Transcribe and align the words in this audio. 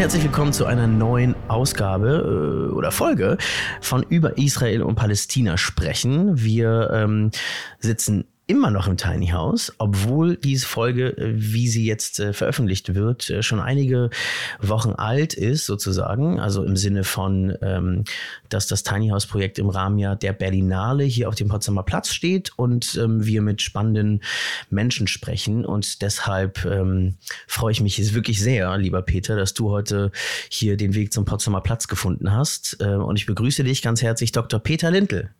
Und 0.00 0.04
herzlich 0.04 0.24
willkommen 0.24 0.54
zu 0.54 0.64
einer 0.64 0.86
neuen 0.86 1.34
Ausgabe 1.48 2.70
äh, 2.70 2.72
oder 2.72 2.90
Folge 2.90 3.36
von 3.82 4.02
über 4.02 4.38
Israel 4.38 4.80
und 4.80 4.94
Palästina 4.94 5.58
sprechen. 5.58 6.42
Wir 6.42 6.88
ähm, 6.90 7.32
sitzen 7.80 8.24
immer 8.50 8.72
noch 8.72 8.88
im 8.88 8.96
Tiny 8.96 9.28
House, 9.28 9.72
obwohl 9.78 10.36
diese 10.36 10.66
Folge, 10.66 11.16
äh, 11.16 11.32
wie 11.36 11.68
sie 11.68 11.86
jetzt 11.86 12.18
äh, 12.18 12.32
veröffentlicht 12.32 12.96
wird, 12.96 13.30
äh, 13.30 13.44
schon 13.44 13.60
einige 13.60 14.10
Wochen 14.58 14.90
alt 14.90 15.34
ist, 15.34 15.66
sozusagen. 15.66 16.40
Also 16.40 16.64
im 16.64 16.76
Sinne 16.76 17.04
von, 17.04 17.56
ähm, 17.62 18.02
dass 18.48 18.66
das 18.66 18.82
Tiny 18.82 19.10
House 19.10 19.26
Projekt 19.26 19.60
im 19.60 19.68
Rahmen 19.68 19.98
ja 19.98 20.16
der 20.16 20.32
Berlinale 20.32 21.04
hier 21.04 21.28
auf 21.28 21.36
dem 21.36 21.48
Potsdamer 21.48 21.84
Platz 21.84 22.12
steht 22.12 22.50
und 22.56 22.98
ähm, 23.00 23.24
wir 23.24 23.40
mit 23.40 23.62
spannenden 23.62 24.20
Menschen 24.68 25.06
sprechen. 25.06 25.64
Und 25.64 26.02
deshalb 26.02 26.64
ähm, 26.64 27.14
freue 27.46 27.70
ich 27.70 27.80
mich 27.80 28.14
wirklich 28.14 28.40
sehr, 28.40 28.76
lieber 28.78 29.02
Peter, 29.02 29.36
dass 29.36 29.54
du 29.54 29.70
heute 29.70 30.10
hier 30.50 30.76
den 30.76 30.94
Weg 30.96 31.12
zum 31.12 31.24
Potsdamer 31.24 31.60
Platz 31.60 31.86
gefunden 31.86 32.32
hast. 32.32 32.78
Äh, 32.80 32.96
und 32.96 33.14
ich 33.14 33.26
begrüße 33.26 33.62
dich 33.62 33.80
ganz 33.80 34.02
herzlich, 34.02 34.32
Dr. 34.32 34.58
Peter 34.58 34.90
Lintel. 34.90 35.30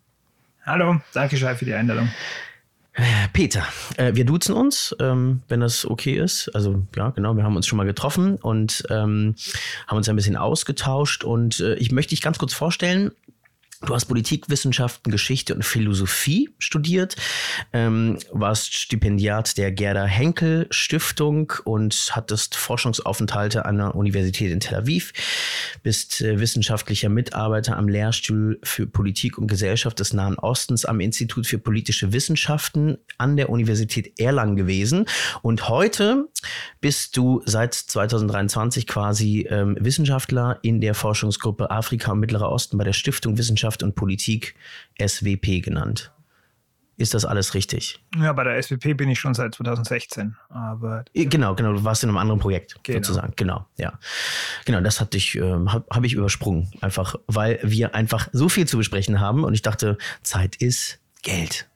Hallo, 0.65 1.01
danke 1.13 1.37
schön 1.37 1.57
für 1.57 1.65
die 1.65 1.75
Einladung. 1.75 2.09
Peter, 3.33 3.65
äh, 3.97 4.15
wir 4.15 4.25
duzen 4.25 4.55
uns, 4.55 4.95
ähm, 4.99 5.43
wenn 5.49 5.61
das 5.61 5.87
okay 5.87 6.15
ist. 6.15 6.49
Also 6.55 6.83
ja, 6.97 7.11
genau, 7.11 7.37
wir 7.37 7.45
haben 7.45 7.57
uns 7.57 7.67
schon 7.67 7.77
mal 7.77 7.87
getroffen 7.87 8.37
und 8.37 8.83
ähm, 8.91 9.37
haben 9.87 9.97
uns 9.97 10.09
ein 10.09 10.17
bisschen 10.17 10.37
ausgetauscht. 10.37 11.25
Und 11.25 11.61
äh, 11.61 11.75
ich 11.75 11.93
möchte 11.93 12.11
dich 12.11 12.21
ganz 12.21 12.39
kurz 12.39 12.53
vorstellen. 12.53 13.13
Du 13.87 13.95
hast 13.95 14.05
Politikwissenschaften, 14.05 15.11
Geschichte 15.11 15.55
und 15.55 15.65
Philosophie 15.65 16.51
studiert, 16.59 17.17
ähm, 17.73 18.19
warst 18.31 18.77
Stipendiat 18.77 19.57
der 19.57 19.73
Gerda 19.73 20.05
Henkel 20.05 20.67
Stiftung 20.69 21.51
und 21.65 22.11
hattest 22.13 22.57
Forschungsaufenthalte 22.57 23.65
an 23.65 23.79
der 23.79 23.95
Universität 23.95 24.53
in 24.53 24.61
Tel 24.61 24.77
Aviv, 24.77 25.15
bist 25.83 26.21
äh, 26.21 26.39
wissenschaftlicher 26.39 27.09
Mitarbeiter 27.09 27.79
am 27.79 27.89
Lehrstuhl 27.89 28.61
für 28.63 28.87
Politik 28.87 29.39
und 29.39 29.47
Gesellschaft 29.47 29.99
des 29.99 30.13
Nahen 30.13 30.39
Ostens 30.39 30.85
am 30.85 31.01
Institut 31.01 31.47
für 31.47 31.59
politische 31.59 32.13
Wissenschaften 32.13 32.99
an 33.17 33.39
der 33.39 33.49
Universität 33.49 34.21
Erlangen 34.21 34.57
gewesen. 34.57 35.07
Und 35.41 35.71
heute 35.71 36.29
bist 36.81 37.17
du 37.17 37.43
seit 37.45 37.75
2023 37.75 38.87
quasi 38.87 39.47
ähm, 39.49 39.77
Wissenschaftler 39.81 40.59
in 40.63 40.81
der 40.81 40.95
Forschungsgruppe 40.95 41.71
Afrika 41.71 42.13
und 42.13 42.21
Mittlerer 42.21 42.51
Osten 42.51 42.79
bei 42.79 42.85
der 42.85 42.93
Stiftung 42.93 43.39
Wissenschaft 43.39 43.83
und 43.83 43.95
Politik 43.95 44.55
SWP 45.01 45.63
genannt. 45.63 46.13
Ist 47.01 47.15
das 47.15 47.25
alles 47.25 47.55
richtig? 47.55 47.99
Ja, 48.15 48.35
bei 48.35 48.45
der 48.45 48.63
SWP 48.63 48.93
bin 48.93 49.09
ich 49.09 49.19
schon 49.19 49.33
seit 49.33 49.55
2016. 49.55 50.37
Aber 50.51 51.07
genau, 51.15 51.55
genau. 51.55 51.73
Du 51.73 51.83
warst 51.83 52.03
in 52.03 52.11
einem 52.11 52.19
anderen 52.19 52.41
Projekt 52.41 52.79
genau. 52.83 52.99
sozusagen. 52.99 53.33
Genau, 53.37 53.65
ja. 53.79 53.99
Genau, 54.67 54.83
das 54.83 55.01
hatte 55.01 55.17
ich, 55.17 55.35
äh, 55.35 55.41
habe 55.41 55.87
hab 55.89 56.05
ich 56.05 56.13
übersprungen. 56.13 56.71
Einfach, 56.83 57.15
weil 57.27 57.59
wir 57.63 57.95
einfach 57.95 58.29
so 58.33 58.51
viel 58.51 58.69
zu 58.69 58.77
besprechen 58.77 59.19
haben 59.19 59.45
und 59.45 59.55
ich 59.55 59.63
dachte, 59.63 59.97
Zeit 60.23 60.57
ist 60.57 61.01
Geld. 61.23 61.70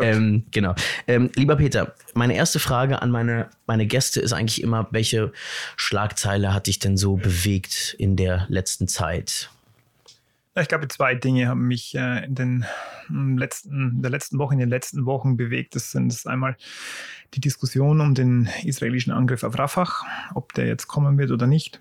Ähm, 0.00 0.44
genau. 0.50 0.74
Ähm, 1.06 1.30
lieber 1.34 1.56
Peter, 1.56 1.94
meine 2.14 2.34
erste 2.34 2.58
Frage 2.58 3.02
an 3.02 3.10
meine, 3.10 3.50
meine 3.66 3.86
Gäste 3.86 4.20
ist 4.20 4.32
eigentlich 4.32 4.62
immer, 4.62 4.88
welche 4.90 5.32
Schlagzeile 5.76 6.54
hat 6.54 6.66
dich 6.66 6.78
denn 6.78 6.96
so 6.96 7.16
bewegt 7.16 7.94
in 7.98 8.16
der 8.16 8.46
letzten 8.48 8.88
Zeit? 8.88 9.50
Ich 10.54 10.68
glaube, 10.68 10.86
zwei 10.88 11.14
Dinge 11.14 11.48
haben 11.48 11.66
mich 11.66 11.94
äh, 11.94 12.24
in 12.26 12.34
den 12.34 12.66
letzten, 13.08 14.02
der 14.02 14.10
letzten 14.10 14.38
Woche, 14.38 14.52
in 14.52 14.60
den 14.60 14.68
letzten 14.68 15.06
Wochen 15.06 15.36
bewegt. 15.36 15.74
Das 15.74 15.92
sind 15.92 16.12
das 16.12 16.26
einmal 16.26 16.56
die 17.34 17.40
Diskussion 17.40 18.00
um 18.00 18.14
den 18.14 18.50
israelischen 18.62 19.12
Angriff 19.12 19.44
auf 19.44 19.58
Rafah, 19.58 19.88
ob 20.34 20.52
der 20.52 20.66
jetzt 20.66 20.88
kommen 20.88 21.16
wird 21.16 21.30
oder 21.30 21.46
nicht. 21.46 21.80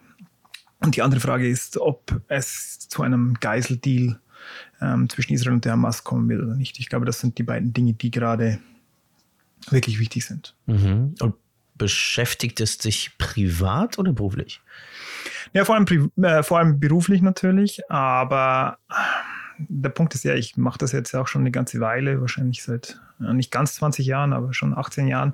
Und 0.79 0.95
die 0.95 1.01
andere 1.01 1.19
Frage 1.19 1.47
ist, 1.47 1.77
ob 1.77 2.21
es 2.27 2.79
zu 2.79 3.03
einem 3.03 3.35
Geiseldeal 3.39 4.19
ähm, 4.81 5.09
zwischen 5.09 5.33
Israel 5.33 5.53
und 5.53 5.65
der 5.65 5.73
Hamas 5.73 6.03
kommen 6.03 6.29
wird 6.29 6.41
oder 6.41 6.55
nicht. 6.55 6.79
Ich 6.79 6.89
glaube, 6.89 7.05
das 7.05 7.19
sind 7.19 7.37
die 7.37 7.43
beiden 7.43 7.73
Dinge, 7.73 7.93
die 7.93 8.11
gerade 8.11 8.59
wirklich 9.69 9.99
wichtig 9.99 10.25
sind. 10.25 10.55
Mhm. 10.65 11.15
Und 11.19 11.35
beschäftigt 11.75 12.61
es 12.61 12.77
dich 12.77 13.17
privat 13.17 13.97
oder 13.97 14.13
beruflich? 14.13 14.61
Ja, 15.53 15.65
vor 15.65 15.75
allem, 15.75 16.11
äh, 16.21 16.43
vor 16.43 16.59
allem 16.59 16.79
beruflich 16.79 17.21
natürlich, 17.21 17.81
aber 17.89 18.77
der 19.57 19.89
Punkt 19.89 20.13
ist 20.15 20.23
ja, 20.23 20.33
ich 20.35 20.57
mache 20.57 20.77
das 20.77 20.91
jetzt 20.91 21.15
auch 21.15 21.27
schon 21.27 21.41
eine 21.41 21.51
ganze 21.51 21.79
Weile, 21.79 22.21
wahrscheinlich 22.21 22.63
seit 22.63 22.99
ja, 23.19 23.33
nicht 23.33 23.51
ganz 23.51 23.75
20 23.75 24.05
Jahren, 24.05 24.33
aber 24.33 24.53
schon 24.53 24.77
18 24.77 25.07
Jahren. 25.07 25.33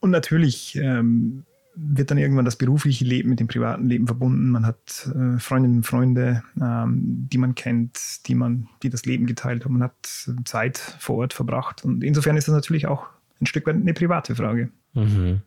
Und 0.00 0.10
natürlich 0.10 0.76
ähm, 0.76 1.44
wird 1.76 2.10
dann 2.10 2.18
irgendwann 2.18 2.44
das 2.44 2.56
berufliche 2.56 3.04
Leben 3.04 3.30
mit 3.30 3.40
dem 3.40 3.48
privaten 3.48 3.88
Leben 3.88 4.06
verbunden. 4.06 4.50
Man 4.50 4.66
hat 4.66 5.08
äh, 5.14 5.38
Freundinnen 5.38 5.78
und 5.78 5.86
Freunde, 5.86 6.42
ähm, 6.60 7.28
die 7.32 7.38
man 7.38 7.54
kennt, 7.54 8.26
die 8.26 8.34
man, 8.34 8.68
die 8.82 8.90
das 8.90 9.04
Leben 9.04 9.26
geteilt 9.26 9.64
haben. 9.64 9.74
Man 9.74 9.82
hat 9.82 9.94
Zeit 10.44 10.78
vor 10.78 11.16
Ort 11.16 11.32
verbracht. 11.32 11.84
Und 11.84 12.04
insofern 12.04 12.36
ist 12.36 12.48
das 12.48 12.54
natürlich 12.54 12.86
auch 12.86 13.06
ein 13.40 13.46
Stück 13.46 13.66
weit 13.66 13.76
eine 13.76 13.94
private 13.94 14.34
Frage. 14.34 14.70
Mhm. 14.94 15.42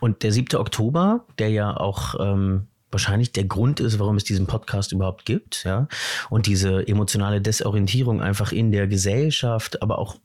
Und 0.00 0.22
der 0.22 0.32
7. 0.32 0.58
Oktober, 0.58 1.26
der 1.38 1.50
ja 1.50 1.76
auch 1.76 2.14
ähm, 2.18 2.68
wahrscheinlich 2.90 3.32
der 3.32 3.44
Grund 3.44 3.80
ist, 3.80 3.98
warum 3.98 4.16
es 4.16 4.24
diesen 4.24 4.46
Podcast 4.46 4.92
überhaupt 4.92 5.24
gibt, 5.24 5.64
ja. 5.64 5.88
Und 6.30 6.46
diese 6.46 6.86
emotionale 6.86 7.40
Desorientierung 7.40 8.22
einfach 8.22 8.52
in 8.52 8.72
der 8.72 8.86
Gesellschaft, 8.86 9.82
aber 9.82 9.98
auch 9.98 10.16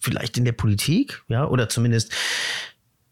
vielleicht 0.00 0.36
in 0.36 0.44
der 0.44 0.52
Politik, 0.52 1.22
ja, 1.28 1.46
oder 1.46 1.68
zumindest 1.68 2.12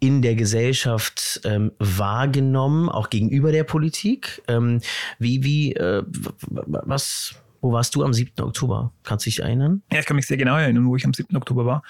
in 0.05 0.21
der 0.21 0.35
Gesellschaft 0.35 1.41
ähm, 1.45 1.73
wahrgenommen, 1.79 2.91
auch 2.91 3.09
gegenüber 3.09 3.53
der 3.53 3.65
Politik. 3.65 4.43
Ähm, 4.49 4.81
wie, 5.19 5.43
wie, 5.43 5.73
äh, 5.77 6.03
was, 6.51 7.35
wo 7.63 7.73
warst 7.73 7.95
du 7.95 8.05
am 8.05 8.13
7. 8.13 8.33
Oktober? 8.43 8.93
Kannst 9.03 9.25
du 9.25 9.31
dich 9.31 9.41
erinnern? 9.41 9.83
Ja, 9.91 10.01
ich 10.01 10.05
kann 10.05 10.17
mich 10.17 10.27
sehr 10.27 10.37
genau 10.37 10.57
erinnern, 10.57 10.85
wo 10.85 10.95
ich 10.95 11.07
am 11.07 11.15
7. 11.15 11.35
Oktober 11.39 11.65
war, 11.65 11.83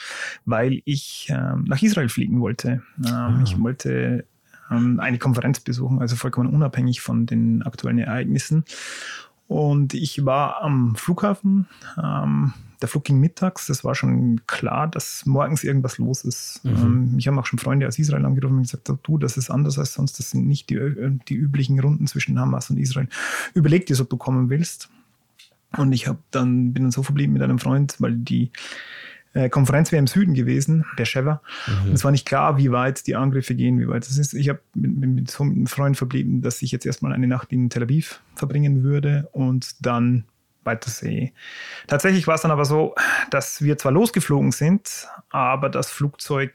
weil 0.44 0.80
ich 0.84 1.26
ähm, 1.28 1.64
nach 1.66 1.82
Israel 1.82 2.08
fliegen 2.08 2.40
wollte. 2.40 2.82
Ähm, 3.04 3.12
ah. 3.12 3.40
Ich 3.42 3.58
wollte 3.60 4.24
ähm, 4.70 5.00
eine 5.00 5.18
Konferenz 5.18 5.58
besuchen, 5.58 6.00
also 6.00 6.14
vollkommen 6.14 6.54
unabhängig 6.54 7.00
von 7.00 7.26
den 7.26 7.64
aktuellen 7.64 7.98
Ereignissen. 7.98 8.64
Und 9.46 9.94
ich 9.94 10.24
war 10.24 10.62
am 10.62 10.96
Flughafen. 10.96 11.68
Ähm, 12.02 12.54
der 12.80 12.88
Flug 12.88 13.04
ging 13.04 13.20
mittags. 13.20 13.66
Das 13.66 13.84
war 13.84 13.94
schon 13.94 14.42
klar, 14.46 14.88
dass 14.88 15.26
morgens 15.26 15.64
irgendwas 15.64 15.98
los 15.98 16.24
ist. 16.24 16.60
Mhm. 16.64 16.76
Ähm, 16.76 17.14
mich 17.16 17.28
haben 17.28 17.38
auch 17.38 17.46
schon 17.46 17.58
Freunde 17.58 17.86
aus 17.86 17.98
Israel 17.98 18.24
angerufen 18.24 18.56
und 18.56 18.62
gesagt: 18.62 18.90
Du, 19.02 19.18
das 19.18 19.36
ist 19.36 19.50
anders 19.50 19.78
als 19.78 19.94
sonst. 19.94 20.18
Das 20.18 20.30
sind 20.30 20.46
nicht 20.46 20.70
die, 20.70 20.76
äh, 20.76 21.12
die 21.28 21.34
üblichen 21.34 21.78
Runden 21.80 22.06
zwischen 22.06 22.38
Hamas 22.38 22.70
und 22.70 22.78
Israel. 22.78 23.08
Überleg 23.54 23.86
dir, 23.86 24.00
ob 24.00 24.10
du 24.10 24.16
kommen 24.16 24.50
willst. 24.50 24.88
Und 25.76 25.92
ich 25.92 26.06
habe 26.06 26.18
dann 26.30 26.72
bin 26.72 26.84
dann 26.84 26.92
so 26.92 27.02
verblieben 27.02 27.32
mit 27.32 27.42
einem 27.42 27.58
Freund, 27.58 27.96
weil 27.98 28.12
die 28.12 28.50
äh, 29.34 29.48
Konferenz 29.48 29.92
wäre 29.92 30.00
im 30.00 30.06
Süden 30.06 30.34
gewesen, 30.34 30.84
Beersheba. 30.96 31.42
Mhm. 31.66 31.88
Und 31.88 31.94
es 31.94 32.04
war 32.04 32.10
nicht 32.10 32.26
klar, 32.26 32.56
wie 32.56 32.70
weit 32.70 33.06
die 33.06 33.16
Angriffe 33.16 33.54
gehen, 33.54 33.78
wie 33.80 33.88
weit 33.88 34.06
das 34.06 34.16
ist. 34.16 34.32
Ich 34.32 34.48
habe 34.48 34.60
mit, 34.74 34.96
mit, 34.96 35.30
so 35.30 35.44
einem 35.44 35.66
Freund 35.66 35.96
verblieben, 35.96 36.40
dass 36.40 36.62
ich 36.62 36.72
jetzt 36.72 36.86
erstmal 36.86 37.12
eine 37.12 37.26
Nacht 37.26 37.52
in 37.52 37.68
Tel 37.68 37.82
Aviv 37.82 38.20
verbringen 38.34 38.82
würde 38.82 39.28
und 39.32 39.84
dann 39.84 40.24
weitersee. 40.62 41.32
Tatsächlich 41.86 42.26
war 42.26 42.36
es 42.36 42.42
dann 42.42 42.50
aber 42.50 42.64
so, 42.64 42.94
dass 43.30 43.60
wir 43.60 43.76
zwar 43.76 43.92
losgeflogen 43.92 44.52
sind, 44.52 45.06
aber 45.30 45.68
das 45.68 45.90
Flugzeug 45.90 46.52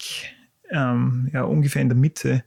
ähm, 0.72 1.30
ja 1.32 1.44
ungefähr 1.44 1.82
in 1.82 1.90
der 1.90 1.98
Mitte, 1.98 2.44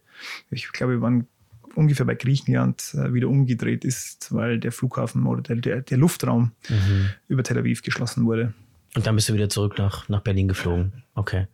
ich 0.51 0.71
glaube, 0.73 0.95
wir 0.95 1.01
waren 1.03 1.27
ungefähr 1.75 2.07
bei 2.07 2.15
Griechenland 2.15 2.95
äh, 2.95 3.13
wieder 3.15 3.29
umgedreht 3.29 3.85
ist, 3.85 4.33
weil 4.35 4.59
der 4.59 4.73
Flughafen 4.73 5.27
oder 5.27 5.43
der, 5.43 5.57
der, 5.57 5.83
der 5.83 5.99
Luftraum 5.99 6.53
mhm. 6.69 7.11
über 7.29 7.43
Tel 7.43 7.59
Aviv 7.59 7.83
geschlossen 7.83 8.25
wurde. 8.25 8.55
Und 8.95 9.07
dann 9.07 9.17
bist 9.17 9.29
du 9.29 9.35
wieder 9.35 9.49
zurück 9.49 9.79
nach, 9.79 10.09
nach 10.09 10.21
Berlin 10.21 10.49
geflogen. 10.49 11.03
Okay. 11.15 11.47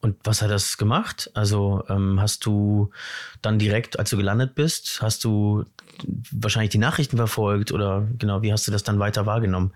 Und 0.00 0.16
was 0.24 0.40
hat 0.40 0.50
das 0.50 0.78
gemacht? 0.78 1.30
Also 1.34 1.84
ähm, 1.88 2.20
hast 2.20 2.46
du 2.46 2.90
dann 3.42 3.58
direkt, 3.58 3.98
als 3.98 4.10
du 4.10 4.16
gelandet 4.16 4.54
bist, 4.54 5.02
hast 5.02 5.24
du 5.24 5.64
wahrscheinlich 6.32 6.70
die 6.70 6.78
Nachrichten 6.78 7.18
verfolgt 7.18 7.70
oder 7.70 8.08
genau, 8.18 8.42
wie 8.42 8.52
hast 8.52 8.66
du 8.66 8.72
das 8.72 8.82
dann 8.82 8.98
weiter 8.98 9.26
wahrgenommen? 9.26 9.72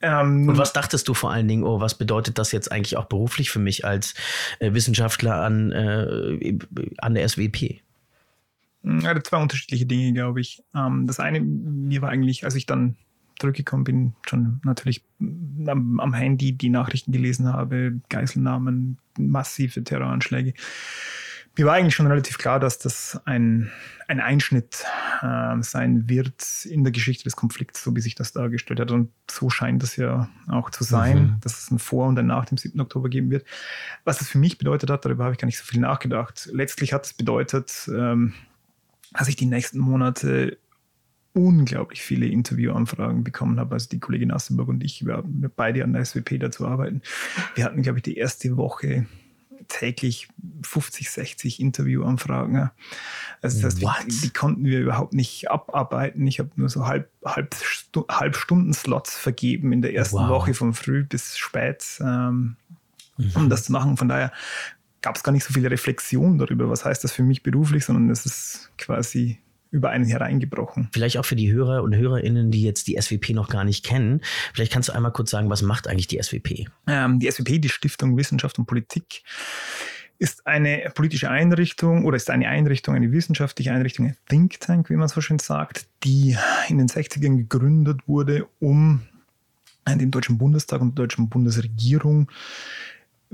Ähm, 0.00 0.48
Und 0.48 0.56
was 0.56 0.72
dachtest 0.72 1.08
du 1.08 1.14
vor 1.14 1.30
allen 1.30 1.48
Dingen, 1.48 1.64
oh, 1.64 1.80
was 1.80 1.96
bedeutet 1.96 2.38
das 2.38 2.52
jetzt 2.52 2.70
eigentlich 2.70 2.96
auch 2.96 3.06
beruflich 3.06 3.50
für 3.50 3.58
mich 3.58 3.84
als 3.84 4.14
äh, 4.60 4.72
Wissenschaftler 4.72 5.36
an, 5.36 5.72
äh, 5.72 6.58
an 6.98 7.14
der 7.14 7.28
SWP? 7.28 7.80
Ja, 8.84 9.22
zwei 9.22 9.36
unterschiedliche 9.40 9.86
Dinge, 9.86 10.12
glaube 10.12 10.40
ich. 10.40 10.62
Ähm, 10.74 11.06
das 11.06 11.20
eine, 11.20 11.40
mir 11.40 12.02
war 12.02 12.10
eigentlich, 12.10 12.44
als 12.44 12.56
ich 12.56 12.66
dann 12.66 12.96
zurückgekommen 13.42 13.84
bin, 13.84 14.12
schon 14.24 14.60
natürlich 14.64 15.04
am, 15.66 15.98
am, 15.98 16.14
Handy 16.14 16.52
die 16.52 16.68
Nachrichten 16.68 17.10
gelesen 17.10 17.52
habe, 17.52 18.00
Geiselnahmen, 18.08 18.98
massive 19.18 19.82
Terroranschläge. 19.82 20.54
Mir 21.56 21.66
war 21.66 21.74
eigentlich 21.74 21.94
schon 21.94 22.06
relativ 22.06 22.38
klar, 22.38 22.60
dass 22.60 22.78
das 22.78 23.20
ein, 23.26 23.70
ein 24.08 24.20
Einschnitt 24.20 24.84
äh, 25.20 25.60
sein 25.60 26.08
wird 26.08 26.64
in 26.64 26.84
der 26.84 26.92
Geschichte 26.92 27.24
des 27.24 27.36
Konflikts, 27.36 27.82
so 27.82 27.94
wie 27.94 28.00
sich 28.00 28.14
das 28.14 28.32
dargestellt 28.32 28.80
hat. 28.80 28.90
Und 28.90 29.10
so 29.30 29.50
scheint 29.50 29.82
das 29.82 29.96
ja 29.96 30.30
auch 30.48 30.70
zu 30.70 30.84
sein, 30.84 31.18
mhm. 31.18 31.36
dass 31.40 31.58
es 31.58 31.70
ein 31.70 31.78
Vor- 31.78 32.06
und 32.06 32.18
ein 32.18 32.26
Nach 32.26 32.46
dem 32.46 32.56
7. 32.56 32.80
Oktober 32.80 33.10
geben 33.10 33.30
wird. 33.30 33.44
Was 34.04 34.18
das 34.18 34.28
für 34.28 34.38
mich 34.38 34.56
bedeutet 34.56 34.88
hat, 34.88 35.04
darüber 35.04 35.24
habe 35.24 35.34
ich 35.34 35.40
gar 35.40 35.46
nicht 35.46 35.58
so 35.58 35.64
viel 35.64 35.80
nachgedacht. 35.80 36.48
Letztlich 36.52 36.92
hat 36.94 37.04
es 37.04 37.12
bedeutet, 37.12 37.90
ähm, 37.92 38.32
dass 39.12 39.28
ich 39.28 39.36
die 39.36 39.46
nächsten 39.46 39.78
Monate 39.78 40.56
unglaublich 41.34 42.02
viele 42.02 42.26
Interviewanfragen 42.26 43.24
bekommen 43.24 43.58
habe. 43.58 43.74
Also 43.74 43.88
die 43.88 44.00
Kollegin 44.00 44.30
Assenburg 44.30 44.68
und 44.68 44.84
ich, 44.84 45.06
wir, 45.06 45.22
wir 45.26 45.48
beide 45.48 45.82
an 45.84 45.92
der 45.92 46.04
SWP 46.04 46.38
dazu 46.38 46.66
arbeiten. 46.66 47.02
Wir 47.54 47.64
hatten, 47.64 47.82
glaube 47.82 47.98
ich, 47.98 48.02
die 48.02 48.16
erste 48.16 48.56
Woche 48.56 49.06
täglich 49.68 50.28
50, 50.62 51.10
60 51.10 51.60
Interviewanfragen. 51.60 52.70
Also 53.40 53.62
das 53.62 53.74
heißt, 53.74 53.82
die, 53.82 54.20
die, 54.20 54.30
konnten 54.30 54.64
wir 54.64 54.80
überhaupt 54.80 55.14
nicht 55.14 55.50
abarbeiten. 55.50 56.26
Ich 56.26 56.38
habe 56.38 56.50
nur 56.56 56.68
so 56.68 56.86
halb, 56.86 57.10
halb, 57.24 57.56
halb 58.10 58.36
Stunden 58.36 58.74
Slots 58.74 59.16
vergeben 59.16 59.72
in 59.72 59.82
der 59.82 59.94
ersten 59.94 60.16
wow. 60.16 60.28
Woche 60.28 60.54
von 60.54 60.74
früh 60.74 61.04
bis 61.04 61.38
spät, 61.38 61.84
ähm, 62.00 62.56
mhm. 63.16 63.32
um 63.34 63.48
das 63.48 63.64
zu 63.64 63.72
machen. 63.72 63.96
Von 63.96 64.08
daher 64.08 64.32
gab 65.00 65.16
es 65.16 65.22
gar 65.22 65.32
nicht 65.32 65.44
so 65.44 65.52
viel 65.52 65.66
Reflexion 65.66 66.38
darüber, 66.38 66.68
was 66.68 66.84
heißt 66.84 67.02
das 67.02 67.12
für 67.12 67.22
mich 67.22 67.42
beruflich, 67.42 67.84
sondern 67.84 68.10
es 68.10 68.26
ist 68.26 68.70
quasi 68.78 69.41
über 69.72 69.90
einen 69.90 70.04
hereingebrochen. 70.04 70.88
Vielleicht 70.92 71.16
auch 71.18 71.24
für 71.24 71.34
die 71.34 71.50
Hörer 71.50 71.82
und 71.82 71.96
Hörerinnen, 71.96 72.50
die 72.50 72.62
jetzt 72.62 72.86
die 72.86 73.00
SWP 73.00 73.30
noch 73.30 73.48
gar 73.48 73.64
nicht 73.64 73.84
kennen. 73.84 74.20
Vielleicht 74.54 74.72
kannst 74.72 74.90
du 74.90 74.92
einmal 74.92 75.12
kurz 75.12 75.30
sagen, 75.30 75.50
was 75.50 75.62
macht 75.62 75.88
eigentlich 75.88 76.06
die 76.06 76.22
SWP? 76.22 76.66
Ähm, 76.86 77.18
die 77.18 77.30
SWP, 77.30 77.58
die 77.58 77.70
Stiftung 77.70 78.16
Wissenschaft 78.16 78.58
und 78.58 78.66
Politik, 78.66 79.22
ist 80.18 80.46
eine 80.46 80.92
politische 80.94 81.30
Einrichtung 81.30 82.04
oder 82.04 82.16
ist 82.16 82.30
eine 82.30 82.48
Einrichtung, 82.48 82.94
eine 82.94 83.10
wissenschaftliche 83.10 83.72
Einrichtung, 83.72 84.06
ein 84.06 84.16
Think 84.28 84.60
Tank, 84.60 84.88
wie 84.88 84.94
man 84.94 85.08
so 85.08 85.20
schön 85.20 85.40
sagt, 85.40 85.88
die 86.04 86.36
in 86.68 86.78
den 86.78 86.86
60ern 86.86 87.38
gegründet 87.38 88.06
wurde, 88.06 88.46
um 88.60 89.02
dem 89.88 90.12
Deutschen 90.12 90.38
Bundestag 90.38 90.80
und 90.80 90.96
der 90.96 91.06
deutschen 91.06 91.28
Bundesregierung 91.28 92.30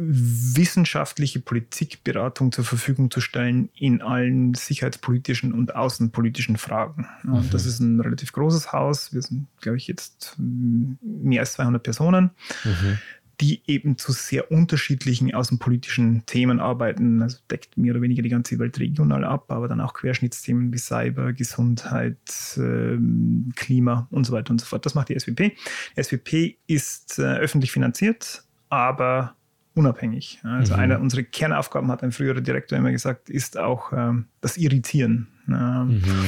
wissenschaftliche 0.01 1.41
Politikberatung 1.41 2.53
zur 2.53 2.63
Verfügung 2.65 3.11
zu 3.11 3.21
stellen 3.21 3.69
in 3.75 4.01
allen 4.01 4.55
sicherheitspolitischen 4.55 5.53
und 5.53 5.75
außenpolitischen 5.75 6.57
Fragen. 6.57 7.09
Mhm. 7.25 7.51
Das 7.51 7.67
ist 7.67 7.81
ein 7.81 7.99
relativ 7.99 8.33
großes 8.33 8.73
Haus. 8.73 9.13
Wir 9.13 9.23
sind, 9.23 9.49
glaube 9.61 9.77
ich, 9.77 9.89
jetzt 9.89 10.37
mehr 10.39 11.41
als 11.41 11.55
200 11.55 11.83
Personen, 11.83 12.31
mhm. 12.63 12.99
die 13.41 13.61
eben 13.67 13.99
zu 13.99 14.13
sehr 14.13 14.53
unterschiedlichen 14.53 15.35
außenpolitischen 15.35 16.25
Themen 16.27 16.61
arbeiten. 16.61 17.21
Also 17.21 17.39
deckt 17.51 17.77
mehr 17.77 17.93
oder 17.93 18.03
weniger 18.03 18.23
die 18.23 18.29
ganze 18.29 18.57
Welt 18.61 18.79
regional 18.79 19.25
ab, 19.25 19.51
aber 19.51 19.67
dann 19.67 19.81
auch 19.81 19.95
Querschnittsthemen 19.95 20.73
wie 20.73 20.79
Cyber, 20.79 21.33
Gesundheit, 21.33 22.17
ähm, 22.57 23.53
Klima 23.57 24.07
und 24.13 24.27
so 24.27 24.33
weiter 24.33 24.53
und 24.53 24.61
so 24.61 24.67
fort. 24.67 24.87
Das 24.87 24.95
macht 24.95 25.09
die 25.09 25.19
SWP. 25.19 25.57
Die 25.97 26.03
SWP 26.05 26.57
ist 26.69 27.19
äh, 27.19 27.39
öffentlich 27.39 27.73
finanziert, 27.73 28.45
aber 28.69 29.35
unabhängig. 29.79 30.41
Also 30.43 30.75
mhm. 30.75 30.81
eine 30.81 30.99
unserer 30.99 31.23
Kernaufgaben, 31.23 31.91
hat 31.91 32.03
ein 32.03 32.13
früherer 32.13 32.41
Direktor 32.41 32.79
immer 32.79 32.93
gesagt, 32.93 33.31
ist 33.31 33.57
auch 33.57 33.93
ähm, 33.93 34.27
das 34.41 34.57
Irritieren. 34.57 35.29
Ähm, 35.49 36.03
mhm. 36.03 36.25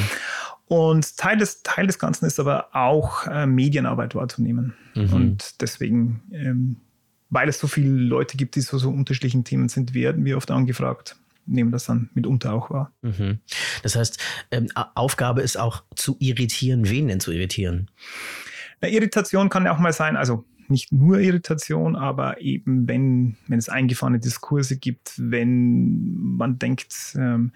Und 0.67 1.17
Teil 1.17 1.37
des, 1.37 1.62
Teil 1.62 1.87
des 1.87 1.99
Ganzen 1.99 2.26
ist 2.26 2.38
aber 2.38 2.69
auch 2.75 3.26
äh, 3.26 3.47
Medienarbeit 3.47 4.14
wahrzunehmen. 4.14 4.75
Mhm. 4.94 5.12
Und 5.12 5.61
deswegen, 5.61 6.23
ähm, 6.32 6.76
weil 7.29 7.49
es 7.49 7.58
so 7.58 7.67
viele 7.67 7.91
Leute 7.91 8.37
gibt, 8.37 8.55
die 8.55 8.61
so, 8.61 8.79
so 8.79 8.91
unterschiedlichen 8.91 9.44
Themen 9.44 9.69
sind, 9.69 9.94
werden 9.94 10.25
wir 10.25 10.37
oft 10.37 10.50
angefragt 10.50 11.17
nehmen 11.47 11.73
das 11.73 11.85
dann 11.85 12.11
mitunter 12.14 12.52
auch 12.52 12.70
wahr. 12.70 12.93
Mhm. 13.02 13.41
Das 13.82 13.97
heißt, 13.97 14.19
ähm, 14.50 14.69
Aufgabe 14.94 15.43
ist 15.43 15.58
auch 15.58 15.82
zu 15.97 16.17
irritieren. 16.20 16.88
Wen 16.88 17.08
denn 17.08 17.20
zu 17.20 17.32
irritieren? 17.32 17.91
Eine 18.81 18.93
Irritation 18.93 19.49
kann 19.49 19.64
ja 19.64 19.75
auch 19.75 19.79
mal 19.79 19.93
sein, 19.93 20.17
also 20.17 20.44
nicht 20.70 20.93
nur 20.93 21.19
Irritation, 21.20 21.96
aber 21.96 22.40
eben 22.40 22.88
wenn, 22.88 23.37
wenn 23.49 23.58
es 23.58 23.69
eingefahrene 23.69 24.20
Diskurse 24.20 24.76
gibt, 24.78 25.14
wenn 25.17 26.14
man 26.37 26.58
denkt, 26.58 27.17
ähm, 27.17 27.52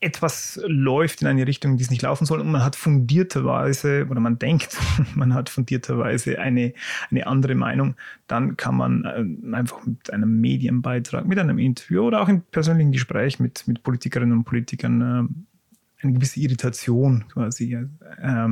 etwas 0.00 0.60
läuft 0.64 1.22
in 1.22 1.28
eine 1.28 1.46
Richtung, 1.46 1.76
die 1.76 1.82
es 1.82 1.90
nicht 1.90 2.02
laufen 2.02 2.24
soll 2.24 2.40
und 2.40 2.50
man 2.50 2.64
hat 2.64 2.76
fundierterweise 2.76 4.06
oder 4.08 4.20
man 4.20 4.38
denkt, 4.38 4.76
man 5.14 5.34
hat 5.34 5.48
fundierterweise 5.48 6.38
eine, 6.38 6.72
eine 7.10 7.26
andere 7.26 7.54
Meinung, 7.54 7.96
dann 8.26 8.56
kann 8.56 8.76
man 8.76 9.04
äh, 9.04 9.56
einfach 9.56 9.84
mit 9.84 10.12
einem 10.12 10.40
Medienbeitrag, 10.40 11.26
mit 11.26 11.38
einem 11.38 11.58
Interview 11.58 12.02
oder 12.02 12.22
auch 12.22 12.28
im 12.28 12.42
persönlichen 12.42 12.92
Gespräch 12.92 13.40
mit, 13.40 13.66
mit 13.66 13.82
Politikerinnen 13.82 14.38
und 14.38 14.44
Politikern 14.44 15.00
äh, 15.00 16.04
eine 16.04 16.12
gewisse 16.12 16.38
Irritation 16.40 17.24
quasi 17.28 17.74
äh, 17.74 18.48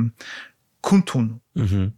kundtun. 0.81 1.41
Mhm. 1.53 1.93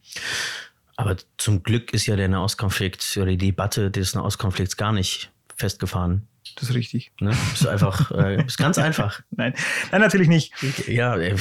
Aber 0.99 1.15
zum 1.37 1.63
Glück 1.63 1.93
ist 1.93 2.07
ja 2.07 2.17
der 2.17 2.27
Nahostkonflikt 2.27 3.15
oder 3.15 3.27
die 3.27 3.37
Debatte 3.37 3.89
des 3.89 4.15
Nahostkonflikts 4.15 4.75
gar 4.75 4.91
nicht 4.91 5.31
festgefahren. 5.55 6.27
Das 6.55 6.69
ist 6.69 6.75
richtig. 6.75 7.13
Ne? 7.21 7.31
Ist 7.53 7.65
einfach, 7.65 8.11
äh, 8.11 8.45
ist 8.45 8.57
ganz 8.57 8.77
einfach. 8.77 9.21
Nein, 9.31 9.53
nein, 9.93 10.01
natürlich 10.01 10.27
nicht. 10.27 10.51
Ja, 10.89 11.15
äh, 11.15 11.37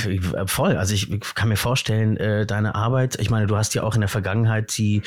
voll. 0.46 0.76
Also 0.76 0.94
ich 0.94 1.08
kann 1.34 1.48
mir 1.48 1.56
vorstellen, 1.56 2.16
äh, 2.18 2.46
deine 2.46 2.76
Arbeit, 2.76 3.18
ich 3.20 3.30
meine, 3.30 3.48
du 3.48 3.56
hast 3.56 3.74
ja 3.74 3.82
auch 3.82 3.96
in 3.96 4.00
der 4.00 4.08
Vergangenheit 4.08 4.78
die, 4.78 5.02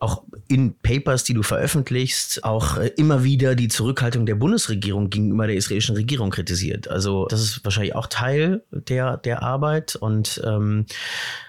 auch 0.00 0.22
in 0.48 0.78
Papers, 0.82 1.24
die 1.24 1.32
du 1.32 1.42
veröffentlichst, 1.42 2.44
auch 2.44 2.76
äh, 2.76 2.88
immer 2.98 3.24
wieder 3.24 3.54
die 3.54 3.68
Zurückhaltung 3.68 4.26
der 4.26 4.34
Bundesregierung 4.34 5.08
gegenüber 5.08 5.46
der 5.46 5.56
israelischen 5.56 5.96
Regierung 5.96 6.28
kritisiert. 6.28 6.88
Also 6.88 7.24
das 7.24 7.40
ist 7.40 7.64
wahrscheinlich 7.64 7.94
auch 7.94 8.08
Teil 8.08 8.64
der, 8.70 9.16
der 9.16 9.42
Arbeit. 9.42 9.96
Und 9.96 10.42
ähm, 10.44 10.84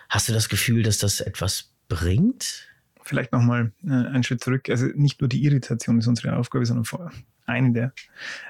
hast 0.07 0.29
du 0.29 0.33
das 0.33 0.47
Gefühl, 0.47 0.83
dass 0.83 0.99
das 0.99 1.19
etwas 1.19 1.74
bringt? 1.87 2.69
Vielleicht 3.03 3.31
nochmal 3.31 3.71
äh, 3.85 3.91
einen 3.91 4.23
Schritt 4.23 4.43
zurück. 4.43 4.69
Also 4.69 4.87
nicht 4.95 5.21
nur 5.21 5.27
die 5.27 5.43
Irritation 5.43 5.99
ist 5.99 6.07
unsere 6.07 6.35
Aufgabe, 6.35 6.65
sondern 6.65 6.85
vor 6.85 7.11
eine 7.45 7.71
der 7.71 7.93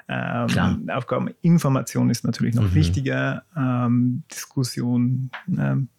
ähm, 0.07 0.89
Aufgaben. 0.89 1.31
Information 1.41 2.09
ist 2.09 2.23
natürlich 2.23 2.55
noch 2.55 2.63
mhm. 2.63 2.73
wichtiger, 2.75 3.43
ähm, 3.55 4.23
Diskussion, 4.31 5.29
ähm, 5.49 5.89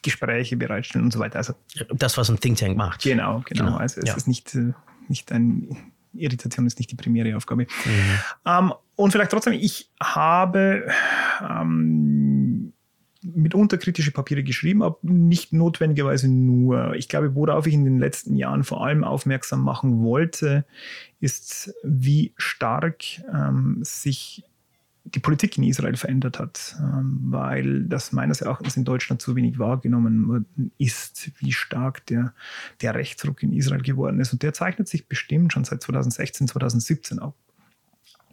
Gespräche 0.00 0.56
bereitstellen 0.56 1.04
und 1.04 1.12
so 1.12 1.18
weiter. 1.18 1.38
Also, 1.38 1.54
das, 1.94 2.16
was 2.16 2.30
ein 2.30 2.40
Think 2.40 2.58
Tank 2.58 2.76
macht. 2.76 3.02
Genau, 3.02 3.42
genau. 3.46 3.66
genau. 3.66 3.76
Also 3.76 4.00
es 4.00 4.08
ja. 4.08 4.16
ist 4.16 4.26
nicht, 4.26 4.54
äh, 4.54 4.72
nicht 5.08 5.30
ein, 5.30 5.76
Irritation 6.14 6.66
ist 6.66 6.78
nicht 6.78 6.90
die 6.90 6.96
primäre 6.96 7.36
Aufgabe. 7.36 7.64
Mhm. 7.64 8.18
Ähm, 8.46 8.72
und 8.96 9.12
vielleicht 9.12 9.30
trotzdem, 9.30 9.54
ich 9.54 9.90
habe 10.02 10.88
ähm, 11.40 12.72
mitunter 13.22 13.78
kritische 13.78 14.10
Papiere 14.10 14.42
geschrieben, 14.42 14.82
aber 14.82 14.98
nicht 15.02 15.52
notwendigerweise 15.52 16.28
nur. 16.28 16.94
Ich 16.94 17.08
glaube, 17.08 17.34
worauf 17.34 17.66
ich 17.66 17.74
in 17.74 17.84
den 17.84 17.98
letzten 17.98 18.36
Jahren 18.36 18.64
vor 18.64 18.84
allem 18.84 19.04
aufmerksam 19.04 19.62
machen 19.62 20.02
wollte, 20.02 20.64
ist, 21.20 21.74
wie 21.84 22.32
stark 22.36 23.04
ähm, 23.32 23.78
sich 23.82 24.44
die 25.04 25.18
Politik 25.18 25.58
in 25.58 25.64
Israel 25.64 25.96
verändert 25.96 26.38
hat, 26.38 26.76
ähm, 26.78 27.18
weil 27.24 27.84
das 27.84 28.12
meines 28.12 28.40
Erachtens 28.40 28.76
in 28.76 28.84
Deutschland 28.84 29.20
zu 29.20 29.34
wenig 29.34 29.58
wahrgenommen 29.58 30.28
worden 30.28 30.72
ist, 30.78 31.32
wie 31.38 31.52
stark 31.52 32.06
der, 32.06 32.34
der 32.80 32.94
Rechtsruck 32.94 33.42
in 33.42 33.52
Israel 33.52 33.82
geworden 33.82 34.20
ist. 34.20 34.32
Und 34.32 34.42
der 34.42 34.52
zeichnet 34.52 34.88
sich 34.88 35.08
bestimmt 35.08 35.52
schon 35.52 35.64
seit 35.64 35.82
2016, 35.82 36.48
2017 36.48 37.18
ab. 37.18 37.34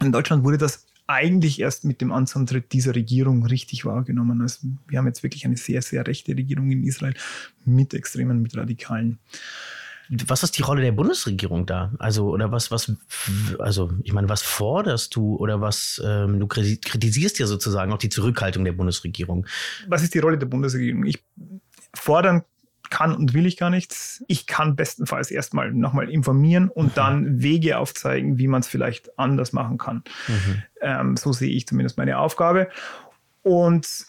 In 0.02 0.12
Deutschland 0.12 0.44
wurde 0.44 0.58
das 0.58 0.86
eigentlich 1.10 1.60
erst 1.60 1.86
mit 1.86 2.02
dem 2.02 2.12
Amtsantritt 2.12 2.72
dieser 2.72 2.94
Regierung 2.94 3.44
richtig 3.44 3.84
wahrgenommen. 3.84 4.42
Also 4.44 4.68
wir 4.88 5.00
haben 5.00 5.08
jetzt 5.08 5.24
wirklich 5.24 5.44
eine 5.44 5.58
sehr, 5.58 5.82
sehr 5.82 6.06
rechte 6.06 6.38
Regierung 6.38 6.70
in 6.70 6.84
Israel 6.84 7.16
mit 7.66 7.96
Extremen, 7.96 8.44
mit 8.44 8.56
Radikalen. 8.56 9.18
Was 10.28 10.44
ist 10.44 10.58
die 10.58 10.62
Rolle 10.62 10.82
der 10.82 10.92
Bundesregierung 10.92 11.66
da? 11.66 11.92
Also, 11.98 12.30
oder 12.30 12.52
was, 12.52 12.70
was, 12.70 12.92
also, 13.58 13.92
ich 14.04 14.14
meine, 14.14 14.30
was 14.30 14.42
forderst 14.44 15.16
du 15.16 15.36
oder 15.36 15.62
was, 15.62 16.02
ähm, 16.04 16.40
du 16.40 16.48
kritisierst 16.48 17.40
ja 17.40 17.48
sozusagen 17.48 17.92
auch 17.92 17.98
die 17.98 18.10
Zurückhaltung 18.10 18.64
der 18.64 18.74
Bundesregierung. 18.74 19.46
Was 19.88 20.04
ist 20.04 20.14
die 20.14 20.20
Rolle 20.20 20.38
der 20.38 20.48
Bundesregierung? 20.48 21.06
Ich 21.06 21.24
fordern 21.94 22.44
kann 22.90 23.16
und 23.16 23.34
will 23.34 23.46
ich 23.46 23.58
gar 23.58 23.70
nichts. 23.70 24.24
Ich 24.28 24.48
kann 24.48 24.76
bestenfalls 24.76 25.32
erstmal 25.32 25.72
nochmal 25.72 26.10
informieren 26.10 26.70
und 26.70 26.88
mhm. 26.88 26.96
dann 26.96 27.42
Wege 27.42 27.78
aufzeigen, 27.78 28.38
wie 28.38 28.48
man 28.48 28.62
es 28.62 28.68
vielleicht 28.68 29.18
anders 29.18 29.54
machen 29.54 29.78
kann. 29.78 30.04
Mhm. 30.28 30.64
Ähm, 30.82 31.18
so 31.18 31.32
sehe 31.32 31.52
ich 31.52 31.68
zumindest 31.68 31.98
meine 31.98 32.18
Aufgabe. 32.18 32.70
Und 33.44 34.06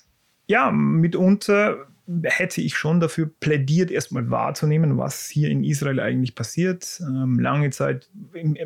ja, 0.47 0.71
mitunter 0.71 1.87
hätte 2.25 2.61
ich 2.61 2.77
schon 2.77 3.01
dafür 3.01 3.31
plädiert, 3.41 3.91
erstmal 3.91 4.31
wahrzunehmen, 4.31 4.99
was 4.99 5.29
hier 5.29 5.49
in 5.49 5.63
Israel 5.65 6.01
eigentlich 6.01 6.35
passiert. 6.35 7.01
Ähm, 7.01 7.39
lange 7.39 7.71
Zeit, 7.71 8.09
wenn 8.33 8.57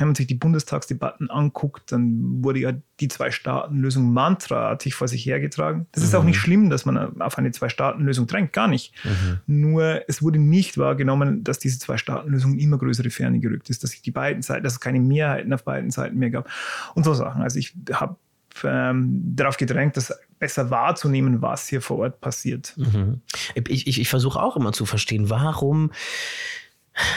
man 0.00 0.14
sich 0.14 0.26
die 0.26 0.34
Bundestagsdebatten 0.34 1.30
anguckt, 1.30 1.92
dann 1.92 2.42
wurde 2.42 2.60
ja 2.60 2.72
die 3.00 3.08
Zwei-Staaten-Lösung 3.08 4.12
mantraartig 4.12 4.94
vor 4.94 5.08
sich 5.08 5.26
hergetragen. 5.26 5.86
Das 5.92 6.02
mhm. 6.02 6.08
ist 6.08 6.14
auch 6.14 6.24
nicht 6.24 6.38
schlimm, 6.38 6.70
dass 6.70 6.86
man 6.86 7.20
auf 7.20 7.36
eine 7.36 7.50
Zwei-Staaten-Lösung 7.50 8.26
drängt, 8.26 8.52
gar 8.52 8.68
nicht. 8.68 8.94
Mhm. 9.04 9.40
Nur 9.46 10.02
es 10.08 10.22
wurde 10.22 10.38
nicht 10.38 10.78
wahrgenommen, 10.78 11.44
dass 11.44 11.58
diese 11.58 11.78
Zwei-Staaten-Lösung 11.78 12.58
immer 12.58 12.78
größere 12.78 13.10
Ferne 13.10 13.40
gerückt 13.40 13.68
ist, 13.70 13.82
dass 13.82 13.90
sich 13.90 14.02
die 14.02 14.12
beiden 14.12 14.42
Seiten, 14.42 14.64
dass 14.64 14.74
es 14.74 14.80
keine 14.80 15.00
Mehrheiten 15.00 15.52
auf 15.52 15.64
beiden 15.64 15.90
Seiten 15.90 16.16
mehr 16.18 16.30
gab 16.30 16.48
und 16.94 17.04
so 17.04 17.12
Sachen. 17.12 17.42
Also 17.42 17.58
ich 17.58 17.74
habe 17.92 18.16
ähm, 18.62 19.34
darauf 19.34 19.56
gedrängt, 19.56 19.96
das 19.96 20.12
besser 20.38 20.70
wahrzunehmen, 20.70 21.42
was 21.42 21.68
hier 21.68 21.80
vor 21.80 21.98
Ort 21.98 22.20
passiert. 22.20 22.74
Mhm. 22.76 23.22
Ich, 23.54 23.86
ich, 23.86 24.00
ich 24.00 24.08
versuche 24.08 24.40
auch 24.40 24.56
immer 24.56 24.72
zu 24.72 24.86
verstehen, 24.86 25.30
warum, 25.30 25.90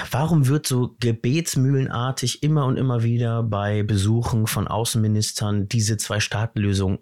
warum 0.10 0.48
wird 0.48 0.66
so 0.66 0.96
gebetsmühlenartig 1.00 2.44
immer 2.44 2.66
und 2.66 2.78
immer 2.78 3.04
wieder 3.04 3.44
bei 3.44 3.84
Besuchen 3.84 4.48
von 4.48 4.68
Außenministern 4.68 5.68
diese 5.68 5.98
Zwei-Staaten-Lösung 5.98 7.00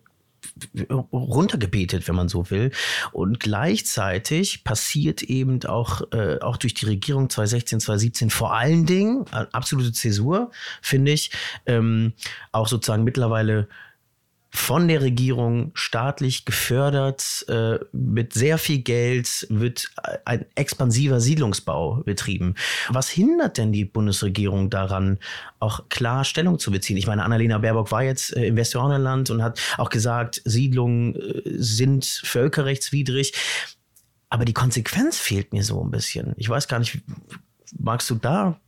runtergebetet, 1.11 2.07
wenn 2.07 2.15
man 2.15 2.29
so 2.29 2.49
will. 2.49 2.71
Und 3.11 3.39
gleichzeitig 3.39 4.63
passiert 4.63 5.21
eben 5.23 5.63
auch, 5.65 6.01
äh, 6.11 6.39
auch 6.39 6.57
durch 6.57 6.73
die 6.73 6.85
Regierung 6.85 7.29
2016, 7.29 7.79
2017 7.81 8.29
vor 8.29 8.53
allen 8.53 8.85
Dingen, 8.85 9.25
äh, 9.31 9.45
absolute 9.51 9.91
Zäsur, 9.91 10.51
finde 10.81 11.11
ich, 11.11 11.31
ähm, 11.65 12.13
auch 12.51 12.67
sozusagen 12.67 13.03
mittlerweile 13.03 13.67
von 14.55 14.87
der 14.87 15.01
Regierung 15.01 15.71
staatlich 15.73 16.45
gefördert, 16.45 17.45
äh, 17.49 17.77
mit 17.91 18.33
sehr 18.33 18.57
viel 18.57 18.79
Geld 18.79 19.45
wird 19.49 19.89
ein 20.23 20.45
expansiver 20.55 21.19
Siedlungsbau 21.19 22.03
betrieben. 22.05 22.55
Was 22.89 23.09
hindert 23.09 23.57
denn 23.57 23.73
die 23.73 23.85
Bundesregierung 23.85 24.69
daran, 24.69 25.19
auch 25.59 25.89
klar 25.89 26.23
Stellung 26.23 26.57
zu 26.57 26.71
beziehen? 26.71 26.97
Ich 26.97 27.05
meine, 27.05 27.23
Annalena 27.23 27.57
Baerbock 27.57 27.91
war 27.91 28.03
jetzt 28.03 28.35
äh, 28.35 28.47
im 28.47 28.55
Westjordanland 28.55 29.29
und 29.29 29.43
hat 29.43 29.59
auch 29.77 29.89
gesagt, 29.89 30.41
Siedlungen 30.45 31.15
äh, 31.15 31.41
sind 31.45 32.05
völkerrechtswidrig. 32.05 33.33
Aber 34.29 34.45
die 34.45 34.53
Konsequenz 34.53 35.17
fehlt 35.19 35.53
mir 35.53 35.63
so 35.63 35.83
ein 35.83 35.91
bisschen. 35.91 36.33
Ich 36.37 36.49
weiß 36.49 36.67
gar 36.67 36.79
nicht, 36.79 36.99
magst 37.77 38.09
du 38.09 38.15
da 38.15 38.59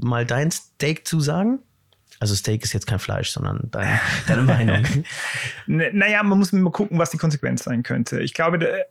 mal 0.00 0.26
dein 0.26 0.50
Steak 0.50 1.06
zu 1.06 1.20
sagen? 1.20 1.60
Also 2.18 2.34
Steak 2.34 2.62
ist 2.64 2.72
jetzt 2.72 2.86
kein 2.86 2.98
Fleisch, 2.98 3.30
sondern 3.30 3.68
deine, 3.70 4.00
deine 4.26 4.42
Meinung. 4.42 4.84
naja, 5.66 6.22
man 6.22 6.38
muss 6.38 6.52
mal 6.52 6.70
gucken, 6.70 6.98
was 6.98 7.10
die 7.10 7.18
Konsequenz 7.18 7.64
sein 7.64 7.82
könnte. 7.82 8.20
Ich 8.20 8.34
glaube, 8.34 8.84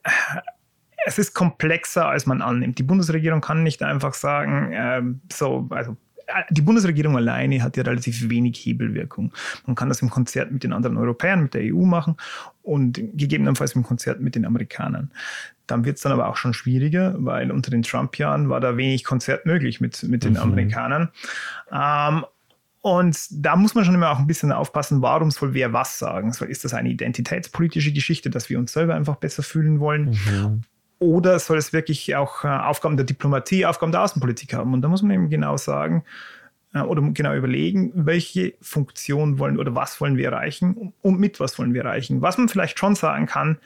es 1.06 1.18
ist 1.20 1.34
komplexer, 1.34 2.08
als 2.08 2.26
man 2.26 2.42
annimmt. 2.42 2.78
Die 2.80 2.84
Bundesregierung 2.84 3.42
kann 3.42 3.64
nicht 3.64 3.84
einfach 3.84 4.14
sagen, 4.14 4.72
äh, 4.72 5.02
so, 5.32 5.68
also 5.70 5.98
die 6.50 6.62
Bundesregierung 6.62 7.16
alleine 7.16 7.62
hat 7.62 7.78
ja 7.78 7.84
relativ 7.84 8.30
wenig 8.30 8.58
Hebelwirkung. 8.66 9.32
Man 9.66 9.76
kann 9.76 9.90
das 9.90 10.02
im 10.02 10.10
Konzert 10.10 10.52
mit 10.52 10.64
den 10.64 10.74
anderen 10.74 10.98
Europäern, 10.98 11.44
mit 11.44 11.54
der 11.54 11.62
EU 11.74 11.86
machen 11.86 12.18
und 12.64 13.00
gegebenenfalls 13.14 13.74
im 13.74 13.84
Konzert 13.84 14.22
mit 14.22 14.36
den 14.36 14.46
Amerikanern. 14.46 15.12
Dann 15.68 15.86
wird 15.86 15.98
es 15.98 16.04
dann 16.04 16.12
aber 16.12 16.28
auch 16.28 16.38
schon 16.38 16.54
schwieriger, 16.54 17.16
weil 17.18 17.52
unter 17.52 17.72
den 17.72 17.84
Trump-Jahren 17.84 18.50
war 18.50 18.60
da 18.60 18.78
wenig 18.78 19.04
Konzert 19.04 19.46
möglich 19.46 19.82
mit, 19.82 20.04
mit 20.04 20.24
den 20.24 20.34
mhm. 20.34 20.40
Amerikanern. 20.40 21.10
Ähm, 21.72 22.26
und 22.86 23.18
da 23.32 23.56
muss 23.56 23.74
man 23.74 23.84
schon 23.84 23.96
immer 23.96 24.12
auch 24.12 24.20
ein 24.20 24.28
bisschen 24.28 24.52
aufpassen, 24.52 25.02
warum 25.02 25.32
soll 25.32 25.56
wer 25.56 25.74
was 25.74 25.98
sagen? 25.98 26.30
Ist 26.30 26.66
das 26.66 26.76
eine 26.76 26.90
identitätspolitische 26.90 27.92
Geschichte, 27.92 28.30
dass 28.30 28.48
wir 28.52 28.60
uns 28.60 28.74
selber 28.74 28.94
einfach 28.94 29.16
besser 29.16 29.42
fühlen 29.42 29.80
wollen? 29.80 30.12
Mhm. 30.12 30.62
Oder 31.00 31.40
soll 31.40 31.58
es 31.58 31.74
wirklich 31.74 32.16
auch 32.16 32.44
äh, 32.44 32.48
Aufgaben 32.48 32.96
der 32.96 33.08
Diplomatie, 33.08 33.66
Aufgaben 33.66 33.92
der 33.92 34.04
Außenpolitik 34.04 34.54
haben? 34.54 34.72
Und 34.72 34.84
da 34.84 34.88
muss 34.88 35.02
man 35.02 35.10
eben 35.10 35.32
genau 35.32 35.58
sagen 35.58 36.04
äh, 36.76 36.82
oder 36.82 37.02
genau 37.02 37.34
überlegen, 37.34 37.92
welche 37.96 38.54
Funktion 38.62 39.40
wollen 39.40 39.58
oder 39.58 39.74
was 39.74 40.00
wollen 40.00 40.16
wir 40.16 40.26
erreichen 40.26 40.94
und 41.02 41.20
mit 41.20 41.40
was 41.40 41.58
wollen 41.58 41.74
wir 41.74 41.86
erreichen. 41.86 42.22
Was 42.22 42.38
man 42.38 42.50
vielleicht 42.50 42.78
schon 42.78 42.94
sagen 42.94 43.26
kann, 43.26 43.58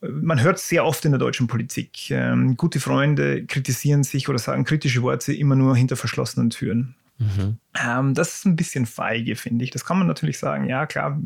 äh, 0.00 0.08
man 0.08 0.42
hört 0.42 0.58
sehr 0.58 0.86
oft 0.86 1.04
in 1.04 1.12
der 1.12 1.18
deutschen 1.18 1.48
Politik, 1.48 2.10
ähm, 2.10 2.56
gute 2.56 2.80
Freunde 2.80 3.44
kritisieren 3.44 4.04
sich 4.04 4.26
oder 4.30 4.38
sagen 4.38 4.64
kritische 4.64 5.02
Worte 5.02 5.34
immer 5.34 5.54
nur 5.54 5.76
hinter 5.76 5.96
verschlossenen 5.96 6.48
Türen. 6.48 6.94
Mhm. 7.18 7.58
Ähm, 7.80 8.14
das 8.14 8.36
ist 8.36 8.44
ein 8.44 8.56
bisschen 8.56 8.86
feige, 8.86 9.36
finde 9.36 9.64
ich. 9.64 9.70
Das 9.70 9.84
kann 9.84 9.98
man 9.98 10.06
natürlich 10.06 10.38
sagen, 10.38 10.68
ja 10.68 10.86
klar, 10.86 11.20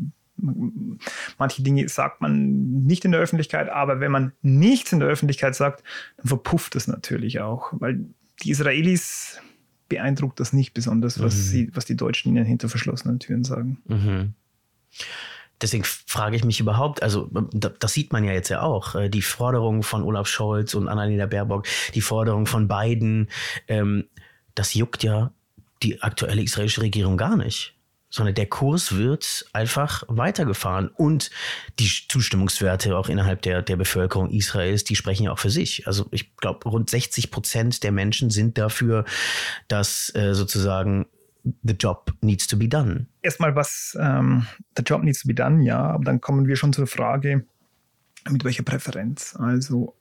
manche 1.37 1.61
Dinge 1.61 1.87
sagt 1.89 2.21
man 2.21 2.83
nicht 2.85 3.05
in 3.05 3.11
der 3.11 3.21
Öffentlichkeit, 3.21 3.69
aber 3.69 3.99
wenn 3.99 4.11
man 4.11 4.33
nichts 4.41 4.91
in 4.93 4.99
der 4.99 5.09
Öffentlichkeit 5.09 5.55
sagt, 5.55 5.83
dann 6.17 6.27
verpufft 6.27 6.75
das 6.75 6.87
natürlich 6.87 7.39
auch, 7.39 7.73
weil 7.73 8.05
die 8.43 8.51
Israelis 8.51 9.41
beeindruckt 9.89 10.39
das 10.39 10.53
nicht 10.53 10.73
besonders, 10.73 11.21
was, 11.21 11.35
mhm. 11.35 11.39
sie, 11.39 11.71
was 11.73 11.85
die 11.85 11.97
Deutschen 11.97 12.29
ihnen 12.29 12.45
hinter 12.45 12.69
verschlossenen 12.69 13.19
Türen 13.19 13.43
sagen. 13.43 13.79
Mhm. 13.87 14.33
Deswegen 15.61 15.83
frage 15.83 16.37
ich 16.37 16.45
mich 16.45 16.61
überhaupt, 16.61 17.03
also 17.03 17.29
das 17.53 17.91
sieht 17.91 18.13
man 18.13 18.23
ja 18.23 18.31
jetzt 18.31 18.47
ja 18.47 18.61
auch, 18.61 18.95
äh, 18.95 19.09
die 19.09 19.21
Forderung 19.21 19.83
von 19.83 20.03
Olaf 20.03 20.27
Scholz 20.27 20.73
und 20.73 20.87
Annalena 20.87 21.25
Baerbock, 21.25 21.65
die 21.95 22.01
Forderung 22.01 22.45
von 22.45 22.69
Biden, 22.69 23.27
ähm, 23.67 24.05
das 24.55 24.73
juckt 24.73 25.03
ja 25.03 25.33
die 25.83 26.01
aktuelle 26.01 26.41
israelische 26.41 26.81
Regierung 26.81 27.17
gar 27.17 27.37
nicht 27.37 27.75
sondern 28.09 28.35
der 28.35 28.47
Kurs 28.47 28.95
wird 28.95 29.45
einfach 29.53 30.03
weitergefahren. 30.07 30.87
Und 30.87 31.29
die 31.77 31.89
Zustimmungswerte 32.07 32.97
auch 32.97 33.07
innerhalb 33.07 33.41
der, 33.43 33.61
der 33.61 33.77
Bevölkerung 33.77 34.31
Israels, 34.31 34.83
die 34.83 34.95
sprechen 34.95 35.23
ja 35.23 35.31
auch 35.31 35.39
für 35.39 35.49
sich. 35.49 35.85
Also 35.87 36.07
ich 36.11 36.35
glaube, 36.37 36.67
rund 36.67 36.89
60 36.89 37.31
Prozent 37.31 37.83
der 37.83 37.91
Menschen 37.91 38.29
sind 38.29 38.57
dafür, 38.57 39.05
dass 39.67 40.13
äh, 40.15 40.33
sozusagen 40.33 41.05
the 41.63 41.73
job 41.73 42.11
needs 42.21 42.47
to 42.47 42.57
be 42.57 42.67
done. 42.67 43.05
Erstmal 43.21 43.55
was, 43.55 43.97
ähm, 43.99 44.45
the 44.75 44.83
job 44.83 45.03
needs 45.03 45.21
to 45.21 45.27
be 45.27 45.33
done, 45.33 45.63
ja, 45.63 45.79
aber 45.79 46.03
dann 46.03 46.19
kommen 46.19 46.47
wir 46.47 46.55
schon 46.55 46.73
zur 46.73 46.87
Frage, 46.87 47.45
mit 48.29 48.43
welcher 48.43 48.63
Präferenz. 48.63 49.35
Also 49.37 49.95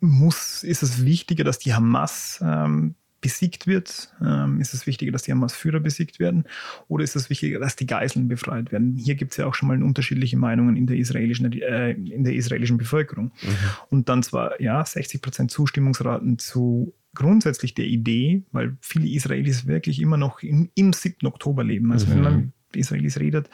muss, 0.00 0.62
ist 0.62 0.82
es 0.82 1.04
wichtiger, 1.04 1.44
dass 1.44 1.58
die 1.58 1.74
Hamas 1.74 2.40
ähm, 2.42 2.94
besiegt 3.20 3.66
wird? 3.66 4.14
Ähm, 4.20 4.60
ist 4.60 4.74
es 4.74 4.86
wichtiger, 4.86 5.12
dass 5.12 5.22
die 5.22 5.32
Hamas-Führer 5.32 5.80
besiegt 5.80 6.20
werden? 6.20 6.44
Oder 6.88 7.04
ist 7.04 7.16
es 7.16 7.30
wichtiger, 7.30 7.58
dass 7.58 7.76
die 7.76 7.86
Geiseln 7.86 8.28
befreit 8.28 8.72
werden? 8.72 8.94
Hier 8.96 9.14
gibt 9.14 9.32
es 9.32 9.36
ja 9.36 9.46
auch 9.46 9.54
schon 9.54 9.68
mal 9.68 9.82
unterschiedliche 9.82 10.36
Meinungen 10.36 10.76
in 10.76 10.86
der 10.86 10.96
israelischen, 10.96 11.50
äh, 11.52 11.92
in 11.92 12.24
der 12.24 12.34
israelischen 12.34 12.78
Bevölkerung. 12.78 13.32
Mhm. 13.42 13.56
Und 13.90 14.08
dann 14.08 14.22
zwar, 14.22 14.60
ja, 14.60 14.84
60 14.84 15.22
Prozent 15.22 15.50
Zustimmungsraten 15.50 16.38
zu 16.38 16.94
grundsätzlich 17.14 17.74
der 17.74 17.86
Idee, 17.86 18.42
weil 18.52 18.76
viele 18.80 19.08
Israelis 19.08 19.66
wirklich 19.66 20.00
immer 20.00 20.16
noch 20.18 20.42
im, 20.42 20.70
im 20.74 20.92
7. 20.92 21.26
Oktober 21.26 21.64
leben. 21.64 21.90
Also 21.92 22.06
mhm. 22.06 22.10
wenn 22.10 22.22
man 22.22 22.36
mit 22.36 22.76
Israelis 22.76 23.18
redet, 23.18 23.48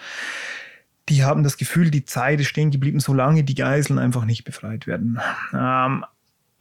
die 1.08 1.24
haben 1.24 1.42
das 1.42 1.56
Gefühl, 1.56 1.90
die 1.90 2.04
Zeit 2.04 2.40
ist 2.40 2.48
stehen 2.48 2.70
geblieben, 2.70 3.00
solange 3.00 3.42
die 3.44 3.54
Geiseln 3.54 3.98
einfach 3.98 4.24
nicht 4.24 4.44
befreit 4.44 4.86
werden. 4.86 5.18
Ähm, 5.52 6.04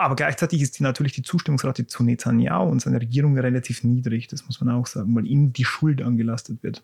aber 0.02 0.16
gleichzeitig 0.16 0.62
ist 0.62 0.80
die, 0.80 0.84
natürlich 0.84 1.14
die 1.14 1.24
Zustimmungsrate 1.24 1.88
zu 1.88 2.04
Netanyahu 2.04 2.70
und 2.70 2.82
seiner 2.82 3.02
Regierung 3.02 3.38
relativ 3.38 3.84
niedrig, 3.84 4.28
das 4.28 4.46
muss 4.46 4.62
man 4.62 4.74
auch 4.74 4.88
sagen, 4.88 5.16
weil 5.16 5.28
ihnen 5.28 5.54
die 5.54 5.66
Schuld 5.66 6.02
angelastet 6.02 6.64
wird. 6.64 6.84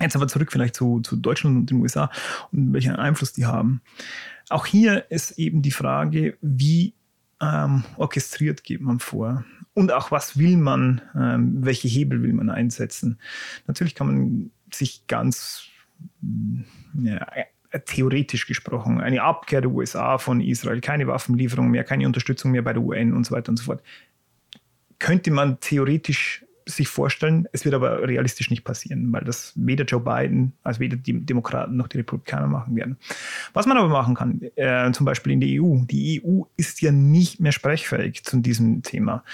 Jetzt 0.00 0.16
aber 0.16 0.28
zurück 0.28 0.50
vielleicht 0.50 0.76
zu, 0.76 1.00
zu 1.00 1.16
Deutschland 1.16 1.56
und 1.56 1.70
den 1.70 1.80
USA 1.80 2.10
und 2.52 2.72
welchen 2.72 2.96
Einfluss 2.96 3.32
die 3.32 3.46
haben. 3.46 3.82
Auch 4.48 4.66
hier 4.66 5.10
ist 5.10 5.38
eben 5.38 5.62
die 5.62 5.70
Frage, 5.70 6.38
wie 6.40 6.94
ähm, 7.40 7.84
orchestriert 7.96 8.64
geht 8.64 8.80
man 8.80 8.98
vor? 8.98 9.44
Und 9.74 9.92
auch 9.92 10.10
was 10.10 10.38
will 10.38 10.56
man, 10.56 11.00
ähm, 11.14 11.64
welche 11.64 11.88
Hebel 11.88 12.22
will 12.22 12.32
man 12.32 12.50
einsetzen? 12.50 13.18
Natürlich 13.66 13.94
kann 13.94 14.06
man 14.06 14.50
sich 14.72 15.06
ganz 15.06 15.64
ja, 17.02 17.26
theoretisch 17.86 18.46
gesprochen, 18.46 19.00
eine 19.00 19.22
Abkehr 19.22 19.60
der 19.60 19.70
USA 19.70 20.18
von 20.18 20.40
Israel, 20.40 20.80
keine 20.80 21.06
Waffenlieferung 21.06 21.70
mehr, 21.70 21.84
keine 21.84 22.06
Unterstützung 22.06 22.50
mehr 22.50 22.62
bei 22.62 22.72
der 22.72 22.82
UN 22.82 23.14
und 23.14 23.24
so 23.24 23.34
weiter 23.34 23.50
und 23.50 23.56
so 23.56 23.64
fort. 23.64 23.82
Könnte 24.98 25.30
man 25.30 25.60
theoretisch 25.60 26.44
sich 26.66 26.88
vorstellen, 26.88 27.46
es 27.52 27.64
wird 27.64 27.74
aber 27.74 28.06
realistisch 28.06 28.50
nicht 28.50 28.64
passieren, 28.64 29.12
weil 29.12 29.24
das 29.24 29.52
weder 29.56 29.84
Joe 29.84 30.00
Biden, 30.00 30.52
also 30.62 30.80
weder 30.80 30.96
die 30.96 31.24
Demokraten 31.24 31.76
noch 31.76 31.88
die 31.88 31.98
Republikaner 31.98 32.46
machen 32.46 32.76
werden. 32.76 32.96
Was 33.52 33.66
man 33.66 33.76
aber 33.76 33.88
machen 33.88 34.14
kann, 34.14 34.40
äh, 34.56 34.90
zum 34.92 35.06
Beispiel 35.06 35.32
in 35.32 35.40
der 35.40 35.62
EU, 35.62 35.78
die 35.84 36.22
EU 36.24 36.42
ist 36.56 36.80
ja 36.80 36.92
nicht 36.92 37.40
mehr 37.40 37.52
sprechfähig 37.52 38.24
zu 38.24 38.38
diesem 38.38 38.82
Thema. 38.82 39.24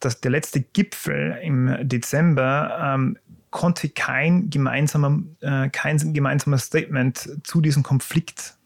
Das, 0.00 0.20
der 0.20 0.30
letzte 0.30 0.60
Gipfel 0.60 1.38
im 1.42 1.76
Dezember 1.82 2.94
ähm, 2.94 3.18
konnte 3.54 3.88
kein, 3.88 4.50
gemeinsamer, 4.50 5.22
äh, 5.40 5.68
kein 5.68 6.12
gemeinsames 6.12 6.64
Statement 6.64 7.38
zu 7.44 7.60
diesem 7.60 7.84
Konflikt 7.84 8.56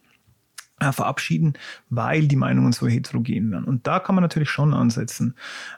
äh, 0.81 0.93
verabschieden, 0.93 1.53
weil 1.91 2.27
die 2.27 2.37
Meinungen 2.37 2.73
so 2.73 2.89
heterogen 2.89 3.51
werden. 3.51 3.65
Und 3.65 3.87
da 3.87 4.01
kann 4.01 4.15
man 4.15 4.23
natürlich 4.23 4.49
schon 4.49 4.73
ansetzen 4.73 5.35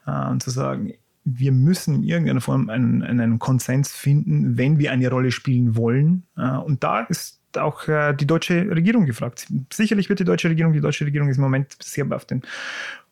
äh, 0.07 0.29
und 0.29 0.45
zu 0.45 0.50
sagen, 0.50 0.93
wir 1.25 1.50
müssen 1.50 1.97
in 1.97 2.05
irgendeiner 2.05 2.40
Form 2.40 2.71
einen, 2.71 3.02
einen 3.02 3.40
Konsens 3.40 3.90
finden, 3.90 4.57
wenn 4.57 4.79
wir 4.79 4.93
eine 4.93 5.11
Rolle 5.11 5.33
spielen 5.33 5.75
wollen. 5.75 6.23
Äh, 6.37 6.59
und 6.59 6.85
da 6.85 7.00
ist 7.00 7.40
auch 7.57 7.88
äh, 7.88 8.14
die 8.14 8.29
deutsche 8.29 8.71
Regierung 8.71 9.07
gefragt. 9.07 9.49
Sicherlich 9.73 10.09
wird 10.09 10.21
die 10.21 10.25
deutsche 10.25 10.49
Regierung, 10.49 10.73
die 10.73 10.81
deutsche 10.81 11.05
Regierung 11.05 11.29
ist 11.29 11.38
im 11.38 11.43
Moment 11.43 11.76
sehr 11.83 12.07
auf 12.12 12.26
den 12.26 12.43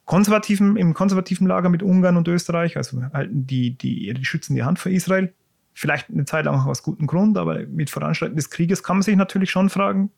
konservativen, 0.04 0.76
im 0.76 0.94
konservativen 0.94 1.48
Lager 1.48 1.70
mit 1.70 1.82
Ungarn 1.82 2.16
und 2.16 2.28
Österreich, 2.28 2.76
also 2.76 3.02
halten 3.12 3.48
die, 3.48 3.76
die, 3.76 4.14
die 4.14 4.24
schützen 4.24 4.54
die 4.54 4.62
Hand 4.62 4.78
für 4.78 4.92
Israel. 4.92 5.34
Vielleicht 5.80 6.10
eine 6.10 6.24
Zeit 6.24 6.46
lang 6.46 6.56
auch 6.56 6.66
aus 6.66 6.82
gutem 6.82 7.06
Grund, 7.06 7.38
aber 7.38 7.64
mit 7.66 7.88
Voranschreiten 7.88 8.34
des 8.34 8.50
Krieges 8.50 8.82
kann 8.82 8.96
man 8.96 9.02
sich 9.02 9.14
natürlich 9.14 9.52
schon 9.52 9.70
fragen, 9.70 10.10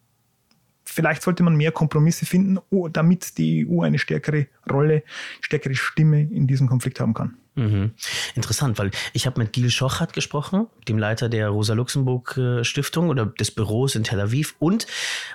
vielleicht 0.87 1.21
sollte 1.21 1.43
man 1.43 1.55
mehr 1.55 1.71
Kompromisse 1.71 2.25
finden, 2.25 2.59
damit 2.95 3.37
die 3.37 3.69
EU 3.69 3.83
eine 3.83 3.99
stärkere 3.99 4.47
Rolle, 4.71 5.02
stärkere 5.43 5.75
Stimme 5.75 6.23
in 6.23 6.47
diesem 6.47 6.67
Konflikt 6.67 6.99
haben 6.99 7.12
kann. 7.12 7.37
Mhm. 7.57 7.92
Interessant, 8.37 8.78
weil 8.78 8.92
ich 9.12 9.26
habe 9.26 9.40
mit 9.40 9.52
Gil 9.52 9.71
Schochert 9.71 10.12
gesprochen, 10.12 10.69
dem 10.88 10.99
Leiter 10.99 11.28
der 11.28 11.49
Rosa-Luxemburg-Stiftung 11.49 13.09
oder 13.09 13.26
des 13.26 13.50
Büros 13.50 13.97
in 13.97 14.04
Tel 14.04 14.21
Aviv 14.21 14.54
und 14.61 14.87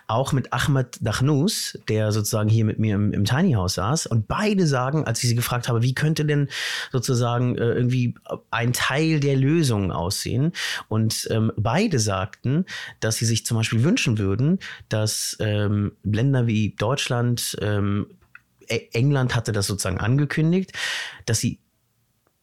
auch 0.08 0.32
mit 0.32 0.54
Ahmed 0.54 0.98
Dachnous, 1.02 1.78
der 1.90 2.14
sozusagen 2.14 2.48
hier 2.48 2.64
mit 2.64 2.80
mir 2.80 2.96
im, 2.96 3.12
im 3.12 3.26
Tiny 3.26 3.54
House 3.54 3.74
saß. 3.74 4.08
Und 4.08 4.30
beide 4.30 4.66
sagen, 4.66 5.06
als 5.06 5.22
ich 5.24 5.30
sie 5.30 5.36
gefragt 5.36 5.68
habe, 5.68 5.84
wie 5.84 5.94
könnte 5.94 6.26
denn 6.26 6.48
sozusagen 6.92 7.58
äh, 7.58 7.74
irgendwie 7.74 8.16
ein 8.50 8.72
Teil 8.72 9.20
der 9.20 9.36
Lösung 9.36 9.92
aussehen? 9.92 10.54
Und 10.88 11.28
ähm, 11.32 11.52
beide 11.58 12.00
sagten, 12.00 12.66
dass 13.02 13.18
sie 13.18 13.26
sich 13.26 13.46
zum 13.46 13.58
Beispiel 13.58 13.84
wünschen 13.84 14.18
würden, 14.18 14.60
dass 14.88 15.36
ähm, 15.42 15.92
Länder 16.04 16.48
wie 16.48 16.76
Deutschland, 16.78 17.58
ähm, 17.62 18.08
e-, 18.70 18.88
England 18.94 19.36
hatte 19.36 19.52
das 19.52 19.68
sozusagen 19.68 20.00
angekündigt, 20.00 20.72
dass 21.26 21.40
sie 21.40 21.60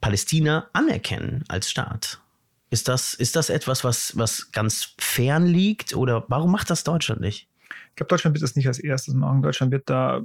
Palästina 0.02 0.68
anerkennen 0.75 1.44
als 1.49 1.71
Staat. 1.71 2.21
Ist 2.68 2.88
das, 2.88 3.14
ist 3.14 3.37
das 3.37 3.49
etwas, 3.49 3.85
was, 3.85 4.16
was 4.16 4.50
ganz 4.52 4.94
fern 4.99 5.47
liegt 5.47 5.94
oder 5.94 6.25
warum 6.28 6.50
macht 6.52 6.68
das 6.68 6.85
Deutschland 6.85 7.21
nicht? 7.21 7.49
Ich 7.90 7.97
glaube, 7.97 8.09
Deutschland 8.09 8.35
wird 8.35 8.42
das 8.42 8.56
nicht 8.56 8.66
als 8.66 8.78
erstes 8.78 9.14
machen. 9.14 9.42
Deutschland 9.42 9.73
wird 9.73 9.88
da 9.88 10.21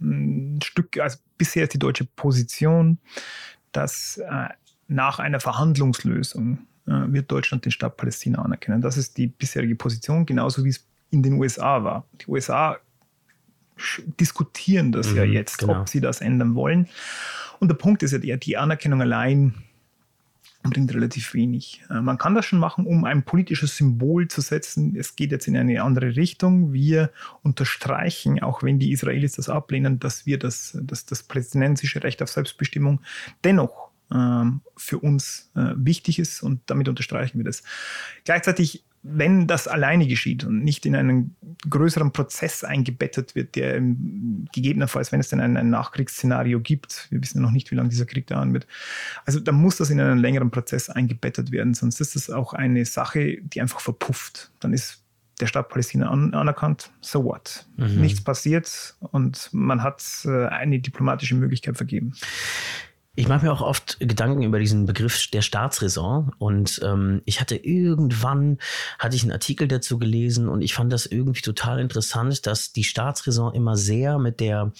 ein 0.00 0.60
Stück, 0.62 0.98
also 0.98 1.18
bisher 1.38 1.64
ist 1.64 1.74
die 1.74 1.78
deutsche 1.78 2.04
Position, 2.04 2.98
dass 3.72 4.18
äh, 4.18 4.48
nach 4.88 5.18
einer 5.18 5.40
Verhandlungslösung 5.40 6.58
äh, 6.86 6.90
wird 6.90 7.30
Deutschland 7.30 7.64
den 7.64 7.72
Staat 7.72 7.96
Palästina 7.96 8.42
anerkennen. 8.42 8.82
Das 8.82 8.96
ist 8.96 9.16
die 9.16 9.28
bisherige 9.28 9.74
Position, 9.74 10.26
genauso 10.26 10.64
wie 10.64 10.70
es 10.70 10.86
in 11.10 11.22
den 11.22 11.34
USA 11.34 11.82
war. 11.82 12.04
Die 12.20 12.26
USA 12.26 12.78
diskutieren 14.20 14.92
das 14.92 15.10
mhm, 15.10 15.16
ja 15.16 15.24
jetzt, 15.24 15.58
genau. 15.58 15.80
ob 15.80 15.88
sie 15.88 16.00
das 16.00 16.20
ändern 16.20 16.54
wollen. 16.54 16.88
Und 17.58 17.68
der 17.68 17.76
Punkt 17.76 18.02
ist 18.02 18.12
ja, 18.12 18.36
die 18.36 18.56
Anerkennung 18.56 19.00
allein 19.00 19.54
bringt 20.70 20.92
relativ 20.94 21.34
wenig. 21.34 21.82
Äh, 21.90 22.00
man 22.00 22.18
kann 22.18 22.34
das 22.34 22.46
schon 22.46 22.58
machen, 22.58 22.86
um 22.86 23.04
ein 23.04 23.24
politisches 23.24 23.76
Symbol 23.76 24.28
zu 24.28 24.40
setzen. 24.40 24.96
Es 24.96 25.16
geht 25.16 25.30
jetzt 25.30 25.46
in 25.48 25.56
eine 25.56 25.82
andere 25.82 26.16
Richtung. 26.16 26.72
Wir 26.72 27.10
unterstreichen, 27.42 28.42
auch 28.42 28.62
wenn 28.62 28.78
die 28.78 28.92
Israelis 28.92 29.32
das 29.32 29.48
ablehnen, 29.48 29.98
dass 29.98 30.26
wir 30.26 30.38
das, 30.38 30.78
das, 30.82 31.06
das 31.06 31.22
palästinensische 31.22 32.02
Recht 32.02 32.22
auf 32.22 32.30
Selbstbestimmung 32.30 33.00
dennoch 33.44 33.90
ähm, 34.12 34.60
für 34.76 34.98
uns 34.98 35.50
äh, 35.54 35.72
wichtig 35.76 36.18
ist 36.18 36.42
und 36.42 36.60
damit 36.66 36.88
unterstreichen 36.88 37.38
wir 37.38 37.44
das. 37.44 37.62
Gleichzeitig 38.24 38.84
wenn 39.08 39.46
das 39.46 39.68
alleine 39.68 40.06
geschieht 40.06 40.44
und 40.44 40.64
nicht 40.64 40.84
in 40.84 40.96
einen 40.96 41.36
größeren 41.68 42.12
Prozess 42.12 42.64
eingebettet 42.64 43.34
wird, 43.34 43.54
der 43.54 43.80
gegebenenfalls, 44.52 45.12
wenn 45.12 45.20
es 45.20 45.28
denn 45.28 45.40
ein, 45.40 45.56
ein 45.56 45.70
Nachkriegsszenario 45.70 46.60
gibt, 46.60 47.06
wir 47.10 47.22
wissen 47.22 47.38
ja 47.38 47.42
noch 47.42 47.52
nicht, 47.52 47.70
wie 47.70 47.76
lange 47.76 47.88
dieser 47.88 48.06
Krieg 48.06 48.26
dauern 48.26 48.52
wird, 48.52 48.66
also 49.24 49.38
dann 49.38 49.54
muss 49.56 49.76
das 49.76 49.90
in 49.90 50.00
einen 50.00 50.18
längeren 50.18 50.50
Prozess 50.50 50.90
eingebettet 50.90 51.52
werden, 51.52 51.74
sonst 51.74 52.00
ist 52.00 52.16
das 52.16 52.30
auch 52.30 52.52
eine 52.52 52.84
Sache, 52.84 53.38
die 53.42 53.60
einfach 53.60 53.80
verpufft. 53.80 54.50
Dann 54.60 54.72
ist 54.72 55.02
der 55.40 55.46
Staat 55.46 55.68
Palästina 55.68 56.08
an, 56.08 56.34
anerkannt, 56.34 56.90
so 57.00 57.24
what? 57.24 57.66
Mhm. 57.76 58.00
Nichts 58.00 58.22
passiert 58.22 58.96
und 59.12 59.50
man 59.52 59.82
hat 59.82 60.02
äh, 60.24 60.46
eine 60.46 60.80
diplomatische 60.80 61.34
Möglichkeit 61.34 61.76
vergeben. 61.76 62.14
Ich 63.18 63.28
mache 63.28 63.46
mir 63.46 63.52
auch 63.52 63.62
oft 63.62 63.98
Gedanken 63.98 64.42
über 64.42 64.58
diesen 64.58 64.84
Begriff 64.84 65.28
der 65.28 65.40
Staatsräson 65.40 66.32
und 66.36 66.82
ähm, 66.84 67.22
ich 67.24 67.40
hatte 67.40 67.56
irgendwann 67.56 68.58
hatte 68.98 69.16
ich 69.16 69.22
einen 69.22 69.32
Artikel 69.32 69.68
dazu 69.68 69.98
gelesen 69.98 70.48
und 70.48 70.60
ich 70.60 70.74
fand 70.74 70.92
das 70.92 71.06
irgendwie 71.06 71.40
total 71.40 71.80
interessant, 71.80 72.46
dass 72.46 72.74
die 72.74 72.84
Staatsräson 72.84 73.54
immer 73.54 73.78
sehr 73.78 74.18
mit 74.18 74.38
der 74.38 74.70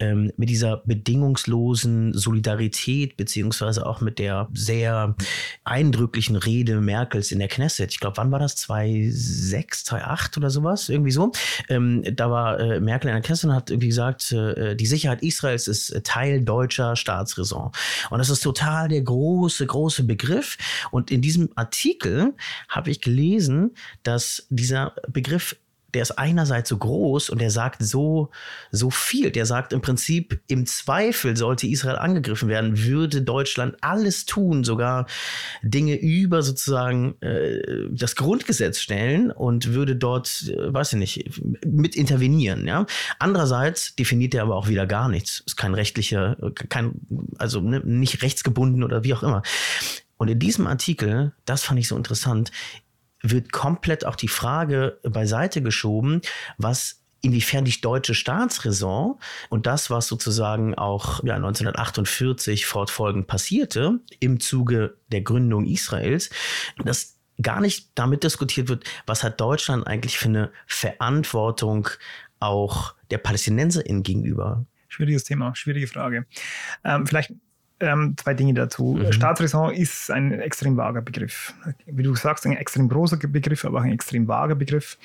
ähm, 0.00 0.30
mit 0.36 0.50
dieser 0.50 0.82
bedingungslosen 0.84 2.12
Solidarität 2.12 3.16
beziehungsweise 3.16 3.86
auch 3.86 4.02
mit 4.02 4.18
der 4.18 4.48
sehr 4.52 5.16
eindrücklichen 5.64 6.36
Rede 6.36 6.82
Merkels 6.82 7.32
in 7.32 7.38
der 7.38 7.48
Knesset. 7.48 7.90
Ich 7.90 8.00
glaube, 8.00 8.18
wann 8.18 8.30
war 8.30 8.38
das? 8.38 8.56
2006, 8.56 9.84
2008 9.84 10.36
oder 10.36 10.50
sowas 10.50 10.90
irgendwie 10.90 11.12
so. 11.12 11.32
Ähm, 11.70 12.02
da 12.14 12.30
war 12.30 12.60
äh, 12.60 12.80
Merkel 12.80 13.08
in 13.08 13.14
der 13.14 13.22
Knesset 13.22 13.48
und 13.48 13.56
hat 13.56 13.70
irgendwie 13.70 13.88
gesagt, 13.88 14.30
äh, 14.32 14.76
die 14.76 14.86
Sicherheit 14.86 15.22
Israels 15.22 15.68
ist 15.68 15.98
Teil 16.04 16.42
deutscher 16.42 16.94
Staatsräson. 16.94 17.70
Und 18.10 18.18
das 18.18 18.30
ist 18.30 18.40
total 18.40 18.88
der 18.88 19.02
große, 19.02 19.66
große 19.66 20.04
Begriff. 20.04 20.56
Und 20.90 21.10
in 21.10 21.20
diesem 21.20 21.50
Artikel 21.54 22.34
habe 22.68 22.90
ich 22.90 23.00
gelesen, 23.00 23.74
dass 24.02 24.46
dieser 24.50 24.94
Begriff 25.08 25.56
der 25.98 26.02
ist 26.02 26.12
einerseits 26.12 26.68
so 26.68 26.76
groß 26.76 27.28
und 27.28 27.40
der 27.40 27.50
sagt 27.50 27.82
so, 27.82 28.30
so 28.70 28.88
viel. 28.88 29.32
Der 29.32 29.46
sagt 29.46 29.72
im 29.72 29.80
Prinzip, 29.80 30.40
im 30.46 30.64
Zweifel 30.64 31.36
sollte 31.36 31.66
Israel 31.66 31.96
angegriffen 31.96 32.48
werden, 32.48 32.84
würde 32.84 33.20
Deutschland 33.20 33.74
alles 33.80 34.24
tun, 34.24 34.62
sogar 34.62 35.08
Dinge 35.60 35.96
über 35.96 36.42
sozusagen 36.42 37.20
äh, 37.20 37.88
das 37.90 38.14
Grundgesetz 38.14 38.78
stellen 38.78 39.32
und 39.32 39.74
würde 39.74 39.96
dort, 39.96 40.44
äh, 40.56 40.72
weiß 40.72 40.92
ich 40.92 40.98
nicht, 41.00 41.40
mit 41.66 41.96
intervenieren. 41.96 42.68
Ja? 42.68 42.86
Andererseits 43.18 43.96
definiert 43.96 44.36
er 44.36 44.42
aber 44.42 44.54
auch 44.54 44.68
wieder 44.68 44.86
gar 44.86 45.08
nichts. 45.08 45.42
Ist 45.46 45.56
kein 45.56 45.74
rechtlicher, 45.74 46.36
kein, 46.68 46.92
also 47.38 47.60
ne, 47.60 47.80
nicht 47.84 48.22
rechtsgebunden 48.22 48.84
oder 48.84 49.02
wie 49.02 49.14
auch 49.14 49.24
immer. 49.24 49.42
Und 50.16 50.28
in 50.28 50.38
diesem 50.38 50.68
Artikel, 50.68 51.32
das 51.44 51.64
fand 51.64 51.80
ich 51.80 51.88
so 51.88 51.96
interessant, 51.96 52.52
wird 53.22 53.52
komplett 53.52 54.04
auch 54.04 54.16
die 54.16 54.28
Frage 54.28 54.98
beiseite 55.02 55.62
geschoben, 55.62 56.20
was 56.56 57.02
inwiefern 57.20 57.64
die 57.64 57.80
deutsche 57.80 58.14
Staatsräson 58.14 59.18
und 59.48 59.66
das, 59.66 59.90
was 59.90 60.06
sozusagen 60.06 60.74
auch 60.74 61.22
ja, 61.24 61.34
1948 61.34 62.66
fortfolgend 62.66 63.26
passierte 63.26 63.98
im 64.20 64.38
Zuge 64.38 64.96
der 65.08 65.22
Gründung 65.22 65.66
Israels, 65.66 66.30
dass 66.84 67.16
gar 67.42 67.60
nicht 67.60 67.90
damit 67.94 68.24
diskutiert 68.24 68.68
wird, 68.68 68.84
was 69.06 69.22
hat 69.22 69.40
Deutschland 69.40 69.86
eigentlich 69.86 70.18
für 70.18 70.28
eine 70.28 70.52
Verantwortung 70.66 71.88
auch 72.40 72.94
der 73.10 73.18
PalästinenserInnen 73.18 74.02
gegenüber. 74.02 74.64
Schwieriges 74.88 75.24
Thema, 75.24 75.54
schwierige 75.54 75.86
Frage. 75.86 76.26
Ähm, 76.84 77.06
vielleicht 77.06 77.32
ähm, 77.80 78.14
zwei 78.16 78.34
Dinge 78.34 78.54
dazu. 78.54 78.98
Mhm. 78.98 79.12
Staatsräson 79.12 79.72
ist 79.72 80.10
ein 80.10 80.32
extrem 80.32 80.76
vager 80.76 81.02
Begriff. 81.02 81.54
Wie 81.86 82.02
du 82.02 82.14
sagst, 82.14 82.46
ein 82.46 82.52
extrem 82.52 82.88
großer 82.88 83.16
Begriff, 83.16 83.64
aber 83.64 83.78
auch 83.78 83.84
ein 83.84 83.92
extrem 83.92 84.26
vager 84.26 84.54
Begriff, 84.54 84.98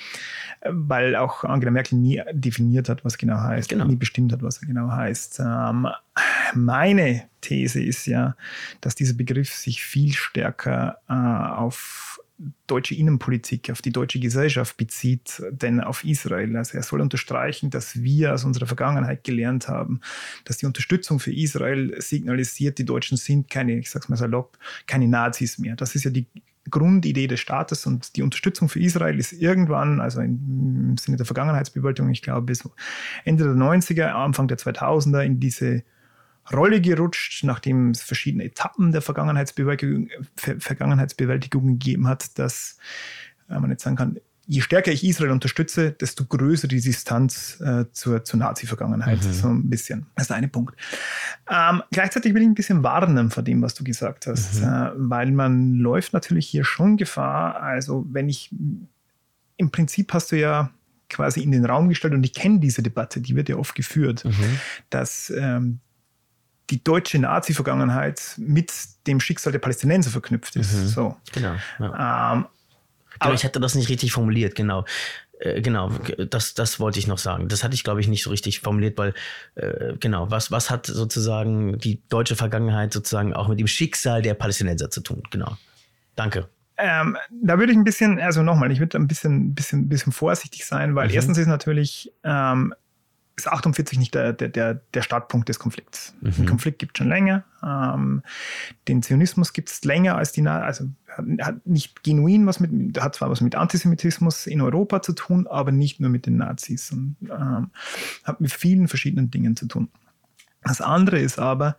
weil 0.67 1.15
auch 1.15 1.43
Angela 1.43 1.71
Merkel 1.71 1.97
nie 1.97 2.21
definiert 2.31 2.89
hat, 2.89 3.05
was 3.05 3.17
genau 3.17 3.39
heißt, 3.39 3.69
genau. 3.69 3.85
nie 3.85 3.95
bestimmt 3.95 4.33
hat, 4.33 4.41
was 4.41 4.59
genau 4.61 4.91
heißt. 4.91 5.39
Ähm, 5.39 5.87
meine 6.53 7.23
These 7.41 7.83
ist 7.83 8.05
ja, 8.05 8.35
dass 8.81 8.95
dieser 8.95 9.13
Begriff 9.15 9.53
sich 9.53 9.83
viel 9.83 10.13
stärker 10.13 10.97
äh, 11.09 11.13
auf 11.13 12.19
deutsche 12.67 12.95
Innenpolitik, 12.95 13.69
auf 13.69 13.81
die 13.81 13.91
deutsche 13.91 14.19
Gesellschaft 14.19 14.75
bezieht, 14.77 15.41
denn 15.51 15.79
auf 15.79 16.03
Israel. 16.03 16.55
Also 16.57 16.77
er 16.77 16.83
soll 16.83 17.01
unterstreichen, 17.01 17.69
dass 17.69 18.01
wir 18.01 18.33
aus 18.33 18.43
unserer 18.43 18.65
Vergangenheit 18.65 19.23
gelernt 19.23 19.67
haben, 19.67 20.01
dass 20.45 20.57
die 20.57 20.65
Unterstützung 20.65 21.19
für 21.19 21.33
Israel 21.33 21.95
signalisiert, 22.01 22.77
die 22.79 22.85
Deutschen 22.85 23.17
sind 23.17 23.49
keine, 23.49 23.77
ich 23.77 23.89
sag's 23.89 24.09
mal 24.09 24.15
salopp, 24.15 24.57
keine 24.87 25.07
Nazis 25.07 25.59
mehr. 25.59 25.75
Das 25.75 25.95
ist 25.95 26.03
ja 26.03 26.11
die 26.11 26.25
Grundidee 26.69 27.27
des 27.27 27.39
Staates 27.39 27.85
und 27.85 28.15
die 28.15 28.21
Unterstützung 28.21 28.69
für 28.69 28.79
Israel 28.79 29.19
ist 29.19 29.33
irgendwann, 29.33 29.99
also 29.99 30.21
im 30.21 30.95
Sinne 30.97 31.17
der 31.17 31.25
Vergangenheitsbewältigung, 31.25 32.09
ich 32.11 32.21
glaube 32.21 32.45
bis 32.45 32.67
Ende 33.25 33.43
der 33.43 33.53
90er, 33.53 34.07
Anfang 34.07 34.47
der 34.47 34.57
2000er 34.57 35.21
in 35.21 35.39
diese 35.39 35.83
Rolle 36.51 36.81
gerutscht, 36.81 37.43
nachdem 37.43 37.91
es 37.91 38.01
verschiedene 38.01 38.43
Etappen 38.43 38.91
der 38.91 39.01
Vergangenheitsbewältigung, 39.01 40.09
Vergangenheitsbewältigung 40.35 41.67
gegeben 41.67 42.07
hat, 42.07 42.37
dass 42.37 42.77
äh, 43.49 43.59
man 43.59 43.69
jetzt 43.69 43.83
sagen 43.83 43.95
kann, 43.95 44.17
je 44.45 44.61
stärker 44.61 44.91
ich 44.91 45.03
Israel 45.03 45.31
unterstütze, 45.31 45.91
desto 45.91 46.25
größer 46.25 46.67
die 46.67 46.81
Distanz 46.81 47.61
äh, 47.61 47.85
zur, 47.91 48.23
zur 48.23 48.39
Nazi-Vergangenheit. 48.39 49.23
Mhm. 49.23 49.33
So 49.33 49.47
ein 49.47 49.69
bisschen. 49.69 50.07
Das 50.15 50.23
ist 50.23 50.27
der 50.29 50.37
eine 50.37 50.49
Punkt. 50.49 50.75
Ähm, 51.49 51.81
gleichzeitig 51.91 52.33
will 52.33 52.41
ich 52.41 52.47
ein 52.47 52.55
bisschen 52.55 52.83
warnen 52.83 53.31
vor 53.31 53.43
dem, 53.43 53.61
was 53.61 53.73
du 53.73 53.83
gesagt 53.83 54.27
hast, 54.27 54.61
mhm. 54.61 54.67
äh, 54.67 54.91
weil 54.95 55.31
man 55.31 55.75
läuft 55.75 56.13
natürlich 56.13 56.47
hier 56.47 56.65
schon 56.65 56.97
Gefahr. 56.97 57.61
Also 57.61 58.05
wenn 58.09 58.27
ich 58.27 58.53
im 59.57 59.71
Prinzip 59.71 60.13
hast 60.13 60.31
du 60.31 60.37
ja 60.37 60.71
quasi 61.09 61.41
in 61.41 61.51
den 61.51 61.65
Raum 61.65 61.89
gestellt 61.89 62.13
und 62.13 62.23
ich 62.23 62.33
kenne 62.33 62.59
diese 62.59 62.83
Debatte, 62.83 63.21
die 63.21 63.35
wird 63.35 63.47
ja 63.47 63.55
oft 63.55 63.75
geführt, 63.75 64.25
mhm. 64.25 64.59
dass 64.89 65.31
ähm, 65.35 65.79
die 66.69 66.83
deutsche 66.83 67.19
Nazi-Vergangenheit 67.19 68.35
mit 68.37 68.71
dem 69.07 69.19
Schicksal 69.19 69.51
der 69.51 69.59
Palästinenser 69.59 70.11
verknüpft 70.11 70.55
ist. 70.55 70.73
Mhm. 70.73 70.87
So. 70.87 71.17
Genau. 71.33 71.55
Ja. 71.79 72.33
Ähm, 72.33 72.45
aber 73.19 73.33
ich 73.33 73.43
hatte 73.43 73.59
das 73.59 73.75
nicht 73.75 73.89
richtig 73.89 74.11
formuliert, 74.11 74.55
genau. 74.55 74.85
Äh, 75.39 75.61
genau, 75.61 75.89
das, 76.29 76.53
das 76.53 76.79
wollte 76.79 76.99
ich 76.99 77.07
noch 77.07 77.17
sagen. 77.17 77.47
Das 77.47 77.63
hatte 77.63 77.75
ich, 77.75 77.83
glaube 77.83 78.01
ich, 78.01 78.07
nicht 78.07 78.23
so 78.23 78.29
richtig 78.29 78.61
formuliert, 78.61 78.97
weil, 78.97 79.13
äh, 79.55 79.93
genau, 79.99 80.31
was, 80.31 80.51
was 80.51 80.69
hat 80.69 80.87
sozusagen 80.87 81.77
die 81.79 82.01
deutsche 82.09 82.35
Vergangenheit 82.35 82.93
sozusagen 82.93 83.33
auch 83.33 83.47
mit 83.47 83.59
dem 83.59 83.67
Schicksal 83.67 84.21
der 84.21 84.33
Palästinenser 84.33 84.89
zu 84.89 85.01
tun? 85.01 85.23
Genau. 85.31 85.57
Danke. 86.15 86.49
Ähm, 86.77 87.17
da 87.29 87.59
würde 87.59 87.71
ich 87.71 87.77
ein 87.77 87.83
bisschen, 87.83 88.19
also 88.19 88.41
nochmal, 88.41 88.71
ich 88.71 88.79
würde 88.79 88.97
ein 88.97 89.07
bisschen, 89.07 89.53
bisschen, 89.53 89.89
bisschen 89.89 90.11
vorsichtig 90.11 90.65
sein, 90.65 90.95
weil 90.95 91.07
mhm. 91.07 91.13
erstens 91.13 91.37
ist 91.37 91.47
natürlich 91.47 92.11
ähm, 92.23 92.73
ist 93.35 93.47
48 93.47 93.97
nicht 93.97 94.13
der, 94.13 94.33
der, 94.33 94.75
der 94.75 95.01
Startpunkt 95.01 95.49
des 95.49 95.57
Konflikts. 95.57 96.15
Mhm. 96.21 96.31
Den 96.31 96.45
Konflikt 96.45 96.79
gibt 96.79 96.95
es 96.95 96.99
schon 96.99 97.09
länger. 97.09 97.43
Ähm, 97.63 98.21
den 98.87 99.01
Zionismus 99.01 99.53
gibt 99.53 99.69
es 99.69 99.83
länger 99.83 100.15
als 100.17 100.31
die, 100.31 100.45
also 100.47 100.85
hat, 101.07 101.25
hat, 101.41 101.65
nicht 101.65 102.03
genuin 102.03 102.45
was 102.45 102.59
mit, 102.59 102.99
hat 103.01 103.15
zwar 103.15 103.31
was 103.31 103.41
mit 103.41 103.55
Antisemitismus 103.55 104.45
in 104.45 104.61
Europa 104.61 105.01
zu 105.01 105.13
tun, 105.13 105.47
aber 105.47 105.71
nicht 105.71 105.99
nur 105.99 106.09
mit 106.09 106.25
den 106.25 106.37
Nazis 106.37 106.91
und 106.91 107.15
ähm, 107.21 107.71
hat 108.23 108.39
mit 108.39 108.51
vielen 108.51 108.87
verschiedenen 108.87 109.31
Dingen 109.31 109.55
zu 109.55 109.67
tun. 109.67 109.89
Das 110.63 110.79
andere 110.79 111.19
ist 111.19 111.39
aber, 111.39 111.75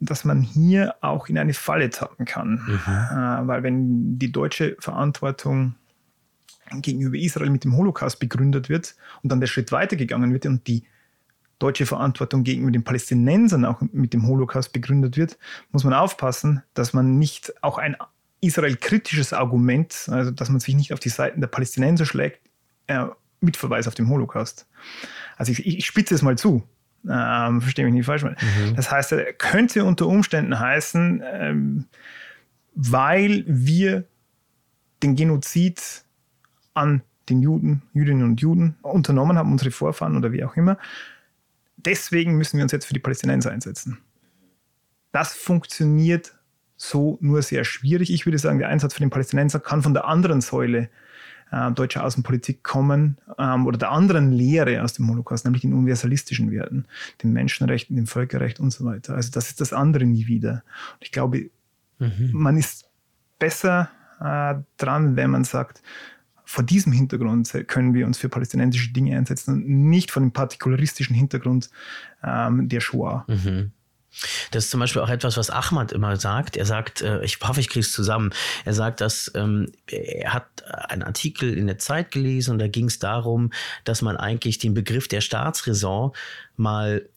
dass 0.00 0.24
man 0.24 0.42
hier 0.42 0.96
auch 1.00 1.28
in 1.28 1.38
eine 1.38 1.54
Falle 1.54 1.88
tappen 1.90 2.26
kann, 2.26 2.60
mhm. 2.66 2.80
äh, 2.86 3.46
weil 3.46 3.62
wenn 3.62 4.18
die 4.18 4.32
deutsche 4.32 4.76
Verantwortung 4.80 5.76
gegenüber 6.82 7.16
Israel 7.16 7.50
mit 7.50 7.64
dem 7.64 7.76
Holocaust 7.76 8.18
begründet 8.18 8.68
wird 8.68 8.94
und 9.22 9.30
dann 9.30 9.40
der 9.40 9.46
Schritt 9.46 9.72
weitergegangen 9.72 10.32
wird 10.32 10.46
und 10.46 10.66
die 10.66 10.84
deutsche 11.58 11.86
Verantwortung 11.86 12.44
gegenüber 12.44 12.72
den 12.72 12.84
Palästinensern 12.84 13.64
auch 13.64 13.80
mit 13.92 14.12
dem 14.12 14.26
Holocaust 14.26 14.72
begründet 14.72 15.16
wird, 15.16 15.38
muss 15.72 15.84
man 15.84 15.94
aufpassen, 15.94 16.62
dass 16.74 16.92
man 16.92 17.18
nicht 17.18 17.54
auch 17.62 17.78
ein 17.78 17.96
Israel-kritisches 18.40 19.32
Argument, 19.32 20.08
also 20.10 20.30
dass 20.30 20.50
man 20.50 20.60
sich 20.60 20.74
nicht 20.74 20.92
auf 20.92 21.00
die 21.00 21.08
Seiten 21.08 21.40
der 21.40 21.48
Palästinenser 21.48 22.04
schlägt, 22.04 22.40
äh, 22.86 23.06
mit 23.40 23.56
Verweis 23.56 23.88
auf 23.88 23.94
den 23.94 24.08
Holocaust. 24.08 24.66
Also 25.36 25.52
ich, 25.52 25.66
ich 25.66 25.86
spitze 25.86 26.14
es 26.14 26.22
mal 26.22 26.36
zu. 26.36 26.62
Ähm, 27.08 27.60
verstehe 27.60 27.84
mich 27.84 27.94
nicht 27.94 28.06
falsch. 28.06 28.24
Mhm. 28.24 28.76
Das 28.76 28.90
heißt, 28.90 29.12
äh, 29.12 29.34
könnte 29.36 29.84
unter 29.84 30.06
Umständen 30.06 30.58
heißen, 30.58 31.22
ähm, 31.24 31.84
weil 32.74 33.44
wir 33.46 34.04
den 35.02 35.14
Genozid 35.14 36.03
an 36.74 37.02
den 37.28 37.40
Juden, 37.40 37.82
Jüdinnen 37.92 38.24
und 38.24 38.40
Juden 38.40 38.76
unternommen 38.82 39.38
haben, 39.38 39.52
unsere 39.52 39.70
Vorfahren 39.70 40.16
oder 40.16 40.32
wie 40.32 40.44
auch 40.44 40.56
immer. 40.56 40.78
Deswegen 41.76 42.36
müssen 42.36 42.58
wir 42.58 42.62
uns 42.62 42.72
jetzt 42.72 42.86
für 42.86 42.94
die 42.94 43.00
Palästinenser 43.00 43.50
einsetzen. 43.50 43.98
Das 45.12 45.34
funktioniert 45.34 46.34
so 46.76 47.18
nur 47.20 47.42
sehr 47.42 47.64
schwierig. 47.64 48.12
Ich 48.12 48.26
würde 48.26 48.38
sagen, 48.38 48.58
der 48.58 48.68
Einsatz 48.68 48.94
für 48.94 49.00
den 49.00 49.10
Palästinenser 49.10 49.60
kann 49.60 49.82
von 49.82 49.94
der 49.94 50.06
anderen 50.06 50.40
Säule 50.40 50.90
äh, 51.50 51.70
deutscher 51.72 52.04
Außenpolitik 52.04 52.62
kommen 52.62 53.18
ähm, 53.38 53.66
oder 53.66 53.78
der 53.78 53.90
anderen 53.90 54.32
Lehre 54.32 54.82
aus 54.82 54.94
dem 54.94 55.08
Holocaust, 55.08 55.44
nämlich 55.44 55.62
den 55.62 55.72
universalistischen 55.72 56.50
Werten, 56.50 56.86
den 57.22 57.32
Menschenrechten, 57.32 57.96
dem 57.96 58.06
Völkerrecht 58.06 58.60
und 58.60 58.70
so 58.70 58.84
weiter. 58.84 59.14
Also 59.14 59.30
das 59.30 59.48
ist 59.48 59.60
das 59.60 59.72
andere 59.72 60.04
nie 60.04 60.26
wieder. 60.26 60.64
Und 60.94 61.02
ich 61.02 61.12
glaube, 61.12 61.50
mhm. 61.98 62.30
man 62.32 62.56
ist 62.56 62.90
besser 63.38 63.90
äh, 64.20 64.56
dran, 64.78 65.16
wenn 65.16 65.30
man 65.30 65.44
sagt, 65.44 65.82
vor 66.54 66.64
diesem 66.64 66.92
Hintergrund 66.92 67.52
können 67.66 67.94
wir 67.94 68.06
uns 68.06 68.16
für 68.16 68.28
palästinensische 68.28 68.92
Dinge 68.92 69.16
einsetzen 69.16 69.54
und 69.54 69.68
nicht 69.68 70.12
von 70.12 70.22
dem 70.22 70.32
partikularistischen 70.32 71.16
Hintergrund 71.16 71.68
ähm, 72.22 72.68
der 72.68 72.80
Shoah. 72.80 73.24
Mhm. 73.26 73.72
Das 74.52 74.66
ist 74.66 74.70
zum 74.70 74.78
Beispiel 74.78 75.02
auch 75.02 75.08
etwas, 75.08 75.36
was 75.36 75.50
Ahmad 75.50 75.90
immer 75.90 76.16
sagt. 76.16 76.56
Er 76.56 76.66
sagt, 76.66 77.02
äh, 77.02 77.24
ich 77.24 77.40
hoffe, 77.40 77.58
ich 77.58 77.68
kriege 77.68 77.80
es 77.80 77.92
zusammen. 77.92 78.30
Er 78.64 78.72
sagt, 78.72 79.00
dass 79.00 79.32
ähm, 79.34 79.72
er 79.88 80.32
hat 80.32 80.46
einen 80.68 81.02
Artikel 81.02 81.58
in 81.58 81.66
der 81.66 81.78
Zeit 81.78 82.12
gelesen 82.12 82.52
und 82.52 82.60
da 82.60 82.68
ging 82.68 82.86
es 82.86 83.00
darum, 83.00 83.50
dass 83.82 84.00
man 84.00 84.16
eigentlich 84.16 84.58
den 84.58 84.74
Begriff 84.74 85.08
der 85.08 85.20
Staatsräson 85.20 86.12
mal 86.56 87.08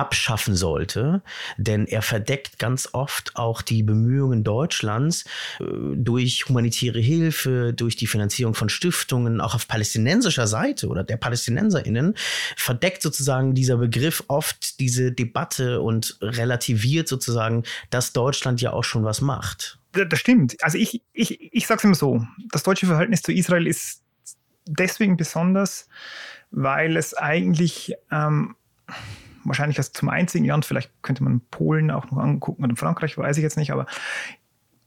abschaffen 0.00 0.56
sollte, 0.56 1.22
denn 1.58 1.86
er 1.86 2.00
verdeckt 2.00 2.58
ganz 2.58 2.88
oft 2.92 3.36
auch 3.36 3.60
die 3.60 3.82
Bemühungen 3.82 4.44
Deutschlands 4.44 5.26
äh, 5.60 5.64
durch 5.94 6.46
humanitäre 6.48 6.98
Hilfe, 6.98 7.74
durch 7.74 7.96
die 7.96 8.06
Finanzierung 8.06 8.54
von 8.54 8.70
Stiftungen, 8.70 9.42
auch 9.42 9.54
auf 9.54 9.68
palästinensischer 9.68 10.46
Seite 10.46 10.88
oder 10.88 11.04
der 11.04 11.18
PalästinenserInnen, 11.18 12.14
verdeckt 12.56 13.02
sozusagen 13.02 13.54
dieser 13.54 13.76
Begriff 13.76 14.24
oft 14.28 14.80
diese 14.80 15.12
Debatte 15.12 15.82
und 15.82 16.16
relativiert 16.22 17.06
sozusagen, 17.06 17.64
dass 17.90 18.14
Deutschland 18.14 18.62
ja 18.62 18.72
auch 18.72 18.84
schon 18.84 19.04
was 19.04 19.20
macht. 19.20 19.78
Das 19.92 20.18
stimmt. 20.18 20.56
Also 20.62 20.78
ich, 20.78 21.02
ich, 21.12 21.52
ich 21.52 21.66
sage 21.66 21.78
es 21.78 21.84
immer 21.84 21.94
so, 21.94 22.24
das 22.52 22.62
deutsche 22.62 22.86
Verhältnis 22.86 23.20
zu 23.20 23.32
Israel 23.32 23.66
ist 23.66 24.02
deswegen 24.66 25.18
besonders, 25.18 25.88
weil 26.50 26.96
es 26.96 27.12
eigentlich 27.12 27.94
ähm, 28.10 28.56
wahrscheinlich 29.44 29.78
als 29.78 29.92
zum 29.92 30.08
einzigen 30.08 30.46
Land, 30.46 30.64
vielleicht 30.64 30.90
könnte 31.02 31.22
man 31.22 31.40
Polen 31.50 31.90
auch 31.90 32.10
noch 32.10 32.18
angucken 32.18 32.64
oder 32.64 32.76
Frankreich, 32.76 33.16
weiß 33.16 33.36
ich 33.36 33.42
jetzt 33.42 33.56
nicht, 33.56 33.72
aber 33.72 33.86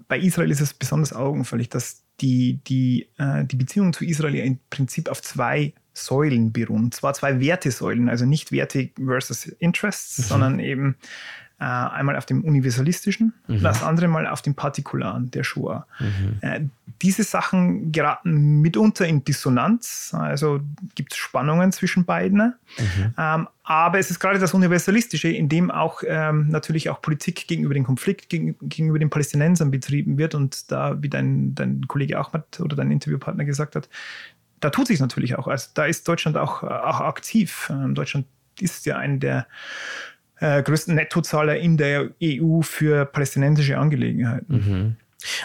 bei 0.07 0.19
Israel 0.19 0.51
ist 0.51 0.61
es 0.61 0.73
besonders 0.73 1.13
augenfällig, 1.13 1.69
dass 1.69 2.03
die, 2.21 2.59
die, 2.67 3.09
äh, 3.17 3.45
die 3.45 3.55
Beziehungen 3.55 3.93
zu 3.93 4.05
Israel 4.05 4.35
im 4.35 4.59
Prinzip 4.69 5.09
auf 5.09 5.21
zwei 5.21 5.73
Säulen 5.93 6.51
beruhen. 6.51 6.91
Zwar 6.91 7.13
zwei 7.13 7.39
Wertesäulen, 7.39 8.09
also 8.09 8.25
nicht 8.25 8.51
Werte 8.51 8.89
versus 9.03 9.45
Interests, 9.45 10.17
mhm. 10.19 10.23
sondern 10.23 10.59
eben 10.59 10.95
äh, 11.59 11.65
einmal 11.65 12.17
auf 12.17 12.25
dem 12.25 12.43
Universalistischen, 12.43 13.33
mhm. 13.47 13.61
das 13.61 13.83
andere 13.83 14.07
mal 14.07 14.27
auf 14.27 14.41
dem 14.41 14.55
Partikularen 14.55 15.31
der 15.31 15.43
Shoah. 15.43 15.85
Mhm. 15.99 16.37
Äh, 16.41 16.61
diese 17.01 17.23
Sachen 17.23 17.91
geraten 17.91 18.61
mitunter 18.61 19.05
in 19.05 19.23
Dissonanz, 19.23 20.13
also 20.17 20.59
gibt 20.95 21.13
es 21.13 21.17
Spannungen 21.17 21.71
zwischen 21.71 22.05
beiden. 22.05 22.55
Mhm. 22.77 23.13
Ähm, 23.17 23.47
aber 23.63 23.99
es 23.99 24.11
ist 24.11 24.19
gerade 24.19 24.39
das 24.39 24.53
Universalistische, 24.53 25.29
in 25.29 25.47
dem 25.47 25.71
auch 25.71 26.03
ähm, 26.05 26.49
natürlich 26.49 26.89
auch 26.89 27.01
Politik 27.01 27.47
gegenüber 27.47 27.73
dem 27.73 27.85
Konflikt, 27.85 28.29
gegen, 28.29 28.55
gegenüber 28.61 28.99
den 28.99 29.09
Palästinensern 29.09 29.71
betrieben 29.71 30.17
wird. 30.17 30.35
Und 30.35 30.71
da, 30.71 31.01
wie 31.01 31.09
dein, 31.09 31.55
dein 31.55 31.87
Kollege 31.87 32.17
Ahmad 32.17 32.59
oder 32.59 32.75
dein 32.75 32.91
Interviewpartner 32.91 33.45
gesagt 33.45 33.75
hat, 33.75 33.87
da 34.59 34.69
tut 34.69 34.87
sich 34.87 34.99
natürlich 34.99 35.37
auch. 35.37 35.47
Also 35.47 35.69
da 35.73 35.85
ist 35.85 36.07
Deutschland 36.07 36.37
auch, 36.37 36.63
auch 36.63 37.01
aktiv. 37.01 37.69
Ähm, 37.71 37.95
Deutschland 37.95 38.25
ist 38.59 38.85
ja 38.85 38.97
ein 38.97 39.19
der 39.19 39.47
äh, 40.39 40.61
größten 40.63 40.95
Nettozahler 40.95 41.57
in 41.57 41.77
der 41.77 42.09
EU 42.21 42.61
für 42.61 43.05
palästinensische 43.05 43.77
Angelegenheiten. 43.77 44.53
Mhm. 44.53 44.95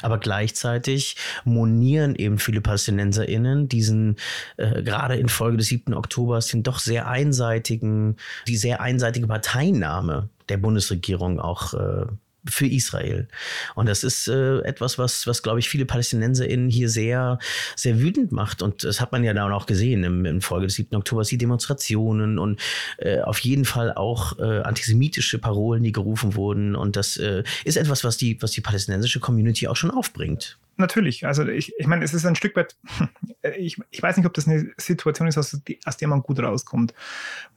Aber 0.02 0.18
gleichzeitig 0.18 1.16
monieren 1.44 2.14
eben 2.14 2.38
viele 2.38 2.60
PalästinenserInnen 2.60 3.68
diesen, 3.68 4.16
äh, 4.56 4.82
gerade 4.82 5.16
infolge 5.16 5.58
des 5.58 5.68
7. 5.68 5.94
Oktobers, 5.94 6.48
den 6.48 6.62
doch 6.62 6.78
sehr 6.78 7.08
einseitigen, 7.08 8.16
die 8.46 8.56
sehr 8.56 8.80
einseitige 8.80 9.26
Parteinahme 9.26 10.28
der 10.48 10.56
Bundesregierung 10.56 11.40
auch 11.40 11.74
äh, 11.74 12.06
für 12.50 12.66
Israel. 12.66 13.28
Und 13.74 13.88
das 13.88 14.04
ist 14.04 14.28
äh, 14.28 14.58
etwas, 14.60 14.98
was, 14.98 15.26
was 15.26 15.42
glaube 15.42 15.58
ich, 15.58 15.68
viele 15.68 15.86
PalästinenserInnen 15.86 16.70
hier 16.70 16.88
sehr, 16.88 17.38
sehr 17.76 18.00
wütend 18.00 18.32
macht. 18.32 18.62
Und 18.62 18.84
das 18.84 19.00
hat 19.00 19.12
man 19.12 19.24
ja 19.24 19.34
dann 19.34 19.52
auch 19.52 19.66
gesehen 19.66 20.04
im, 20.04 20.24
im 20.24 20.40
Folge 20.40 20.66
des 20.66 20.76
7. 20.76 20.96
Oktobers, 20.96 21.28
die 21.28 21.38
Demonstrationen 21.38 22.38
und 22.38 22.60
äh, 22.98 23.20
auf 23.20 23.38
jeden 23.40 23.64
Fall 23.64 23.94
auch 23.94 24.38
äh, 24.38 24.60
antisemitische 24.60 25.38
Parolen, 25.38 25.82
die 25.82 25.92
gerufen 25.92 26.34
wurden. 26.34 26.74
Und 26.74 26.96
das 26.96 27.16
äh, 27.16 27.42
ist 27.64 27.76
etwas, 27.76 28.04
was 28.04 28.16
die, 28.16 28.40
was 28.40 28.52
die 28.52 28.60
palästinensische 28.60 29.20
Community 29.20 29.68
auch 29.68 29.76
schon 29.76 29.90
aufbringt. 29.90 30.58
Natürlich, 30.76 31.26
also 31.26 31.44
ich, 31.44 31.72
ich 31.76 31.88
meine, 31.88 32.04
es 32.04 32.14
ist 32.14 32.24
ein 32.24 32.36
Stück 32.36 32.54
weit, 32.54 32.76
ich, 33.56 33.78
ich 33.90 34.00
weiß 34.00 34.16
nicht, 34.16 34.26
ob 34.26 34.34
das 34.34 34.46
eine 34.46 34.70
Situation 34.76 35.26
ist, 35.26 35.36
aus 35.36 35.96
der 35.96 36.08
man 36.08 36.22
gut 36.22 36.38
rauskommt. 36.38 36.94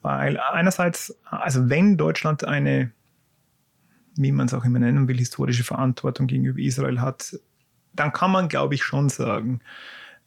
Weil 0.02 0.38
einerseits, 0.38 1.16
also 1.24 1.70
wenn 1.70 1.96
Deutschland 1.96 2.44
eine 2.44 2.90
wie 4.16 4.32
man 4.32 4.46
es 4.46 4.54
auch 4.54 4.64
immer 4.64 4.78
nennen 4.78 5.08
will, 5.08 5.18
historische 5.18 5.64
Verantwortung 5.64 6.26
gegenüber 6.26 6.58
Israel 6.58 7.00
hat, 7.00 7.38
dann 7.94 8.12
kann 8.12 8.30
man, 8.30 8.48
glaube 8.48 8.74
ich, 8.74 8.82
schon 8.82 9.08
sagen, 9.08 9.60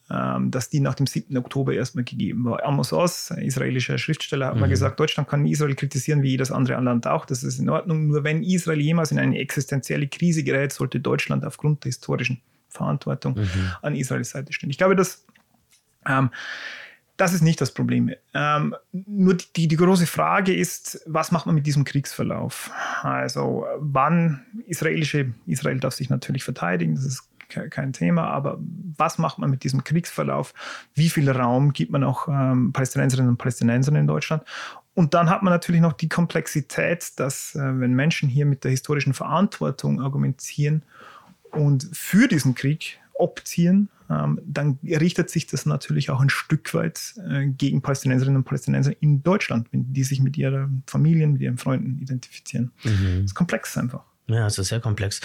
ähm, 0.09 0.51
dass 0.51 0.69
die 0.69 0.81
nach 0.81 0.93
dem 0.93 1.07
7. 1.07 1.35
Oktober 1.37 1.73
erstmal 1.73 2.03
gegeben 2.03 2.45
war. 2.45 2.63
Amos 2.63 2.93
Oz, 2.93 3.31
ein 3.31 3.43
israelischer 3.43 3.97
Schriftsteller, 3.97 4.47
hat 4.47 4.55
mhm. 4.55 4.61
mal 4.61 4.69
gesagt, 4.69 4.99
Deutschland 4.99 5.27
kann 5.27 5.47
Israel 5.47 5.73
kritisieren 5.73 6.21
wie 6.21 6.29
jedes 6.29 6.51
andere 6.51 6.79
Land 6.79 7.07
auch. 7.07 7.25
Das 7.25 7.43
ist 7.43 7.57
in 7.57 7.69
Ordnung. 7.69 8.07
Nur 8.07 8.23
wenn 8.23 8.43
Israel 8.43 8.79
jemals 8.79 9.11
in 9.11 9.17
eine 9.17 9.39
existenzielle 9.39 10.07
Krise 10.07 10.43
gerät, 10.43 10.73
sollte 10.73 10.99
Deutschland 10.99 11.43
aufgrund 11.43 11.83
der 11.83 11.89
historischen 11.89 12.39
Verantwortung 12.69 13.35
mhm. 13.35 13.71
an 13.81 13.95
Israels 13.95 14.29
Seite 14.29 14.53
stehen. 14.53 14.69
Ich 14.69 14.77
glaube, 14.77 14.95
dass 14.95 15.25
ähm, 16.07 16.29
das 17.17 17.33
ist 17.33 17.41
nicht 17.41 17.61
das 17.61 17.73
Problem. 17.73 18.11
Ähm, 18.33 18.75
nur 18.91 19.35
die, 19.55 19.67
die 19.67 19.75
große 19.75 20.05
Frage 20.05 20.53
ist, 20.53 21.01
was 21.05 21.31
macht 21.31 21.45
man 21.45 21.55
mit 21.55 21.65
diesem 21.65 21.83
Kriegsverlauf? 21.85 22.71
Also 23.03 23.65
wann 23.77 24.45
israelische, 24.67 25.33
Israel 25.45 25.79
darf 25.79 25.93
sich 25.93 26.09
natürlich 26.09 26.43
verteidigen, 26.43 26.95
das 26.95 27.05
ist 27.05 27.29
kein 27.47 27.93
Thema, 27.93 28.27
aber 28.27 28.57
was 28.97 29.17
macht 29.17 29.37
man 29.37 29.49
mit 29.49 29.63
diesem 29.63 29.83
Kriegsverlauf? 29.83 30.53
Wie 30.93 31.09
viel 31.09 31.29
Raum 31.29 31.73
gibt 31.73 31.91
man 31.91 32.03
auch 32.03 32.27
ähm, 32.27 32.73
Palästinenserinnen 32.73 33.29
und 33.29 33.37
Palästinensern 33.37 33.95
in 33.95 34.07
Deutschland? 34.07 34.43
Und 34.93 35.13
dann 35.13 35.29
hat 35.29 35.43
man 35.43 35.53
natürlich 35.53 35.81
noch 35.81 35.93
die 35.93 36.09
Komplexität, 36.09 37.19
dass 37.19 37.55
äh, 37.55 37.79
wenn 37.79 37.93
Menschen 37.93 38.29
hier 38.29 38.45
mit 38.45 38.63
der 38.63 38.71
historischen 38.71 39.13
Verantwortung 39.13 40.01
argumentieren 40.01 40.83
und 41.51 41.89
für 41.93 42.27
diesen 42.27 42.55
Krieg 42.55 42.99
optieren, 43.13 43.89
dann 44.07 44.79
richtet 44.83 45.29
sich 45.29 45.47
das 45.47 45.65
natürlich 45.65 46.09
auch 46.09 46.21
ein 46.21 46.29
Stück 46.29 46.73
weit 46.73 47.15
äh, 47.27 47.47
gegen 47.47 47.81
Palästinenserinnen 47.81 48.37
und 48.37 48.43
Palästinenser 48.43 48.93
in 49.01 49.23
Deutschland, 49.23 49.67
wenn 49.71 49.93
die 49.93 50.03
sich 50.03 50.21
mit 50.21 50.37
ihren 50.37 50.83
Familien, 50.87 51.33
mit 51.33 51.41
ihren 51.41 51.57
Freunden 51.57 51.97
identifizieren. 51.99 52.71
Mhm. 52.83 53.21
Das 53.21 53.25
ist 53.25 53.35
komplex 53.35 53.77
einfach. 53.77 54.03
Ja, 54.27 54.47
es 54.47 54.57
ist 54.57 54.69
sehr 54.69 54.79
komplex. 54.79 55.21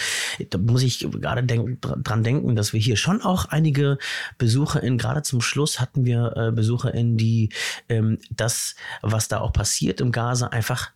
Da 0.51 0.59
muss 0.59 0.83
ich 0.83 0.99
gerade 0.99 1.43
denk, 1.43 1.81
dran 1.81 2.23
denken, 2.23 2.55
dass 2.55 2.71
wir 2.71 2.79
hier 2.79 2.97
schon 2.97 3.21
auch 3.21 3.45
einige 3.45 3.97
BesucherInnen, 4.37 4.99
gerade 4.99 5.23
zum 5.23 5.41
Schluss 5.41 5.79
hatten 5.79 6.05
wir 6.05 6.33
äh, 6.35 6.51
BesucherInnen, 6.51 7.17
die 7.17 7.49
ähm, 7.89 8.19
das, 8.29 8.75
was 9.01 9.27
da 9.27 9.39
auch 9.39 9.53
passiert 9.53 10.01
im 10.01 10.11
Gaza, 10.11 10.47
einfach 10.47 10.91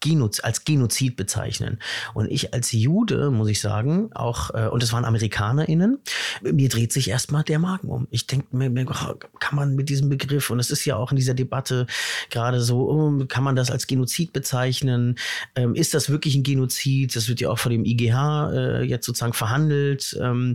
Genoz 0.00 0.38
als 0.38 0.64
Genozid 0.64 1.16
bezeichnen. 1.16 1.80
Und 2.12 2.30
ich 2.30 2.54
als 2.54 2.70
Jude, 2.70 3.30
muss 3.30 3.48
ich 3.48 3.60
sagen, 3.60 4.10
auch, 4.14 4.50
äh, 4.54 4.68
und 4.68 4.82
es 4.82 4.92
waren 4.92 5.04
AmerikanerInnen, 5.04 5.98
mir 6.42 6.68
dreht 6.68 6.92
sich 6.92 7.08
erstmal 7.08 7.42
der 7.42 7.58
Magen 7.58 7.88
um. 7.88 8.06
Ich 8.10 8.26
denke 8.26 8.56
mir, 8.56 8.86
oh, 8.88 9.14
kann 9.40 9.56
man 9.56 9.74
mit 9.74 9.88
diesem 9.88 10.08
Begriff, 10.08 10.50
und 10.50 10.60
es 10.60 10.70
ist 10.70 10.84
ja 10.84 10.96
auch 10.96 11.10
in 11.10 11.16
dieser 11.16 11.34
Debatte 11.34 11.86
gerade 12.30 12.60
so, 12.60 12.88
oh, 12.88 13.26
kann 13.26 13.42
man 13.42 13.56
das 13.56 13.70
als 13.70 13.86
Genozid 13.86 14.32
bezeichnen? 14.32 15.16
Ähm, 15.56 15.74
ist 15.74 15.94
das 15.94 16.08
wirklich 16.08 16.36
ein 16.36 16.44
Genozid? 16.44 17.16
Das 17.16 17.28
wird 17.28 17.40
ja 17.40 17.50
auch 17.50 17.58
vor 17.58 17.70
dem 17.70 17.84
IGH 17.84 18.52
äh, 18.52 18.82
jetzt 18.82 19.06
sozusagen 19.06 19.32
verhandelt. 19.32 20.16
Ähm, 20.20 20.54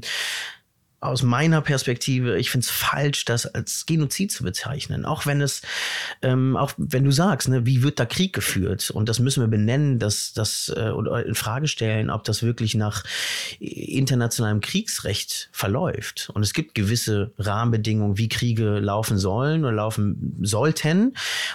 aus 1.02 1.24
meiner 1.24 1.62
Perspektive, 1.62 2.38
ich 2.38 2.50
finde 2.50 2.66
es 2.66 2.70
falsch, 2.70 3.24
das 3.26 3.46
als 3.46 3.86
Genozid 3.86 4.32
zu 4.32 4.44
bezeichnen. 4.44 5.06
Auch 5.06 5.26
wenn 5.26 5.40
es, 5.40 5.62
ähm, 6.22 6.58
auch 6.58 6.74
wenn 6.78 7.06
du 7.06 7.12
sagst, 7.12 7.48
ne, 7.48 7.66
wie 7.66 7.84
wird 7.84 8.00
da 8.00 8.06
Krieg 8.06 8.34
geführt? 8.34 8.90
Und 8.90 9.08
das 9.08 9.20
müssen 9.20 9.42
wir 9.42 9.48
benennen, 9.48 10.00
dass 10.00 10.34
das 10.34 10.72
äh, 10.76 10.90
oder 10.90 11.26
in 11.26 11.36
Frage 11.36 11.68
stellen, 11.68 12.10
ob 12.10 12.26
das 12.26 12.44
wirklich 12.44 12.76
nach 12.76 13.04
internationalem 13.60 14.60
Kriegsrecht 14.60 15.50
verläuft. 15.54 16.32
Und 16.34 16.44
es 16.44 16.54
gibt 16.54 16.76
gewisse 16.76 17.32
Rahmenbedingungen, 17.38 18.18
wie 18.18 18.28
Kriege 18.28 18.80
laufen 18.80 19.18
sollen 19.18 19.64
oder 19.64 19.74
laufen 19.74 20.38
sollten. 20.42 21.14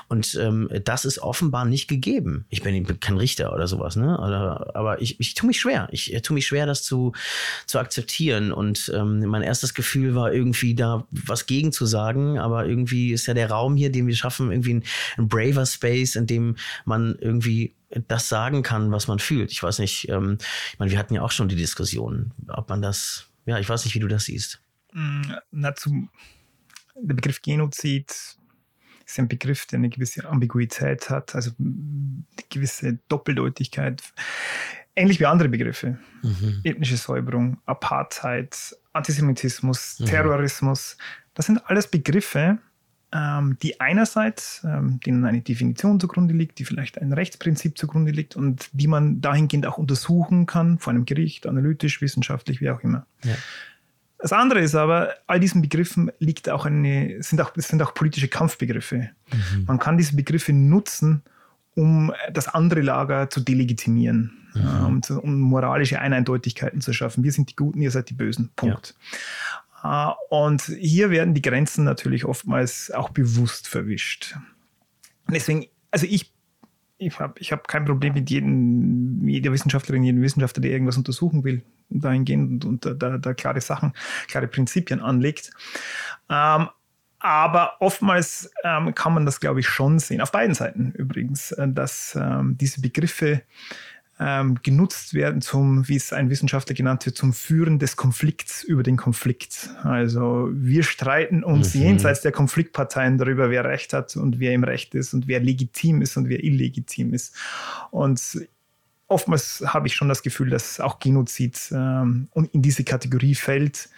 Und 0.08 0.36
ähm, 0.36 0.70
das 0.84 1.04
ist 1.04 1.18
offenbar 1.18 1.66
nicht 1.66 1.86
gegeben. 1.88 2.46
Ich 2.48 2.62
bin 2.62 3.00
kein 3.00 3.18
Richter 3.18 3.52
oder 3.52 3.66
sowas, 3.68 3.96
ne? 3.96 4.18
Oder, 4.18 4.70
aber 4.74 5.02
ich, 5.02 5.20
ich 5.20 5.34
tue 5.34 5.48
mich 5.48 5.60
schwer. 5.60 5.88
Ich, 5.90 6.14
ich 6.14 6.22
tue 6.22 6.34
mich 6.34 6.46
schwer, 6.46 6.64
das 6.64 6.82
zu, 6.82 7.12
zu 7.66 7.78
akzeptieren. 7.78 8.50
Und 8.50 8.90
ähm, 8.94 9.33
mein 9.34 9.42
erstes 9.42 9.74
Gefühl 9.74 10.14
war 10.14 10.32
irgendwie 10.32 10.76
da 10.76 11.08
was 11.10 11.46
gegen 11.46 11.72
zu 11.72 11.86
sagen, 11.86 12.38
aber 12.38 12.66
irgendwie 12.66 13.12
ist 13.12 13.26
ja 13.26 13.34
der 13.34 13.50
Raum 13.50 13.74
hier, 13.74 13.90
den 13.90 14.06
wir 14.06 14.14
schaffen, 14.14 14.52
irgendwie 14.52 14.74
ein, 14.74 14.84
ein 15.16 15.26
braver 15.26 15.66
Space, 15.66 16.14
in 16.14 16.28
dem 16.28 16.54
man 16.84 17.16
irgendwie 17.18 17.74
das 18.06 18.28
sagen 18.28 18.62
kann, 18.62 18.92
was 18.92 19.08
man 19.08 19.18
fühlt. 19.18 19.50
Ich 19.50 19.60
weiß 19.60 19.80
nicht, 19.80 20.08
ähm, 20.08 20.38
ich 20.72 20.78
meine, 20.78 20.92
wir 20.92 20.98
hatten 20.98 21.14
ja 21.14 21.22
auch 21.22 21.32
schon 21.32 21.48
die 21.48 21.56
Diskussion, 21.56 22.30
ob 22.46 22.68
man 22.68 22.80
das, 22.80 23.26
ja, 23.44 23.58
ich 23.58 23.68
weiß 23.68 23.84
nicht, 23.84 23.96
wie 23.96 24.00
du 24.00 24.06
das 24.06 24.26
siehst. 24.26 24.60
Mm, 24.92 25.22
na, 25.50 25.74
zum, 25.74 26.10
der 26.94 27.14
Begriff 27.14 27.42
Genozid 27.42 28.10
ist 29.04 29.18
ein 29.18 29.26
Begriff, 29.26 29.66
der 29.66 29.80
eine 29.80 29.88
gewisse 29.88 30.28
Ambiguität 30.28 31.10
hat, 31.10 31.34
also 31.34 31.50
eine 31.58 32.24
gewisse 32.50 33.00
Doppeldeutigkeit 33.08 34.00
ähnlich 34.96 35.20
wie 35.20 35.26
andere 35.26 35.48
Begriffe. 35.48 35.98
Mhm. 36.22 36.60
Ethnische 36.62 36.96
Säuberung, 36.96 37.58
Apartheid, 37.66 38.76
Antisemitismus, 38.92 40.00
mhm. 40.00 40.06
Terrorismus. 40.06 40.96
Das 41.34 41.46
sind 41.46 41.68
alles 41.68 41.86
Begriffe, 41.88 42.58
ähm, 43.12 43.56
die 43.62 43.80
einerseits, 43.80 44.62
ähm, 44.64 45.00
denen 45.00 45.24
eine 45.24 45.40
Definition 45.40 46.00
zugrunde 46.00 46.34
liegt, 46.34 46.58
die 46.58 46.64
vielleicht 46.64 47.00
ein 47.00 47.12
Rechtsprinzip 47.12 47.78
zugrunde 47.78 48.10
liegt 48.10 48.36
und 48.36 48.68
die 48.72 48.88
man 48.88 49.20
dahingehend 49.20 49.66
auch 49.66 49.78
untersuchen 49.78 50.46
kann, 50.46 50.78
vor 50.78 50.92
einem 50.92 51.04
Gericht, 51.04 51.46
analytisch, 51.46 52.00
wissenschaftlich, 52.00 52.60
wie 52.60 52.70
auch 52.70 52.80
immer. 52.80 53.06
Ja. 53.22 53.34
Das 54.18 54.32
andere 54.32 54.60
ist 54.60 54.74
aber, 54.74 55.14
all 55.26 55.38
diesen 55.38 55.60
Begriffen 55.60 56.10
liegt 56.18 56.48
auch 56.48 56.64
eine, 56.64 57.22
sind 57.22 57.40
auch, 57.40 57.52
sind 57.56 57.82
auch 57.82 57.94
politische 57.94 58.28
Kampfbegriffe. 58.28 59.10
Mhm. 59.30 59.64
Man 59.66 59.78
kann 59.78 59.98
diese 59.98 60.16
Begriffe 60.16 60.52
nutzen, 60.52 61.22
um 61.74 62.12
das 62.32 62.48
andere 62.48 62.80
Lager 62.80 63.28
zu 63.28 63.40
delegitimieren, 63.40 64.43
mhm. 64.54 64.86
um, 64.86 65.02
zu, 65.02 65.20
um, 65.20 65.38
moralische 65.40 66.00
Eindeutigkeiten 66.00 66.80
zu 66.80 66.92
schaffen. 66.92 67.24
Wir 67.24 67.32
sind 67.32 67.50
die 67.50 67.56
Guten, 67.56 67.80
ihr 67.80 67.90
seid 67.90 68.10
die 68.10 68.14
Bösen. 68.14 68.50
Punkt. 68.56 68.94
Ja. 69.82 70.12
Äh, 70.12 70.14
und 70.30 70.62
hier 70.62 71.10
werden 71.10 71.34
die 71.34 71.42
Grenzen 71.42 71.84
natürlich 71.84 72.24
oftmals 72.24 72.90
auch 72.90 73.10
bewusst 73.10 73.68
verwischt. 73.68 74.36
deswegen, 75.28 75.66
also 75.90 76.06
ich 76.08 76.32
ich 76.98 77.18
habe 77.18 77.34
ich 77.38 77.52
hab 77.52 77.68
kein 77.68 77.84
Problem 77.84 78.14
mit 78.14 78.30
jedem, 78.30 79.26
jeder 79.26 79.52
Wissenschaftlerin, 79.52 80.04
jedem 80.04 80.22
Wissenschaftler, 80.22 80.62
der 80.62 80.70
irgendwas 80.70 80.96
untersuchen 80.96 81.44
will, 81.44 81.62
dahingehend 81.90 82.64
und, 82.64 82.86
und 82.86 83.02
da, 83.02 83.18
da, 83.18 83.34
klare 83.34 83.60
Sachen, 83.60 83.92
klare 84.28 84.46
Prinzipien 84.46 85.00
anlegt. 85.00 85.50
Ähm, 86.30 86.68
aber 87.18 87.80
oftmals 87.80 88.50
ähm, 88.64 88.94
kann 88.94 89.14
man 89.14 89.24
das, 89.24 89.40
glaube 89.40 89.60
ich, 89.60 89.66
schon 89.66 89.98
sehen, 89.98 90.20
auf 90.20 90.30
beiden 90.30 90.54
Seiten 90.54 90.92
übrigens, 90.92 91.52
äh, 91.52 91.68
dass 91.68 92.16
ähm, 92.20 92.56
diese 92.58 92.80
Begriffe 92.80 93.42
ähm, 94.20 94.58
genutzt 94.62 95.14
werden 95.14 95.40
zum, 95.40 95.88
wie 95.88 95.96
es 95.96 96.12
ein 96.12 96.30
Wissenschaftler 96.30 96.74
genannt 96.74 97.04
wird, 97.06 97.16
zum 97.16 97.32
Führen 97.32 97.78
des 97.78 97.96
Konflikts 97.96 98.62
über 98.62 98.82
den 98.82 98.96
Konflikt. 98.96 99.70
Also 99.82 100.50
wir 100.52 100.82
streiten 100.84 101.42
uns 101.42 101.74
mhm. 101.74 101.82
jenseits 101.82 102.20
der 102.20 102.32
Konfliktparteien 102.32 103.18
darüber, 103.18 103.50
wer 103.50 103.64
Recht 103.64 103.92
hat 103.92 104.16
und 104.16 104.38
wer 104.38 104.52
im 104.52 104.64
Recht 104.64 104.94
ist 104.94 105.14
und 105.14 105.26
wer 105.26 105.40
legitim 105.40 106.02
ist 106.02 106.16
und 106.16 106.28
wer 106.28 106.42
illegitim 106.44 107.12
ist. 107.12 107.34
Und 107.90 108.46
oftmals 109.08 109.64
habe 109.66 109.88
ich 109.88 109.94
schon 109.94 110.08
das 110.08 110.22
Gefühl, 110.22 110.50
dass 110.50 110.80
auch 110.80 111.00
Genozid 111.00 111.72
ähm, 111.72 112.28
in 112.52 112.62
diese 112.62 112.84
Kategorie 112.84 113.34
fällt 113.34 113.88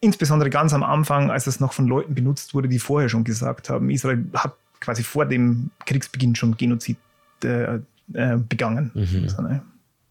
insbesondere 0.00 0.50
ganz 0.50 0.72
am 0.72 0.82
Anfang, 0.82 1.30
als 1.30 1.46
es 1.46 1.60
noch 1.60 1.72
von 1.72 1.86
Leuten 1.86 2.14
benutzt 2.14 2.54
wurde, 2.54 2.68
die 2.68 2.78
vorher 2.78 3.08
schon 3.08 3.24
gesagt 3.24 3.68
haben, 3.68 3.90
Israel 3.90 4.24
hat 4.34 4.54
quasi 4.80 5.02
vor 5.02 5.26
dem 5.26 5.70
Kriegsbeginn 5.84 6.34
schon 6.34 6.56
Genozid 6.56 6.96
äh, 7.44 7.80
äh, 8.14 8.36
begangen. 8.36 8.90
Mhm. 8.94 9.28
So, 9.28 9.42
ne? 9.42 9.62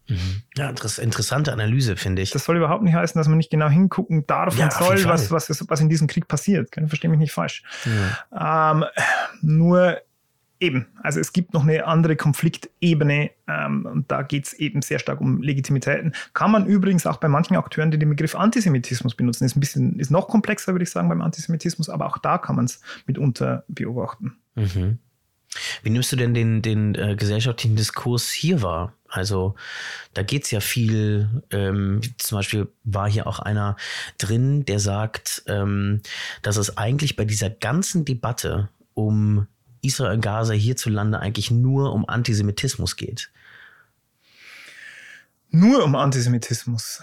mhm. 0.08 0.42
Ja, 0.56 0.70
interessante 0.70 1.52
Analyse, 1.52 1.96
finde 1.96 2.22
ich. 2.22 2.30
Das 2.30 2.44
soll 2.44 2.56
überhaupt 2.56 2.82
nicht 2.82 2.94
heißen, 2.94 3.18
dass 3.18 3.28
man 3.28 3.38
nicht 3.38 3.50
genau 3.50 3.68
hingucken 3.68 4.26
darf 4.26 4.56
ja, 4.56 4.64
und 4.64 4.72
soll, 4.72 5.04
was, 5.04 5.30
was, 5.30 5.68
was 5.68 5.80
in 5.80 5.88
diesem 5.88 6.06
Krieg 6.06 6.28
passiert. 6.28 6.70
Verstehe 6.86 7.10
mich 7.10 7.20
nicht 7.20 7.32
falsch. 7.32 7.62
Ja. 8.32 8.72
Ähm, 8.72 8.84
nur 9.42 9.98
Eben, 10.62 10.88
also 11.02 11.18
es 11.20 11.32
gibt 11.32 11.54
noch 11.54 11.62
eine 11.62 11.86
andere 11.86 12.16
Konfliktebene 12.16 13.30
ähm, 13.48 13.86
und 13.86 14.12
da 14.12 14.20
geht 14.20 14.46
es 14.46 14.52
eben 14.52 14.82
sehr 14.82 14.98
stark 14.98 15.22
um 15.22 15.40
Legitimitäten. 15.40 16.12
Kann 16.34 16.50
man 16.50 16.66
übrigens 16.66 17.06
auch 17.06 17.16
bei 17.16 17.28
manchen 17.28 17.56
Akteuren, 17.56 17.90
die 17.90 17.98
den 17.98 18.10
Begriff 18.10 18.34
Antisemitismus 18.34 19.14
benutzen, 19.14 19.46
ist 19.46 19.56
ein 19.56 19.60
bisschen, 19.60 19.98
ist 19.98 20.10
noch 20.10 20.28
komplexer, 20.28 20.72
würde 20.74 20.82
ich 20.82 20.90
sagen, 20.90 21.08
beim 21.08 21.22
Antisemitismus, 21.22 21.88
aber 21.88 22.06
auch 22.06 22.18
da 22.18 22.36
kann 22.36 22.56
man 22.56 22.66
es 22.66 22.82
mitunter 23.06 23.64
beobachten. 23.68 24.36
Mhm. 24.54 24.98
Wie 25.82 25.90
nimmst 25.90 26.12
du 26.12 26.16
denn 26.16 26.34
den, 26.34 26.62
den 26.62 26.94
äh, 26.94 27.16
gesellschaftlichen 27.16 27.76
Diskurs 27.76 28.30
hier 28.30 28.62
wahr? 28.62 28.94
Also 29.08 29.56
da 30.14 30.22
geht 30.22 30.44
es 30.44 30.50
ja 30.52 30.60
viel, 30.60 31.42
ähm, 31.50 32.00
zum 32.18 32.38
Beispiel 32.38 32.68
war 32.84 33.10
hier 33.10 33.26
auch 33.26 33.40
einer 33.40 33.76
drin, 34.18 34.64
der 34.64 34.78
sagt, 34.78 35.42
ähm, 35.46 36.00
dass 36.42 36.56
es 36.56 36.76
eigentlich 36.76 37.16
bei 37.16 37.24
dieser 37.24 37.50
ganzen 37.50 38.04
Debatte 38.04 38.68
um 38.94 39.48
Israel 39.82 40.14
und 40.14 40.20
Gaza 40.20 40.52
hierzulande 40.52 41.18
eigentlich 41.18 41.50
nur 41.50 41.92
um 41.92 42.08
Antisemitismus 42.08 42.96
geht. 42.96 43.30
Nur 45.52 45.82
um 45.84 45.96
Antisemitismus. 45.96 47.02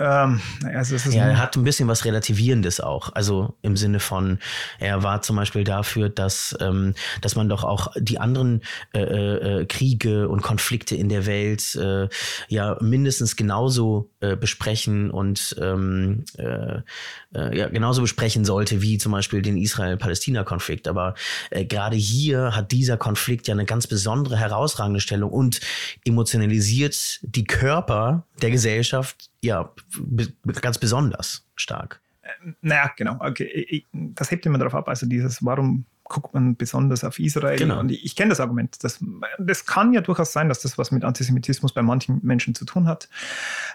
Ähm, 0.00 0.40
also 0.72 0.96
ja, 1.10 1.26
er 1.26 1.38
hat 1.38 1.56
ein 1.56 1.64
bisschen 1.64 1.88
was 1.88 2.04
Relativierendes 2.04 2.80
auch. 2.80 3.12
Also 3.14 3.56
im 3.62 3.76
Sinne 3.76 3.98
von, 3.98 4.38
er 4.78 5.02
war 5.02 5.22
zum 5.22 5.34
Beispiel 5.34 5.64
dafür, 5.64 6.08
dass, 6.08 6.56
ähm, 6.60 6.94
dass 7.22 7.34
man 7.34 7.48
doch 7.48 7.64
auch 7.64 7.88
die 7.96 8.20
anderen 8.20 8.62
äh, 8.94 9.00
äh, 9.00 9.66
Kriege 9.66 10.28
und 10.28 10.42
Konflikte 10.42 10.94
in 10.94 11.08
der 11.08 11.26
Welt 11.26 11.74
äh, 11.74 12.08
ja 12.46 12.76
mindestens 12.80 13.34
genauso 13.34 14.10
äh, 14.20 14.36
besprechen 14.36 15.10
und 15.10 15.56
ähm, 15.60 16.24
äh, 16.36 16.82
äh, 17.34 17.58
ja, 17.58 17.68
genauso 17.68 18.02
besprechen 18.02 18.44
sollte 18.44 18.80
wie 18.80 18.98
zum 18.98 19.10
Beispiel 19.10 19.42
den 19.42 19.56
Israel-Palästina-Konflikt. 19.56 20.86
Aber 20.86 21.14
äh, 21.50 21.64
gerade 21.64 21.96
hier 21.96 22.54
hat 22.54 22.70
dieser 22.70 22.96
Konflikt 22.96 23.48
ja 23.48 23.54
eine 23.54 23.64
ganz 23.64 23.88
besondere, 23.88 24.36
herausragende 24.36 25.00
Stellung 25.00 25.30
und 25.30 25.60
emotionalisiert 26.04 27.18
die 27.22 27.44
Körper 27.44 27.87
der 27.88 28.50
Gesellschaft 28.50 29.30
ja 29.42 29.72
ganz 30.60 30.78
besonders 30.78 31.46
stark. 31.56 32.00
Äh, 32.22 32.28
naja, 32.60 32.92
genau. 32.96 33.16
Okay. 33.20 33.84
Das 33.92 34.30
hebt 34.30 34.46
immer 34.46 34.58
darauf 34.58 34.74
ab. 34.74 34.88
Also 34.88 35.06
dieses, 35.06 35.44
warum 35.44 35.86
guckt 36.08 36.34
man 36.34 36.56
besonders 36.56 37.04
auf 37.04 37.18
Israel. 37.18 37.58
Genau. 37.58 37.80
Und 37.80 37.92
ich, 37.92 38.04
ich 38.04 38.16
kenne 38.16 38.30
das 38.30 38.40
Argument. 38.40 38.82
Das, 38.82 39.02
das 39.38 39.66
kann 39.66 39.92
ja 39.92 40.00
durchaus 40.00 40.32
sein, 40.32 40.48
dass 40.48 40.60
das 40.60 40.78
was 40.78 40.90
mit 40.90 41.04
Antisemitismus 41.04 41.72
bei 41.72 41.82
manchen 41.82 42.20
Menschen 42.22 42.54
zu 42.54 42.64
tun 42.64 42.88
hat. 42.88 43.08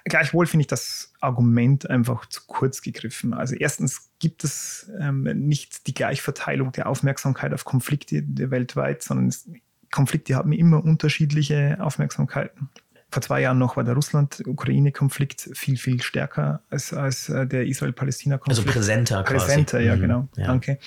Gleichwohl 0.06 0.48
finde 0.48 0.62
ich 0.62 0.68
das 0.68 1.14
Argument 1.22 1.90
einfach 1.90 2.26
zu 2.26 2.42
kurz 2.48 2.82
gegriffen. 2.82 3.34
Also 3.34 3.56
erstens 3.56 4.10
gibt 4.20 4.44
es 4.44 4.92
ähm, 5.00 5.24
nicht 5.24 5.88
die 5.88 5.94
Gleichverteilung 5.94 6.72
der 6.72 6.88
Aufmerksamkeit 6.88 7.54
auf 7.54 7.66
Konflikte 7.66 8.24
weltweit, 8.52 9.04
sondern 9.04 9.28
es, 9.28 9.48
Konflikte 9.92 10.36
haben 10.36 10.52
immer 10.54 10.84
unterschiedliche 10.84 11.78
Aufmerksamkeiten. 11.80 12.70
Vor 13.14 13.22
zwei 13.22 13.42
Jahren 13.42 13.60
noch 13.60 13.78
war 13.78 13.84
der 13.84 13.94
Russland-Ukraine-Konflikt 13.94 15.50
viel, 15.54 15.78
viel 15.78 16.02
stärker 16.02 16.62
als, 16.70 16.94
als 16.94 17.30
äh, 17.30 17.46
der 17.46 17.66
Israel-Palästina-Konflikt. 17.68 18.68
Also 18.68 18.80
präsenter 18.80 19.24
quasi. 19.24 19.46
Präsenter, 19.46 19.80
ja, 19.80 19.96
mhm. 19.96 20.02
genau. 20.02 20.28
Ja. 20.36 20.48
Danke. 20.48 20.80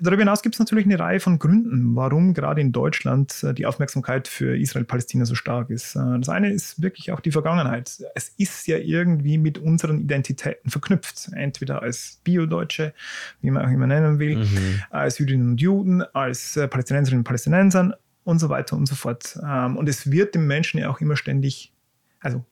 Darüber 0.00 0.20
hinaus 0.20 0.42
gibt 0.42 0.54
es 0.54 0.58
natürlich 0.58 0.84
eine 0.84 0.98
Reihe 0.98 1.18
von 1.18 1.38
Gründen, 1.38 1.96
warum 1.96 2.34
gerade 2.34 2.60
in 2.60 2.72
Deutschland 2.72 3.42
äh, 3.42 3.54
die 3.54 3.66
Aufmerksamkeit 3.66 4.28
für 4.28 4.56
Israel-Palästina 4.56 5.24
so 5.24 5.34
stark 5.34 5.70
ist. 5.70 5.96
Äh, 5.96 6.18
das 6.18 6.28
eine 6.28 6.52
ist 6.52 6.82
wirklich 6.82 7.10
auch 7.10 7.20
die 7.20 7.32
Vergangenheit. 7.32 8.02
Es 8.14 8.28
ist 8.36 8.66
ja 8.66 8.76
irgendwie 8.76 9.38
mit 9.38 9.58
unseren 9.58 10.00
Identitäten 10.00 10.70
verknüpft. 10.70 11.30
Entweder 11.32 11.82
als 11.82 12.20
Bio-Deutsche, 12.22 12.92
wie 13.40 13.50
man 13.50 13.64
auch 13.64 13.70
immer 13.70 13.86
nennen 13.86 14.18
will, 14.18 14.36
mhm. 14.36 14.82
als 14.90 15.18
Jüdinnen 15.18 15.52
und 15.52 15.60
Juden, 15.60 16.02
als 16.02 16.54
Palästinenserinnen 16.54 17.20
und 17.20 17.24
Palästinensern 17.24 17.94
und 18.24 18.38
so 18.38 18.48
weiter 18.48 18.76
und 18.76 18.86
so 18.86 18.94
fort. 18.94 19.38
Ähm, 19.44 19.76
und 19.76 19.88
es 19.88 20.10
wird 20.10 20.34
dem 20.34 20.46
Menschen 20.46 20.78
ja 20.78 20.90
auch 20.90 21.00
immer 21.00 21.16
ständig, 21.16 21.72
also 22.20 22.44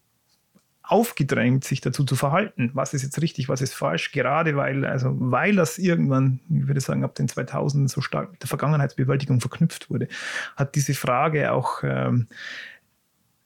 aufgedrängt, 0.82 1.62
sich 1.62 1.80
dazu 1.80 2.04
zu 2.04 2.16
verhalten. 2.16 2.70
Was 2.74 2.94
ist 2.94 3.02
jetzt 3.02 3.22
richtig, 3.22 3.48
was 3.48 3.60
ist 3.60 3.74
falsch? 3.74 4.10
Gerade 4.10 4.56
weil, 4.56 4.84
also 4.84 5.14
weil 5.18 5.54
das 5.54 5.78
irgendwann, 5.78 6.40
ich 6.50 6.66
würde 6.66 6.80
sagen, 6.80 7.04
ab 7.04 7.14
den 7.14 7.28
2000 7.28 7.88
so 7.88 8.00
stark 8.00 8.32
mit 8.32 8.42
der 8.42 8.48
Vergangenheitsbewältigung 8.48 9.40
verknüpft 9.40 9.88
wurde, 9.88 10.08
hat 10.56 10.74
diese 10.74 10.94
Frage 10.94 11.52
auch 11.52 11.84
ähm, 11.84 12.26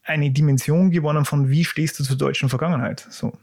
eine 0.05 0.31
Dimension 0.31 0.91
gewonnen 0.91 1.27
von, 1.27 1.51
wie 1.51 1.65
stehst 1.65 1.99
du 1.99 2.05
zur 2.05 2.17
deutschen 2.17 2.49
Vergangenheit? 2.49 3.07
So. 3.11 3.37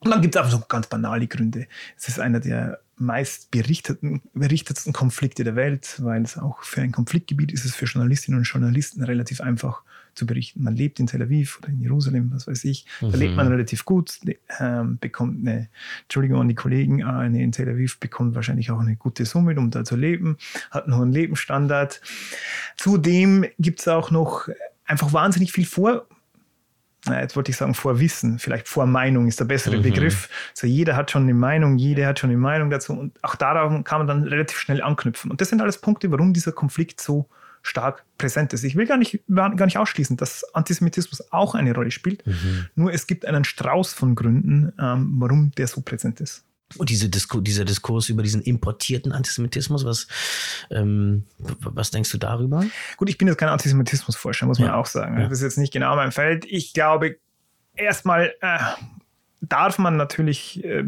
Und 0.00 0.10
dann 0.10 0.20
gibt 0.22 0.34
es 0.34 0.40
einfach 0.40 0.52
so 0.52 0.64
ganz 0.66 0.88
banale 0.88 1.28
Gründe. 1.28 1.68
Es 1.96 2.08
ist 2.08 2.18
einer 2.18 2.40
der 2.40 2.80
meist 3.00 3.50
berichteten, 3.50 4.20
berichtetsten 4.34 4.92
Konflikte 4.92 5.42
der 5.42 5.56
Welt, 5.56 5.96
weil 6.02 6.22
es 6.22 6.36
auch 6.36 6.62
für 6.62 6.82
ein 6.82 6.92
Konfliktgebiet 6.92 7.50
ist 7.50 7.64
es 7.64 7.74
für 7.74 7.86
Journalistinnen 7.86 8.38
und 8.38 8.44
Journalisten 8.44 9.02
relativ 9.02 9.40
einfach 9.40 9.82
zu 10.14 10.26
berichten. 10.26 10.62
Man 10.62 10.76
lebt 10.76 11.00
in 11.00 11.06
Tel 11.06 11.22
Aviv 11.22 11.58
oder 11.58 11.68
in 11.68 11.80
Jerusalem, 11.80 12.30
was 12.34 12.46
weiß 12.46 12.64
ich. 12.64 12.84
Da 13.00 13.08
mhm. 13.08 13.14
lebt 13.14 13.36
man 13.36 13.48
relativ 13.48 13.84
gut, 13.84 14.20
ähm, 14.58 14.98
bekommt 15.00 15.40
eine, 15.40 15.68
Entschuldigung 16.02 16.40
an 16.40 16.48
die 16.48 16.54
Kollegen, 16.54 17.02
eine 17.02 17.42
in 17.42 17.52
Tel 17.52 17.70
Aviv 17.70 17.98
bekommt 17.98 18.34
wahrscheinlich 18.34 18.70
auch 18.70 18.80
eine 18.80 18.96
gute 18.96 19.24
Summe, 19.24 19.56
um 19.56 19.70
da 19.70 19.84
zu 19.84 19.96
leben, 19.96 20.36
hat 20.70 20.84
einen 20.84 20.96
hohen 20.96 21.12
Lebensstandard. 21.12 22.00
Zudem 22.76 23.46
gibt 23.58 23.80
es 23.80 23.88
auch 23.88 24.10
noch 24.10 24.48
einfach 24.84 25.12
wahnsinnig 25.12 25.52
viel 25.52 25.66
vor 25.66 26.06
jetzt 27.06 27.36
wollte 27.36 27.50
ich 27.50 27.56
sagen 27.56 27.74
Vorwissen, 27.74 28.38
vielleicht 28.38 28.68
Vormeinung 28.68 29.26
ist 29.26 29.40
der 29.40 29.46
bessere 29.46 29.78
mhm. 29.78 29.82
Begriff. 29.82 30.28
So 30.54 30.66
jeder 30.66 30.96
hat 30.96 31.10
schon 31.10 31.22
eine 31.22 31.34
Meinung, 31.34 31.78
jeder 31.78 32.06
hat 32.06 32.18
schon 32.18 32.30
eine 32.30 32.38
Meinung 32.38 32.70
dazu 32.70 32.92
und 32.92 33.22
auch 33.22 33.36
darauf 33.36 33.72
kann 33.84 34.00
man 34.00 34.06
dann 34.06 34.24
relativ 34.24 34.58
schnell 34.58 34.82
anknüpfen. 34.82 35.30
Und 35.30 35.40
das 35.40 35.48
sind 35.48 35.60
alles 35.62 35.78
Punkte, 35.78 36.10
warum 36.10 36.32
dieser 36.32 36.52
Konflikt 36.52 37.00
so 37.00 37.28
stark 37.62 38.04
präsent 38.16 38.52
ist. 38.52 38.64
Ich 38.64 38.74
will 38.74 38.86
gar 38.86 38.96
nicht, 38.96 39.20
gar 39.28 39.66
nicht 39.66 39.78
ausschließen, 39.78 40.16
dass 40.16 40.44
Antisemitismus 40.54 41.32
auch 41.32 41.54
eine 41.54 41.74
Rolle 41.74 41.90
spielt. 41.90 42.26
Mhm. 42.26 42.66
Nur 42.74 42.92
es 42.92 43.06
gibt 43.06 43.26
einen 43.26 43.44
Strauß 43.44 43.92
von 43.92 44.14
Gründen, 44.14 44.72
ähm, 44.78 45.16
warum 45.18 45.50
der 45.52 45.66
so 45.66 45.82
präsent 45.82 46.20
ist. 46.20 46.44
Und 46.76 46.88
diese 46.88 47.08
Disku 47.08 47.40
dieser 47.40 47.64
Diskurs 47.64 48.08
über 48.08 48.22
diesen 48.22 48.42
importierten 48.42 49.12
Antisemitismus, 49.12 49.84
was, 49.84 50.06
ähm, 50.70 51.24
was 51.38 51.90
denkst 51.90 52.12
du 52.12 52.18
darüber? 52.18 52.64
Gut, 52.96 53.08
ich 53.08 53.18
bin 53.18 53.26
jetzt 53.28 53.38
kein 53.38 53.48
Antisemitismusforscher, 53.48 54.46
muss 54.46 54.58
man 54.58 54.68
ja. 54.68 54.76
auch 54.76 54.86
sagen. 54.86 55.18
Ja. 55.18 55.24
Das 55.24 55.38
ist 55.38 55.42
jetzt 55.42 55.58
nicht 55.58 55.72
genau 55.72 55.96
mein 55.96 56.12
Feld. 56.12 56.44
Ich 56.44 56.72
glaube, 56.72 57.16
erstmal 57.74 58.32
äh, 58.40 58.58
darf 59.40 59.78
man 59.78 59.96
natürlich, 59.96 60.62
äh, 60.64 60.84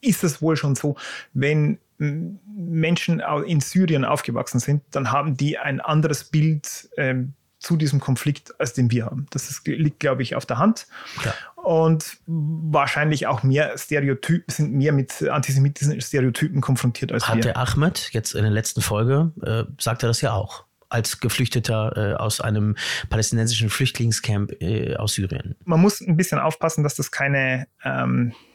ist 0.00 0.24
es 0.24 0.40
wohl 0.40 0.56
schon 0.56 0.74
so, 0.74 0.96
wenn 1.32 1.78
Menschen 1.98 3.22
in 3.46 3.60
Syrien 3.60 4.04
aufgewachsen 4.04 4.58
sind, 4.58 4.82
dann 4.90 5.12
haben 5.12 5.36
die 5.36 5.58
ein 5.58 5.80
anderes 5.80 6.24
Bild 6.24 6.88
ähm, 6.96 7.34
zu 7.62 7.76
diesem 7.76 8.00
Konflikt, 8.00 8.58
als 8.60 8.72
den 8.72 8.90
wir 8.90 9.06
haben. 9.06 9.26
Das 9.30 9.50
ist, 9.50 9.66
liegt, 9.66 10.00
glaube 10.00 10.22
ich, 10.22 10.34
auf 10.34 10.46
der 10.46 10.58
Hand. 10.58 10.86
Ja. 11.24 11.34
Und 11.62 12.18
wahrscheinlich 12.26 13.26
auch 13.26 13.42
mehr 13.42 13.76
Stereotypen, 13.78 14.52
sind 14.52 14.72
mehr 14.72 14.92
mit 14.92 15.22
antisemitischen 15.22 16.00
Stereotypen 16.00 16.60
konfrontiert 16.60 17.12
als 17.12 17.28
Hat 17.28 17.36
wir. 17.36 17.42
der 17.42 17.56
Ahmed 17.56 18.10
jetzt 18.12 18.34
in 18.34 18.42
der 18.42 18.50
letzten 18.50 18.82
Folge, 18.82 19.32
äh, 19.42 19.64
sagt 19.78 20.02
er 20.02 20.08
das 20.08 20.20
ja 20.20 20.32
auch 20.32 20.64
als 20.88 21.20
Geflüchteter 21.20 22.12
äh, 22.12 22.14
aus 22.14 22.40
einem 22.40 22.76
palästinensischen 23.08 23.70
Flüchtlingscamp 23.70 24.60
äh, 24.60 24.96
aus 24.96 25.14
Syrien. 25.14 25.54
Man 25.64 25.80
muss 25.80 26.00
ein 26.00 26.16
bisschen 26.16 26.38
aufpassen, 26.38 26.84
dass 26.84 26.96
das 26.96 27.10
keine 27.10 27.66
ähm, 27.84 28.32
äh, 28.32 28.51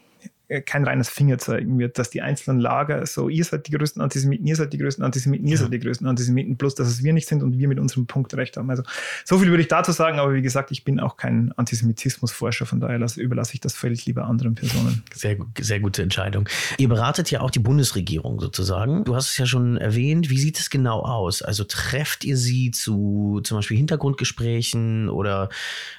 kein 0.64 0.84
reines 0.84 1.10
Fingerzeigen 1.10 1.78
wird, 1.78 1.98
dass 1.98 2.08
die 2.08 2.22
einzelnen 2.22 2.58
Lager 2.58 3.04
so, 3.06 3.28
ihr 3.28 3.44
seid 3.44 3.66
die 3.66 3.72
größten 3.72 4.00
Antisemiten, 4.00 4.46
ihr 4.46 4.56
seid 4.56 4.72
die 4.72 4.78
größten 4.78 5.04
Antisemiten, 5.04 5.46
ihr 5.46 5.56
ja. 5.56 5.60
seid 5.60 5.72
die 5.72 5.78
größten 5.78 6.06
Antisemiten, 6.06 6.56
plus 6.56 6.74
dass 6.74 6.88
es 6.88 7.02
wir 7.02 7.12
nicht 7.12 7.28
sind 7.28 7.42
und 7.42 7.58
wir 7.58 7.68
mit 7.68 7.78
unserem 7.78 8.06
Punkt 8.06 8.34
recht 8.34 8.56
haben. 8.56 8.70
Also 8.70 8.82
so 9.24 9.38
viel 9.38 9.48
würde 9.48 9.62
ich 9.62 9.68
dazu 9.68 9.92
sagen, 9.92 10.18
aber 10.18 10.32
wie 10.32 10.40
gesagt, 10.40 10.70
ich 10.70 10.84
bin 10.84 11.00
auch 11.00 11.18
kein 11.18 11.52
Antisemitismusforscher, 11.56 12.64
von 12.64 12.80
daher 12.80 12.98
lasse, 12.98 13.20
überlasse 13.20 13.54
ich 13.54 13.60
das 13.60 13.74
Feld 13.74 14.06
lieber 14.06 14.24
anderen 14.24 14.54
Personen. 14.54 15.02
Sehr, 15.14 15.36
sehr 15.60 15.80
gute 15.80 16.02
Entscheidung. 16.02 16.48
Ihr 16.78 16.88
beratet 16.88 17.30
ja 17.30 17.40
auch 17.40 17.50
die 17.50 17.58
Bundesregierung 17.58 18.40
sozusagen. 18.40 19.04
Du 19.04 19.14
hast 19.14 19.30
es 19.30 19.38
ja 19.38 19.44
schon 19.44 19.76
erwähnt. 19.76 20.30
Wie 20.30 20.38
sieht 20.38 20.58
es 20.58 20.70
genau 20.70 21.00
aus? 21.00 21.42
Also 21.42 21.64
trefft 21.64 22.24
ihr 22.24 22.36
sie 22.38 22.70
zu 22.70 23.40
zum 23.44 23.58
Beispiel 23.58 23.76
Hintergrundgesprächen 23.76 25.10
oder, 25.10 25.50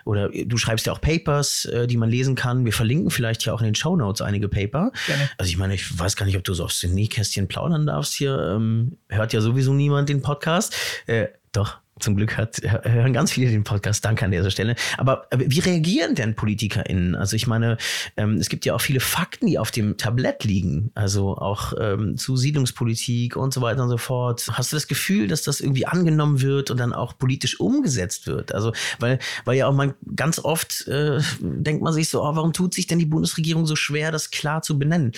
oder 0.06 0.30
du 0.30 0.58
schreibst 0.58 0.88
ja 0.88 0.94
auch 0.94 1.02
Papers, 1.02 1.66
äh, 1.66 1.86
die 1.86 1.98
man 1.98 2.10
lesen 2.10 2.36
kann. 2.36 2.66
Wir 2.66 2.74
verlinken 2.74 3.12
vielleicht 3.12 3.46
ja 3.46 3.54
auch 3.54 3.62
in 3.62 3.66
den 3.66 3.76
Show 3.76 3.96
Notes 3.96 4.22
einige 4.22 4.39
Paper. 4.48 4.92
Gerne. 5.08 5.30
Also 5.38 5.50
ich 5.50 5.58
meine, 5.58 5.76
ich 5.76 6.00
weiß 6.00 6.16
gar 6.16 6.26
nicht, 6.26 6.38
ob 6.38 6.44
du 6.44 6.54
so 6.54 6.64
aufs 6.64 6.84
Nähkästchen 6.84 7.48
plaudern 7.48 7.86
darfst 7.86 8.14
hier. 8.14 8.38
Ähm, 8.56 8.98
hört 9.10 9.34
ja 9.34 9.42
sowieso 9.42 9.74
niemand 9.74 10.10
den 10.10 10.22
Podcast. 10.22 10.76
Äh, 11.08 11.28
doch, 11.52 11.80
zum 12.00 12.16
Glück 12.16 12.38
hat, 12.38 12.62
hören 12.62 13.14
ganz 13.14 13.32
viele 13.32 13.50
den 13.50 13.64
Podcast. 13.64 14.04
Danke 14.06 14.26
an 14.26 14.32
dieser 14.32 14.52
Stelle. 14.52 14.76
Aber 14.98 15.28
wie 15.36 15.60
reagieren 15.60 16.16
denn 16.16 16.36
PolitikerInnen? 16.36 17.16
Also 17.16 17.36
ich 17.36 17.48
meine, 17.48 17.78
ähm, 18.18 18.38
es 18.38 18.50
gibt 18.50 18.66
ja 18.66 18.76
auch 18.76 18.82
viele 18.82 19.00
Fakten, 19.00 19.48
die 19.48 19.60
auf 19.60 19.72
dem 19.72 19.98
Tablett 19.98 20.44
liegen. 20.44 20.92
Also 20.96 21.38
auch 21.38 21.74
ähm, 21.80 22.18
zu 22.18 22.38
Siedlungspolitik 22.38 23.36
und 23.36 23.54
so 23.54 23.62
weiter 23.62 23.84
und 23.84 23.90
so 23.90 23.98
fort. 23.98 24.48
Hast 24.52 24.72
du 24.72 24.76
das 24.76 24.88
Gefühl, 24.88 25.28
dass 25.28 25.44
das 25.44 25.62
irgendwie 25.62 25.86
angenommen 25.86 26.42
wird 26.42 26.72
und 26.72 26.80
dann 26.80 26.94
auch 26.94 27.18
politisch 27.18 27.60
umgesetzt 27.60 28.28
wird? 28.28 28.54
Also, 28.54 28.74
weil, 29.00 29.20
weil 29.46 29.58
ja 29.58 29.68
auch 29.68 29.74
man 29.74 29.94
ganz 30.16 30.40
oft 30.40 30.88
äh, 30.88 31.20
denkt 31.42 31.84
man 31.84 31.94
sich 31.94 32.10
so, 32.10 32.24
oh, 32.24 32.36
warum 32.36 32.54
tut 32.54 32.74
sich 32.74 32.88
denn 32.88 33.00
die 33.00 33.06
Bundesregierung 33.06 33.66
so 33.66 33.76
schwer, 33.76 34.12
das 34.12 34.32
klar 34.32 34.62
zu 34.62 34.80
benennen? 34.80 35.12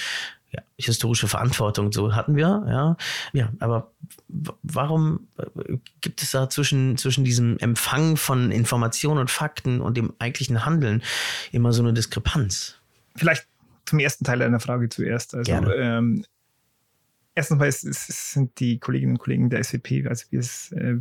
Ja, 0.51 0.61
historische 0.77 1.27
Verantwortung, 1.27 1.91
so 1.91 2.13
hatten 2.13 2.35
wir, 2.35 2.63
ja. 2.67 2.97
Ja, 3.33 3.51
aber 3.59 3.91
warum 4.63 5.27
äh, 5.37 5.77
gibt 6.01 6.21
es 6.21 6.31
da 6.31 6.49
zwischen, 6.49 6.97
zwischen 6.97 7.23
diesem 7.23 7.57
Empfang 7.59 8.17
von 8.17 8.51
Informationen 8.51 9.19
und 9.19 9.31
Fakten 9.31 9.79
und 9.79 9.95
dem 9.95 10.13
eigentlichen 10.19 10.65
Handeln 10.65 11.03
immer 11.51 11.71
so 11.71 11.81
eine 11.81 11.93
Diskrepanz? 11.93 12.75
Vielleicht 13.15 13.47
zum 13.85 13.99
ersten 13.99 14.25
Teil 14.25 14.39
deiner 14.39 14.59
Frage 14.59 14.89
zuerst. 14.89 15.35
Also, 15.35 15.51
Gerne. 15.51 15.73
Ähm, 15.75 16.25
erstens 17.33 17.57
mal 17.57 17.67
es, 17.67 17.83
es 17.83 18.31
sind 18.31 18.59
die 18.59 18.79
Kolleginnen 18.79 19.13
und 19.13 19.19
Kollegen 19.19 19.49
der 19.49 19.63
SVP, 19.63 20.05
also 20.07 20.25
wir, 20.31 20.39
es, 20.39 20.71
äh, 20.73 20.97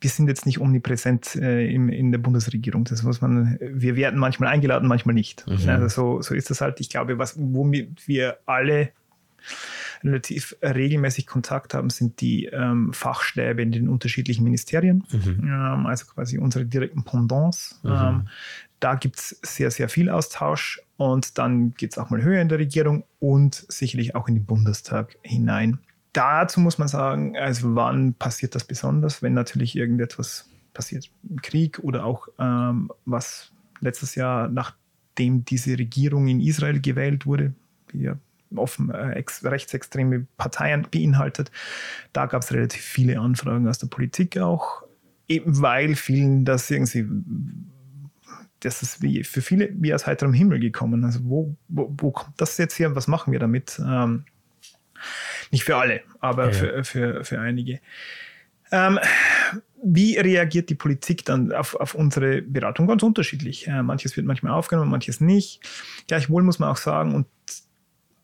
wir 0.00 0.10
sind 0.10 0.28
jetzt 0.28 0.46
nicht 0.46 0.60
omnipräsent 0.60 1.36
äh, 1.36 1.70
im, 1.72 1.88
in 1.90 2.10
der 2.10 2.18
Bundesregierung. 2.18 2.84
Das 2.84 3.02
muss 3.02 3.20
man, 3.20 3.58
wir 3.60 3.96
werden 3.96 4.18
manchmal 4.18 4.48
eingeladen, 4.48 4.88
manchmal 4.88 5.14
nicht. 5.14 5.46
Mhm. 5.46 5.68
Also 5.68 5.88
so, 5.88 6.22
so 6.22 6.34
ist 6.34 6.50
das 6.50 6.60
halt. 6.60 6.80
Ich 6.80 6.88
glaube, 6.88 7.18
was, 7.18 7.34
womit 7.38 8.08
wir 8.08 8.38
alle 8.46 8.92
relativ 10.02 10.56
regelmäßig 10.62 11.26
Kontakt 11.26 11.74
haben, 11.74 11.90
sind 11.90 12.20
die 12.20 12.46
ähm, 12.46 12.92
Fachstäbe 12.92 13.60
in 13.62 13.72
den 13.72 13.88
unterschiedlichen 13.88 14.44
Ministerien, 14.44 15.04
mhm. 15.12 15.40
ähm, 15.42 15.86
also 15.86 16.06
quasi 16.06 16.38
unsere 16.38 16.64
direkten 16.64 17.04
Pendants. 17.04 17.80
Mhm. 17.82 17.90
Ähm, 17.90 18.28
da 18.80 18.94
gibt 18.94 19.18
es 19.18 19.38
sehr, 19.42 19.70
sehr 19.70 19.90
viel 19.90 20.08
Austausch 20.08 20.80
und 20.96 21.36
dann 21.36 21.74
geht 21.74 21.92
es 21.92 21.98
auch 21.98 22.08
mal 22.08 22.22
höher 22.22 22.40
in 22.40 22.48
der 22.48 22.58
Regierung 22.58 23.04
und 23.18 23.66
sicherlich 23.68 24.14
auch 24.14 24.26
in 24.28 24.36
den 24.36 24.44
Bundestag 24.46 25.16
hinein 25.22 25.78
dazu 26.12 26.60
muss 26.60 26.78
man 26.78 26.88
sagen, 26.88 27.36
also 27.36 27.74
wann 27.74 28.14
passiert 28.14 28.54
das 28.54 28.64
besonders, 28.64 29.22
wenn 29.22 29.34
natürlich 29.34 29.76
irgendetwas 29.76 30.48
passiert, 30.72 31.10
Krieg 31.42 31.78
oder 31.80 32.04
auch 32.04 32.28
ähm, 32.38 32.90
was 33.04 33.52
letztes 33.80 34.14
Jahr, 34.14 34.48
nachdem 34.48 35.44
diese 35.44 35.78
Regierung 35.78 36.28
in 36.28 36.40
Israel 36.40 36.80
gewählt 36.80 37.26
wurde, 37.26 37.54
die 37.92 38.02
ja 38.02 38.16
offen 38.56 38.90
äh, 38.90 39.22
rechtsextreme 39.44 40.26
Parteien 40.36 40.86
beinhaltet, 40.90 41.50
da 42.12 42.26
gab 42.26 42.42
es 42.42 42.52
relativ 42.52 42.82
viele 42.82 43.20
Anfragen 43.20 43.68
aus 43.68 43.78
der 43.78 43.86
Politik 43.86 44.38
auch, 44.38 44.82
eben 45.28 45.60
weil 45.60 45.94
vielen 45.94 46.44
das 46.44 46.70
irgendwie 46.70 47.06
das 48.60 48.82
ist 48.82 49.00
wie 49.00 49.24
für 49.24 49.40
viele 49.40 49.70
wie 49.74 49.94
aus 49.94 50.06
heiterem 50.06 50.34
Himmel 50.34 50.60
gekommen. 50.60 51.04
Also 51.04 51.20
wo, 51.24 51.56
wo, 51.68 51.94
wo 51.96 52.10
kommt 52.10 52.38
das 52.38 52.58
jetzt 52.58 52.78
her? 52.78 52.94
Was 52.94 53.08
machen 53.08 53.32
wir 53.32 53.38
damit? 53.38 53.80
Ähm, 53.84 54.24
nicht 55.50 55.64
für 55.64 55.76
alle, 55.76 56.02
aber 56.20 56.46
ja. 56.46 56.52
für, 56.52 56.84
für, 56.84 57.24
für 57.24 57.40
einige. 57.40 57.80
Ähm, 58.72 58.98
wie 59.82 60.18
reagiert 60.18 60.68
die 60.68 60.74
Politik 60.74 61.24
dann 61.24 61.52
auf, 61.52 61.74
auf 61.74 61.94
unsere 61.94 62.42
Beratung? 62.42 62.86
Ganz 62.86 63.02
unterschiedlich. 63.02 63.66
Äh, 63.66 63.82
manches 63.82 64.16
wird 64.16 64.26
manchmal 64.26 64.52
aufgenommen, 64.52 64.90
manches 64.90 65.20
nicht. 65.20 65.60
Gleichwohl 66.06 66.42
muss 66.42 66.58
man 66.58 66.68
auch 66.68 66.76
sagen, 66.76 67.14
und 67.14 67.26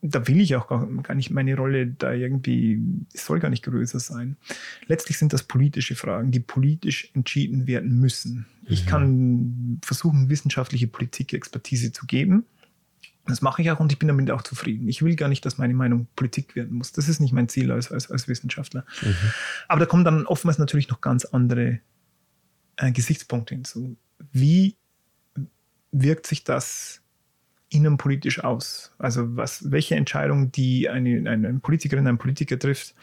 da 0.02 0.28
will 0.28 0.40
ich 0.40 0.54
auch 0.54 0.68
gar, 0.68 0.86
gar 1.02 1.14
nicht 1.14 1.30
meine 1.30 1.56
Rolle 1.56 1.86
da 1.86 2.12
irgendwie, 2.12 2.80
es 3.12 3.26
soll 3.26 3.40
gar 3.40 3.48
nicht 3.48 3.64
größer 3.64 3.98
sein. 3.98 4.36
Letztlich 4.86 5.18
sind 5.18 5.32
das 5.32 5.42
politische 5.42 5.96
Fragen, 5.96 6.30
die 6.30 6.40
politisch 6.40 7.10
entschieden 7.14 7.66
werden 7.66 7.98
müssen. 7.98 8.46
Ich 8.66 8.84
mhm. 8.84 8.88
kann 8.88 9.80
versuchen, 9.84 10.28
wissenschaftliche 10.28 10.86
Politik-Expertise 10.86 11.92
zu 11.92 12.06
geben. 12.06 12.44
Das 13.26 13.42
mache 13.42 13.62
ich 13.62 13.70
auch 13.70 13.80
und 13.80 13.92
ich 13.92 13.98
bin 13.98 14.08
damit 14.08 14.30
auch 14.30 14.42
zufrieden. 14.42 14.88
Ich 14.88 15.02
will 15.02 15.16
gar 15.16 15.28
nicht, 15.28 15.44
dass 15.44 15.58
meine 15.58 15.74
Meinung 15.74 16.06
Politik 16.16 16.54
werden 16.54 16.76
muss. 16.76 16.92
Das 16.92 17.08
ist 17.08 17.20
nicht 17.20 17.32
mein 17.32 17.48
Ziel 17.48 17.72
als, 17.72 17.90
als, 17.90 18.10
als 18.10 18.28
Wissenschaftler. 18.28 18.84
Mhm. 19.02 19.14
Aber 19.68 19.80
da 19.80 19.86
kommen 19.86 20.04
dann 20.04 20.26
oftmals 20.26 20.58
natürlich 20.58 20.88
noch 20.88 21.00
ganz 21.00 21.24
andere 21.24 21.80
äh, 22.76 22.92
Gesichtspunkte 22.92 23.54
hinzu. 23.54 23.96
Wie 24.32 24.76
wirkt 25.92 26.26
sich 26.26 26.44
das 26.44 27.00
innenpolitisch 27.68 28.42
aus? 28.44 28.92
Also 28.98 29.36
was, 29.36 29.70
welche 29.70 29.96
Entscheidung, 29.96 30.52
die 30.52 30.88
eine, 30.88 31.28
eine 31.28 31.54
Politikerin, 31.58 32.06
ein 32.06 32.18
Politiker 32.18 32.58
trifft, 32.58 32.94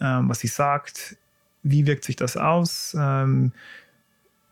ähm, 0.00 0.28
was 0.28 0.40
sie 0.40 0.48
sagt, 0.48 1.16
wie 1.62 1.86
wirkt 1.86 2.04
sich 2.04 2.16
das 2.16 2.36
aus? 2.36 2.96
Ähm, 2.98 3.52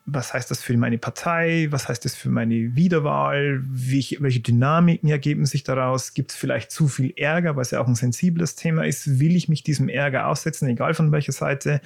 was 0.07 0.35
heißt 0.35 0.51
das 0.51 0.63
für 0.63 0.77
meine 0.77 0.99
Partei? 0.99 1.69
Was 1.71 1.89
heißt 1.89 2.05
das 2.05 2.15
für 2.15 2.29
meine 2.29 2.77
Wiederwahl? 2.77 3.63
Welche, 3.65 4.21
welche 4.21 4.41
Dynamiken 4.41 5.09
ergeben 5.09 5.47
sich 5.47 5.65
daraus? 5.65 6.13
Gibt 6.13 6.31
es 6.31 6.37
vielleicht 6.37 6.71
zu 6.71 6.89
viel 6.89 7.15
Ärger, 7.17 7.57
was 7.57 7.71
ja 7.71 7.81
auch 7.81 7.87
ein 7.87 7.95
sensibles 7.95 8.55
Thema 8.55 8.85
ist? 8.85 9.19
Will 9.19 9.35
ich 9.35 9.49
mich 9.49 9.63
diesem 9.63 9.89
Ärger 9.89 10.29
aussetzen, 10.29 10.69
egal 10.69 10.93
von 10.93 11.11
welcher 11.11 11.33
Seite? 11.33 11.81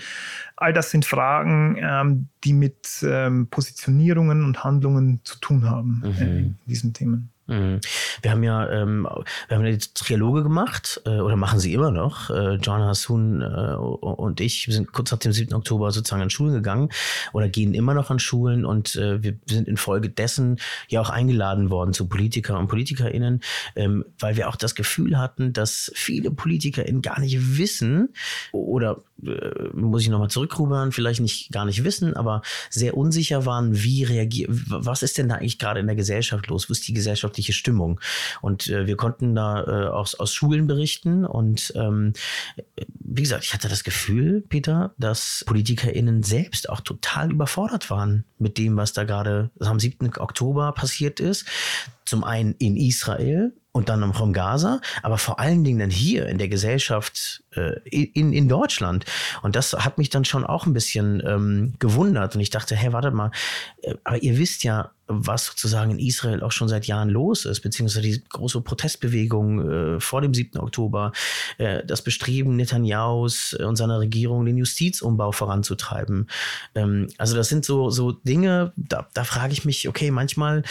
All 0.56 0.72
das 0.72 0.90
sind 0.90 1.04
Fragen, 1.04 1.78
ähm, 1.80 2.28
die 2.42 2.54
mit 2.54 2.88
ähm, 3.02 3.46
Positionierungen 3.50 4.44
und 4.44 4.64
Handlungen 4.64 5.20
zu 5.22 5.38
tun 5.38 5.70
haben 5.70 6.02
mhm. 6.04 6.12
äh, 6.20 6.38
in 6.38 6.58
diesen 6.66 6.94
Themen. 6.94 7.30
Mhm. 7.48 7.80
Wir 8.20 8.30
haben 8.30 8.42
ja, 8.42 8.70
ähm, 8.70 9.08
wir 9.48 9.56
haben 9.56 9.64
eine 9.64 9.78
Trialoge 9.78 10.42
gemacht, 10.42 11.00
äh, 11.06 11.20
oder 11.20 11.36
machen 11.36 11.58
sie 11.58 11.72
immer 11.72 11.90
noch. 11.90 12.28
Äh, 12.28 12.56
John 12.56 12.82
Hassoun 12.82 13.40
äh, 13.40 13.74
und 13.74 14.40
ich 14.40 14.66
sind 14.68 14.92
kurz 14.92 15.10
nach 15.10 15.18
dem 15.18 15.32
7. 15.32 15.54
Oktober 15.54 15.90
sozusagen 15.90 16.22
an 16.22 16.30
Schulen 16.30 16.52
gegangen 16.52 16.90
oder 17.32 17.48
gehen 17.48 17.72
immer 17.72 17.94
noch 17.94 18.10
an 18.10 18.18
Schulen 18.18 18.66
und 18.66 18.96
äh, 18.96 19.22
wir 19.22 19.38
sind 19.46 19.66
infolgedessen 19.66 20.58
ja 20.88 21.00
auch 21.00 21.08
eingeladen 21.08 21.70
worden 21.70 21.94
zu 21.94 22.06
Politiker 22.06 22.58
und 22.58 22.68
PolitikerInnen, 22.68 23.40
ähm, 23.76 24.04
weil 24.18 24.36
wir 24.36 24.48
auch 24.48 24.56
das 24.56 24.74
Gefühl 24.74 25.18
hatten, 25.18 25.54
dass 25.54 25.90
viele 25.94 26.30
PolitikerInnen 26.30 27.00
gar 27.00 27.18
nicht 27.18 27.56
wissen 27.56 28.10
oder 28.52 29.02
äh, 29.24 29.68
muss 29.72 30.02
ich 30.02 30.10
nochmal 30.10 30.30
zurückrudern, 30.30 30.92
vielleicht 30.92 31.20
nicht 31.20 31.50
gar 31.50 31.64
nicht 31.64 31.82
wissen, 31.82 32.14
aber 32.14 32.42
sehr 32.68 32.96
unsicher 32.96 33.46
waren, 33.46 33.82
wie 33.82 34.04
reagiert, 34.04 34.50
was 34.50 35.02
ist 35.02 35.18
denn 35.18 35.28
da 35.28 35.36
eigentlich 35.36 35.58
gerade 35.58 35.80
in 35.80 35.86
der 35.86 35.96
Gesellschaft 35.96 36.46
los? 36.48 36.68
Wo 36.68 36.72
ist 36.72 36.86
die 36.86 36.92
gesellschaftliche 37.38 37.52
Stimmung? 37.52 38.00
Und 38.40 38.68
äh, 38.68 38.86
wir 38.86 38.96
konnten 38.96 39.34
da 39.34 39.64
äh, 39.64 39.88
aus, 39.88 40.14
aus 40.16 40.34
Schulen 40.34 40.66
berichten 40.66 41.24
und 41.24 41.72
ähm, 41.76 42.12
wie 43.00 43.22
gesagt, 43.22 43.44
ich 43.44 43.54
hatte 43.54 43.68
das 43.68 43.84
Gefühl, 43.84 44.42
Peter, 44.48 44.92
dass 44.98 45.44
PolitikerInnen 45.46 46.22
selbst 46.22 46.68
auch 46.68 46.80
total 46.80 47.30
überfordert 47.30 47.90
waren 47.90 48.24
mit 48.38 48.58
dem, 48.58 48.76
was 48.76 48.92
da 48.92 49.04
gerade 49.04 49.50
am 49.60 49.80
7. 49.80 50.18
Oktober 50.18 50.72
passiert 50.72 51.20
ist. 51.20 51.46
Zum 52.04 52.24
einen 52.24 52.54
in 52.58 52.76
Israel 52.76 53.52
und 53.72 53.88
dann 53.88 54.14
vom 54.14 54.32
Gaza, 54.32 54.80
aber 55.02 55.18
vor 55.18 55.38
allen 55.38 55.62
Dingen 55.62 55.78
dann 55.78 55.90
hier 55.90 56.26
in 56.26 56.38
der 56.38 56.48
Gesellschaft 56.48 57.44
äh, 57.54 57.78
in, 57.84 58.32
in 58.32 58.48
Deutschland. 58.48 59.04
Und 59.42 59.56
das 59.56 59.72
hat 59.72 59.98
mich 59.98 60.08
dann 60.08 60.24
schon 60.24 60.44
auch 60.44 60.66
ein 60.66 60.72
bisschen 60.72 61.22
ähm, 61.24 61.74
gewundert. 61.78 62.34
Und 62.34 62.40
ich 62.40 62.50
dachte, 62.50 62.74
hey, 62.74 62.92
wartet 62.92 63.14
mal, 63.14 63.30
äh, 63.82 63.94
aber 64.04 64.22
ihr 64.22 64.38
wisst 64.38 64.64
ja, 64.64 64.90
was 65.08 65.46
sozusagen 65.46 65.90
in 65.90 65.98
Israel 65.98 66.42
auch 66.42 66.52
schon 66.52 66.68
seit 66.68 66.86
Jahren 66.86 67.08
los 67.08 67.46
ist, 67.46 67.60
beziehungsweise 67.60 68.02
die 68.02 68.22
große 68.28 68.60
Protestbewegung 68.60 69.96
äh, 69.96 70.00
vor 70.00 70.20
dem 70.20 70.34
7. 70.34 70.60
Oktober, 70.60 71.12
äh, 71.56 71.84
das 71.84 72.02
Bestreben 72.02 72.56
Netanyahus 72.56 73.54
und 73.54 73.76
seiner 73.76 73.98
Regierung, 74.00 74.44
den 74.44 74.58
Justizumbau 74.58 75.32
voranzutreiben. 75.32 76.28
Ähm, 76.74 77.08
also 77.16 77.34
das 77.34 77.48
sind 77.48 77.64
so, 77.64 77.90
so 77.90 78.12
Dinge, 78.12 78.72
da, 78.76 79.08
da 79.14 79.24
frage 79.24 79.52
ich 79.52 79.64
mich, 79.64 79.88
okay, 79.88 80.10
manchmal 80.10 80.62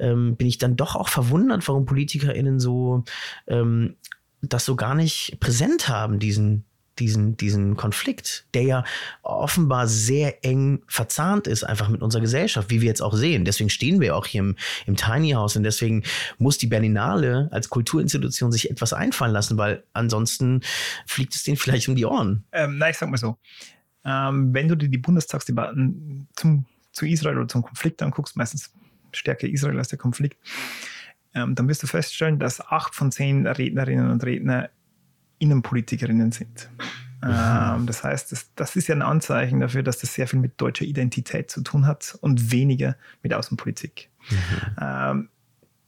ähm, 0.00 0.36
bin 0.36 0.48
ich 0.48 0.58
dann 0.58 0.76
doch 0.76 0.96
auch 0.96 1.08
verwundert, 1.08 1.66
warum 1.68 1.86
PolitikerInnen 1.86 2.58
so 2.58 3.04
ähm, 3.46 3.96
das 4.42 4.64
so 4.64 4.76
gar 4.76 4.94
nicht 4.94 5.38
präsent 5.40 5.88
haben, 5.88 6.18
diesen, 6.18 6.64
diesen, 6.98 7.36
diesen 7.36 7.76
Konflikt, 7.76 8.46
der 8.54 8.62
ja 8.62 8.84
offenbar 9.22 9.88
sehr 9.88 10.44
eng 10.44 10.82
verzahnt 10.86 11.46
ist, 11.46 11.64
einfach 11.64 11.88
mit 11.88 12.02
unserer 12.02 12.20
Gesellschaft, 12.22 12.70
wie 12.70 12.80
wir 12.80 12.88
jetzt 12.88 13.02
auch 13.02 13.14
sehen. 13.14 13.44
Deswegen 13.44 13.70
stehen 13.70 14.00
wir 14.00 14.16
auch 14.16 14.26
hier 14.26 14.40
im, 14.40 14.56
im 14.86 14.96
Tiny 14.96 15.32
House 15.32 15.56
und 15.56 15.62
deswegen 15.62 16.02
muss 16.38 16.58
die 16.58 16.66
Berlinale 16.66 17.48
als 17.52 17.68
Kulturinstitution 17.68 18.52
sich 18.52 18.70
etwas 18.70 18.92
einfallen 18.92 19.32
lassen, 19.32 19.58
weil 19.58 19.84
ansonsten 19.92 20.60
fliegt 21.06 21.34
es 21.34 21.42
denen 21.42 21.56
vielleicht 21.56 21.88
um 21.88 21.96
die 21.96 22.04
Ohren. 22.04 22.44
Ähm, 22.52 22.78
nein, 22.78 22.90
ich 22.90 22.98
sag 22.98 23.10
mal 23.10 23.16
so. 23.16 23.36
Ähm, 24.04 24.52
wenn 24.52 24.68
du 24.68 24.76
dir 24.76 24.88
die 24.88 24.98
Bundestagsdebatten 24.98 26.28
zum, 26.34 26.66
zu 26.92 27.06
Israel 27.06 27.38
oder 27.38 27.48
zum 27.48 27.62
Konflikt 27.62 28.02
anguckst, 28.02 28.36
meistens 28.36 28.72
stärker 29.12 29.48
Israel 29.48 29.78
als 29.78 29.88
der 29.88 29.98
Konflikt, 29.98 30.38
ähm, 31.34 31.54
dann 31.54 31.68
wirst 31.68 31.82
du 31.82 31.86
feststellen, 31.86 32.38
dass 32.38 32.60
acht 32.60 32.94
von 32.94 33.10
zehn 33.10 33.46
Rednerinnen 33.46 34.10
und 34.10 34.22
Redner 34.24 34.70
Innenpolitikerinnen 35.38 36.32
sind. 36.32 36.68
Ähm, 37.22 37.86
das 37.86 38.04
heißt, 38.04 38.32
das, 38.32 38.50
das, 38.54 38.76
ist 38.76 38.88
ja 38.88 38.94
ein 38.94 39.02
Anzeichen 39.02 39.60
dafür, 39.60 39.82
dass 39.82 39.98
das 39.98 40.14
sehr 40.14 40.28
viel 40.28 40.40
mit 40.40 40.60
deutscher 40.60 40.84
Identität 40.84 41.50
zu 41.50 41.62
tun 41.62 41.86
hat 41.86 42.18
und 42.20 42.52
weniger 42.52 42.96
mit 43.22 43.32
Außenpolitik. 43.32 44.10
Mhm. 44.28 44.36
Ähm, 44.80 45.28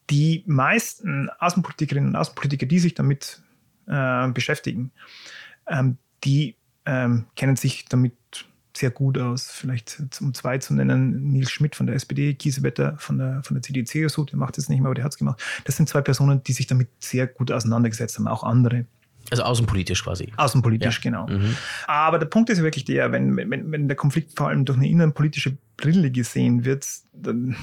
die 0.09 0.45
meisten 0.47 1.29
Außenpolitikerinnen 1.39 2.11
und 2.11 2.17
Außenpolitiker, 2.17 2.67
die 2.67 2.79
sich 2.79 2.95
damit 2.95 3.43
äh, 3.87 4.29
beschäftigen, 4.29 4.93
ähm, 5.69 5.99
die 6.25 6.57
ähm, 6.87 7.27
kennen 7.35 7.57
sich 7.57 7.85
damit 7.87 8.15
sehr 8.77 8.91
gut 8.91 9.19
aus. 9.19 9.51
Vielleicht 9.51 10.01
um 10.21 10.33
zwei 10.35 10.59
zu 10.59 10.75
nennen, 10.75 11.29
Nils 11.29 11.51
Schmidt 11.51 11.75
von 11.75 11.87
der 11.87 11.97
SPD, 11.97 12.35
Kiesewetter 12.35 12.97
von 12.99 13.19
der, 13.19 13.43
von 13.43 13.55
der 13.55 13.63
CDU-CSU, 13.63 14.25
der 14.25 14.39
macht 14.39 14.59
es 14.59 14.69
nicht 14.69 14.81
mehr, 14.81 14.89
aber 14.89 14.95
der 14.95 15.05
hat 15.05 15.13
es 15.13 15.19
gemacht. 15.19 15.43
Das 15.65 15.77
sind 15.77 15.89
zwei 15.89 16.03
Personen, 16.03 16.43
die 16.45 16.53
sich 16.53 16.67
damit 16.67 16.89
sehr 16.99 17.27
gut 17.27 17.51
auseinandergesetzt 17.51 18.19
haben, 18.19 18.29
auch 18.29 18.45
andere. 18.45 18.87
Also 19.31 19.43
außenpolitisch 19.43 20.05
quasi. 20.05 20.33
Außenpolitisch, 20.37 20.97
ja. 20.97 21.11
genau. 21.11 21.27
Mhm. 21.27 21.57
Aber 21.87 22.19
der 22.19 22.27
Punkt 22.27 22.51
ist 22.51 22.63
wirklich 22.63 22.85
der, 22.85 23.13
wenn, 23.13 23.37
wenn, 23.37 23.73
wenn 23.73 23.89
der 23.89 23.97
Konflikt 23.97 24.37
vor 24.37 24.49
allem 24.49 24.65
durch 24.65 24.79
eine 24.79 24.89
innenpolitische 24.89 25.57
Brille 25.77 26.11
gesehen 26.11 26.65
wird, 26.65 26.87
dann 27.13 27.57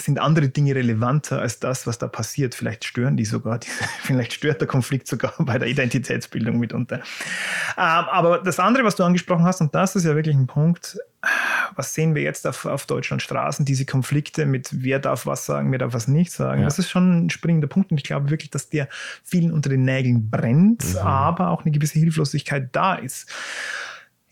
sind 0.00 0.18
andere 0.18 0.48
Dinge 0.48 0.74
relevanter 0.74 1.40
als 1.40 1.60
das, 1.60 1.86
was 1.86 1.98
da 1.98 2.08
passiert. 2.08 2.54
Vielleicht 2.54 2.84
stören 2.84 3.16
die 3.16 3.24
sogar, 3.24 3.60
vielleicht 4.02 4.32
stört 4.32 4.60
der 4.60 4.68
Konflikt 4.68 5.06
sogar 5.06 5.34
bei 5.38 5.58
der 5.58 5.68
Identitätsbildung 5.68 6.58
mitunter. 6.58 6.96
Ähm, 6.96 7.02
aber 7.76 8.38
das 8.38 8.58
andere, 8.58 8.84
was 8.84 8.96
du 8.96 9.04
angesprochen 9.04 9.44
hast, 9.44 9.60
und 9.60 9.74
das 9.74 9.96
ist 9.96 10.04
ja 10.04 10.14
wirklich 10.14 10.36
ein 10.36 10.46
Punkt, 10.46 10.98
was 11.74 11.94
sehen 11.94 12.14
wir 12.14 12.22
jetzt 12.22 12.46
auf, 12.46 12.64
auf 12.64 12.86
Deutschland 12.86 13.22
Straßen, 13.22 13.64
diese 13.64 13.84
Konflikte 13.84 14.46
mit 14.46 14.68
wer 14.72 15.00
darf 15.00 15.26
was 15.26 15.46
sagen, 15.46 15.72
wer 15.72 15.78
darf 15.78 15.92
was 15.92 16.06
nicht 16.06 16.30
sagen. 16.32 16.60
Ja. 16.60 16.66
Das 16.66 16.78
ist 16.78 16.90
schon 16.90 17.26
ein 17.26 17.30
springender 17.30 17.66
Punkt 17.66 17.90
und 17.90 17.98
ich 17.98 18.04
glaube 18.04 18.30
wirklich, 18.30 18.50
dass 18.50 18.68
der 18.68 18.88
vielen 19.24 19.52
unter 19.52 19.68
den 19.68 19.84
Nägeln 19.84 20.30
brennt, 20.30 20.84
mhm. 20.94 20.98
aber 20.98 21.48
auch 21.50 21.64
eine 21.64 21.72
gewisse 21.72 21.98
Hilflosigkeit 21.98 22.68
da 22.72 22.94
ist 22.94 23.28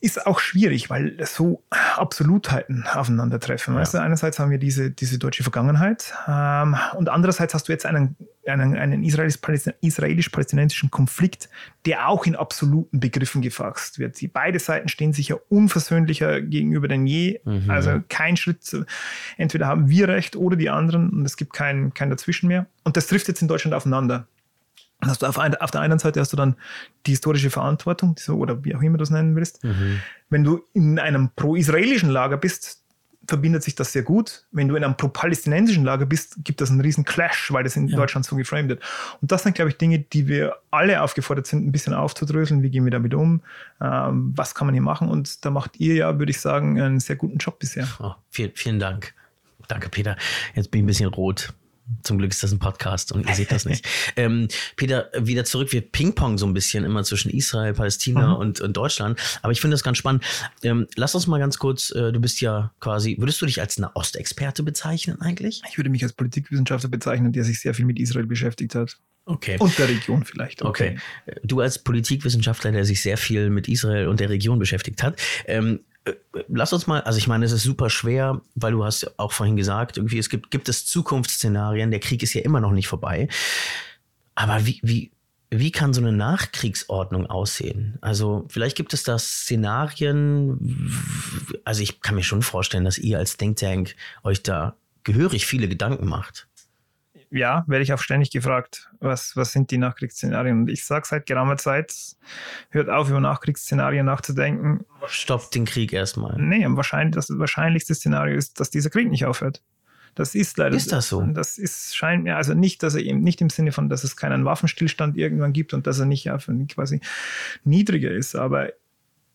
ist 0.06 0.24
auch 0.24 0.38
schwierig, 0.38 0.88
weil 0.88 1.16
so 1.26 1.64
Absolutheiten 1.70 2.86
aufeinandertreffen. 2.86 3.74
Ja. 3.74 3.80
Weißt 3.80 3.94
du, 3.94 3.98
einerseits 3.98 4.38
haben 4.38 4.52
wir 4.52 4.58
diese, 4.58 4.92
diese 4.92 5.18
deutsche 5.18 5.42
Vergangenheit 5.42 6.14
ähm, 6.28 6.76
und 6.94 7.08
andererseits 7.08 7.54
hast 7.54 7.66
du 7.66 7.72
jetzt 7.72 7.84
einen, 7.84 8.14
einen, 8.46 8.76
einen 8.76 9.02
israelisch-palästinensischen 9.02 10.92
Konflikt, 10.92 11.48
der 11.86 12.08
auch 12.08 12.24
in 12.24 12.36
absoluten 12.36 13.00
Begriffen 13.00 13.42
gefasst 13.42 13.98
wird. 13.98 14.20
Die, 14.20 14.28
beide 14.28 14.60
Seiten 14.60 14.88
stehen 14.88 15.12
sich 15.12 15.28
ja 15.28 15.36
unversöhnlicher 15.48 16.40
gegenüber 16.40 16.86
denn 16.86 17.06
je. 17.06 17.40
Mhm. 17.44 17.68
Also 17.68 18.00
kein 18.08 18.36
Schritt. 18.36 18.76
Entweder 19.36 19.66
haben 19.66 19.88
wir 19.88 20.08
Recht 20.08 20.36
oder 20.36 20.54
die 20.54 20.70
anderen 20.70 21.10
und 21.10 21.26
es 21.26 21.36
gibt 21.36 21.52
kein, 21.52 21.92
kein 21.94 22.10
Dazwischen 22.10 22.46
mehr. 22.46 22.66
Und 22.84 22.96
das 22.96 23.08
trifft 23.08 23.26
jetzt 23.26 23.42
in 23.42 23.48
Deutschland 23.48 23.74
aufeinander 23.74 24.28
hast 25.00 25.22
du 25.22 25.26
auf, 25.26 25.38
ein, 25.38 25.54
auf, 25.56 25.70
der 25.70 25.80
einen 25.80 25.98
Seite 25.98 26.20
hast 26.20 26.32
du 26.32 26.36
dann 26.36 26.56
die 27.06 27.12
historische 27.12 27.50
Verantwortung, 27.50 28.16
so, 28.18 28.36
oder 28.36 28.64
wie 28.64 28.74
auch 28.74 28.82
immer 28.82 28.98
du 28.98 29.04
es 29.04 29.10
nennen 29.10 29.36
willst. 29.36 29.62
Mhm. 29.64 30.00
Wenn 30.30 30.44
du 30.44 30.64
in 30.72 30.98
einem 30.98 31.30
pro-israelischen 31.36 32.10
Lager 32.10 32.36
bist, 32.36 32.82
verbindet 33.28 33.62
sich 33.62 33.74
das 33.74 33.92
sehr 33.92 34.02
gut. 34.02 34.44
Wenn 34.52 34.68
du 34.68 34.76
in 34.76 34.84
einem 34.84 34.96
pro-palästinensischen 34.96 35.84
Lager 35.84 36.06
bist, 36.06 36.44
gibt 36.44 36.60
das 36.60 36.70
einen 36.70 36.80
riesen 36.80 37.04
Clash, 37.04 37.52
weil 37.52 37.64
das 37.64 37.76
in 37.76 37.88
ja. 37.88 37.96
Deutschland 37.96 38.24
so 38.24 38.36
geframed 38.36 38.68
wird. 38.68 38.82
Und 39.20 39.32
das 39.32 39.42
sind, 39.42 39.54
glaube 39.54 39.70
ich, 39.70 39.78
Dinge, 39.78 39.98
die 39.98 40.28
wir 40.28 40.56
alle 40.70 41.02
aufgefordert 41.02 41.46
sind, 41.46 41.66
ein 41.66 41.72
bisschen 41.72 41.94
aufzudröseln. 41.94 42.62
Wie 42.62 42.70
gehen 42.70 42.84
wir 42.84 42.92
damit 42.92 43.14
um? 43.14 43.42
Ähm, 43.80 44.32
was 44.36 44.54
kann 44.54 44.66
man 44.66 44.74
hier 44.74 44.82
machen? 44.82 45.08
Und 45.08 45.44
da 45.44 45.50
macht 45.50 45.78
ihr 45.78 45.94
ja, 45.94 46.18
würde 46.18 46.30
ich 46.30 46.40
sagen, 46.40 46.80
einen 46.80 47.00
sehr 47.00 47.16
guten 47.16 47.38
Job 47.38 47.58
bisher. 47.58 47.86
Oh, 47.98 48.12
vielen, 48.30 48.52
vielen 48.54 48.78
Dank. 48.78 49.14
Danke, 49.68 49.88
Peter. 49.88 50.16
Jetzt 50.54 50.70
bin 50.70 50.80
ich 50.80 50.84
ein 50.84 50.86
bisschen 50.86 51.08
rot. 51.08 51.52
Zum 52.02 52.18
Glück 52.18 52.30
ist 52.30 52.42
das 52.42 52.52
ein 52.52 52.58
Podcast 52.58 53.12
und 53.12 53.28
ihr 53.28 53.34
seht 53.34 53.52
das 53.52 53.64
nicht. 53.64 53.86
ähm, 54.16 54.48
Peter, 54.76 55.10
wieder 55.18 55.44
zurück. 55.44 55.72
Wir 55.72 55.80
pingpong 55.80 56.38
so 56.38 56.46
ein 56.46 56.54
bisschen 56.54 56.84
immer 56.84 57.04
zwischen 57.04 57.30
Israel, 57.30 57.74
Palästina 57.74 58.34
mhm. 58.34 58.36
und, 58.36 58.60
und, 58.60 58.76
Deutschland. 58.76 59.20
Aber 59.42 59.52
ich 59.52 59.60
finde 59.60 59.74
das 59.74 59.84
ganz 59.84 59.98
spannend. 59.98 60.24
Ähm, 60.62 60.86
lass 60.96 61.14
uns 61.14 61.26
mal 61.26 61.38
ganz 61.38 61.58
kurz, 61.58 61.90
äh, 61.90 62.12
du 62.12 62.20
bist 62.20 62.40
ja 62.40 62.72
quasi, 62.80 63.16
würdest 63.18 63.40
du 63.40 63.46
dich 63.46 63.60
als 63.60 63.78
eine 63.78 63.94
Ostexperte 63.94 64.62
bezeichnen 64.62 65.20
eigentlich? 65.20 65.62
Ich 65.68 65.78
würde 65.78 65.90
mich 65.90 66.02
als 66.02 66.12
Politikwissenschaftler 66.12 66.90
bezeichnen, 66.90 67.32
der 67.32 67.44
sich 67.44 67.60
sehr 67.60 67.74
viel 67.74 67.84
mit 67.84 67.98
Israel 68.00 68.26
beschäftigt 68.26 68.74
hat. 68.74 68.98
Okay. 69.28 69.56
Und 69.58 69.76
der 69.76 69.88
Region 69.88 70.24
vielleicht. 70.24 70.62
Okay. 70.62 70.98
okay. 71.26 71.40
Du 71.42 71.60
als 71.60 71.80
Politikwissenschaftler, 71.80 72.70
der 72.70 72.84
sich 72.84 73.02
sehr 73.02 73.16
viel 73.16 73.50
mit 73.50 73.68
Israel 73.68 74.06
und 74.06 74.20
der 74.20 74.30
Region 74.30 74.60
beschäftigt 74.60 75.02
hat, 75.02 75.20
ähm, 75.46 75.80
äh, 75.80 75.85
lass 76.48 76.72
uns 76.72 76.86
mal, 76.86 77.00
also 77.02 77.18
ich 77.18 77.26
meine, 77.26 77.44
es 77.44 77.52
ist 77.52 77.62
super 77.62 77.90
schwer, 77.90 78.40
weil 78.54 78.72
du 78.72 78.84
hast 78.84 79.18
auch 79.18 79.32
vorhin 79.32 79.56
gesagt, 79.56 79.96
irgendwie 79.96 80.18
es 80.18 80.28
gibt, 80.28 80.50
gibt 80.50 80.68
es 80.68 80.86
Zukunftsszenarien, 80.86 81.90
der 81.90 82.00
Krieg 82.00 82.22
ist 82.22 82.34
ja 82.34 82.42
immer 82.42 82.60
noch 82.60 82.72
nicht 82.72 82.88
vorbei. 82.88 83.28
Aber 84.34 84.66
wie, 84.66 84.80
wie, 84.82 85.10
wie 85.50 85.72
kann 85.72 85.94
so 85.94 86.00
eine 86.00 86.12
Nachkriegsordnung 86.12 87.26
aussehen? 87.26 87.98
Also 88.00 88.44
vielleicht 88.48 88.76
gibt 88.76 88.94
es 88.94 89.02
da 89.02 89.18
Szenarien, 89.18 90.92
also 91.64 91.82
ich 91.82 92.00
kann 92.00 92.14
mir 92.14 92.24
schon 92.24 92.42
vorstellen, 92.42 92.84
dass 92.84 92.98
ihr 92.98 93.18
als 93.18 93.36
Think 93.36 93.56
Tank 93.56 93.96
euch 94.22 94.42
da 94.42 94.76
gehörig 95.04 95.46
viele 95.46 95.68
Gedanken 95.68 96.06
macht. 96.08 96.48
Ja, 97.30 97.64
werde 97.66 97.82
ich 97.82 97.92
auch 97.92 98.00
ständig 98.00 98.30
gefragt, 98.30 98.90
was, 99.00 99.36
was 99.36 99.52
sind 99.52 99.70
die 99.70 99.78
Nachkriegsszenarien? 99.78 100.60
Und 100.60 100.70
ich 100.70 100.84
sage 100.84 101.06
seit 101.06 101.26
geraumer 101.26 101.56
Zeit, 101.56 101.92
hört 102.70 102.88
auf, 102.88 103.08
über 103.08 103.20
Nachkriegsszenarien 103.20 104.06
nachzudenken. 104.06 104.84
Stoppt 105.06 105.54
den 105.54 105.64
Krieg 105.64 105.92
erstmal. 105.92 106.40
Nee, 106.40 106.64
wahrscheinlich, 106.68 107.14
das 107.14 107.30
wahrscheinlichste 107.30 107.94
Szenario 107.94 108.36
ist, 108.36 108.60
dass 108.60 108.70
dieser 108.70 108.90
Krieg 108.90 109.10
nicht 109.10 109.24
aufhört. 109.24 109.62
Das 110.14 110.34
ist 110.34 110.56
leider. 110.56 110.76
Ist 110.76 110.92
das 110.92 111.08
so? 111.08 111.20
Das 111.22 111.58
ist, 111.58 111.94
scheint 111.94 112.24
mir, 112.24 112.36
also 112.36 112.54
nicht, 112.54 112.82
dass 112.82 112.94
er 112.94 113.02
eben, 113.02 113.20
nicht 113.20 113.40
im 113.42 113.50
Sinne 113.50 113.70
von, 113.70 113.90
dass 113.90 114.02
es 114.02 114.16
keinen 114.16 114.44
Waffenstillstand 114.46 115.16
irgendwann 115.16 115.52
gibt 115.52 115.74
und 115.74 115.86
dass 115.86 115.98
er 115.98 116.06
nicht 116.06 116.24
ja, 116.24 116.38
quasi 116.38 117.00
niedriger 117.64 118.10
ist. 118.10 118.34
Aber 118.34 118.72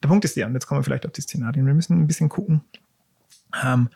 der 0.01 0.07
Punkt 0.07 0.25
ist 0.25 0.35
ja, 0.35 0.47
und 0.47 0.53
jetzt 0.53 0.65
kommen 0.65 0.79
wir 0.79 0.83
vielleicht 0.83 1.05
auf 1.05 1.11
die 1.11 1.21
Szenarien. 1.21 1.67
Wir 1.67 1.75
müssen 1.75 2.01
ein 2.01 2.07
bisschen 2.07 2.29
gucken, 2.29 2.61
ähm, 3.63 3.89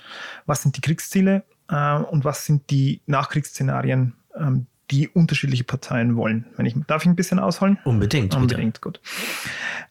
was 0.46 0.62
sind 0.62 0.78
die 0.78 0.82
Kriegsziele 0.82 1.44
äh, 1.70 1.96
und 1.96 2.26
was 2.26 2.46
sind 2.46 2.70
die 2.70 3.02
Nachkriegsszenarien, 3.06 4.14
ähm, 4.38 4.68
die 4.92 5.10
unterschiedliche 5.10 5.64
Parteien 5.64 6.16
wollen. 6.16 6.46
Wenn 6.56 6.66
ich, 6.66 6.76
darf 6.88 7.04
ich 7.04 7.08
ein 7.08 7.16
bisschen 7.16 7.40
ausholen? 7.40 7.80
Unbedingt. 7.86 8.36
Unbedingt, 8.36 8.82
bitte. 8.82 8.82
gut. 8.82 9.02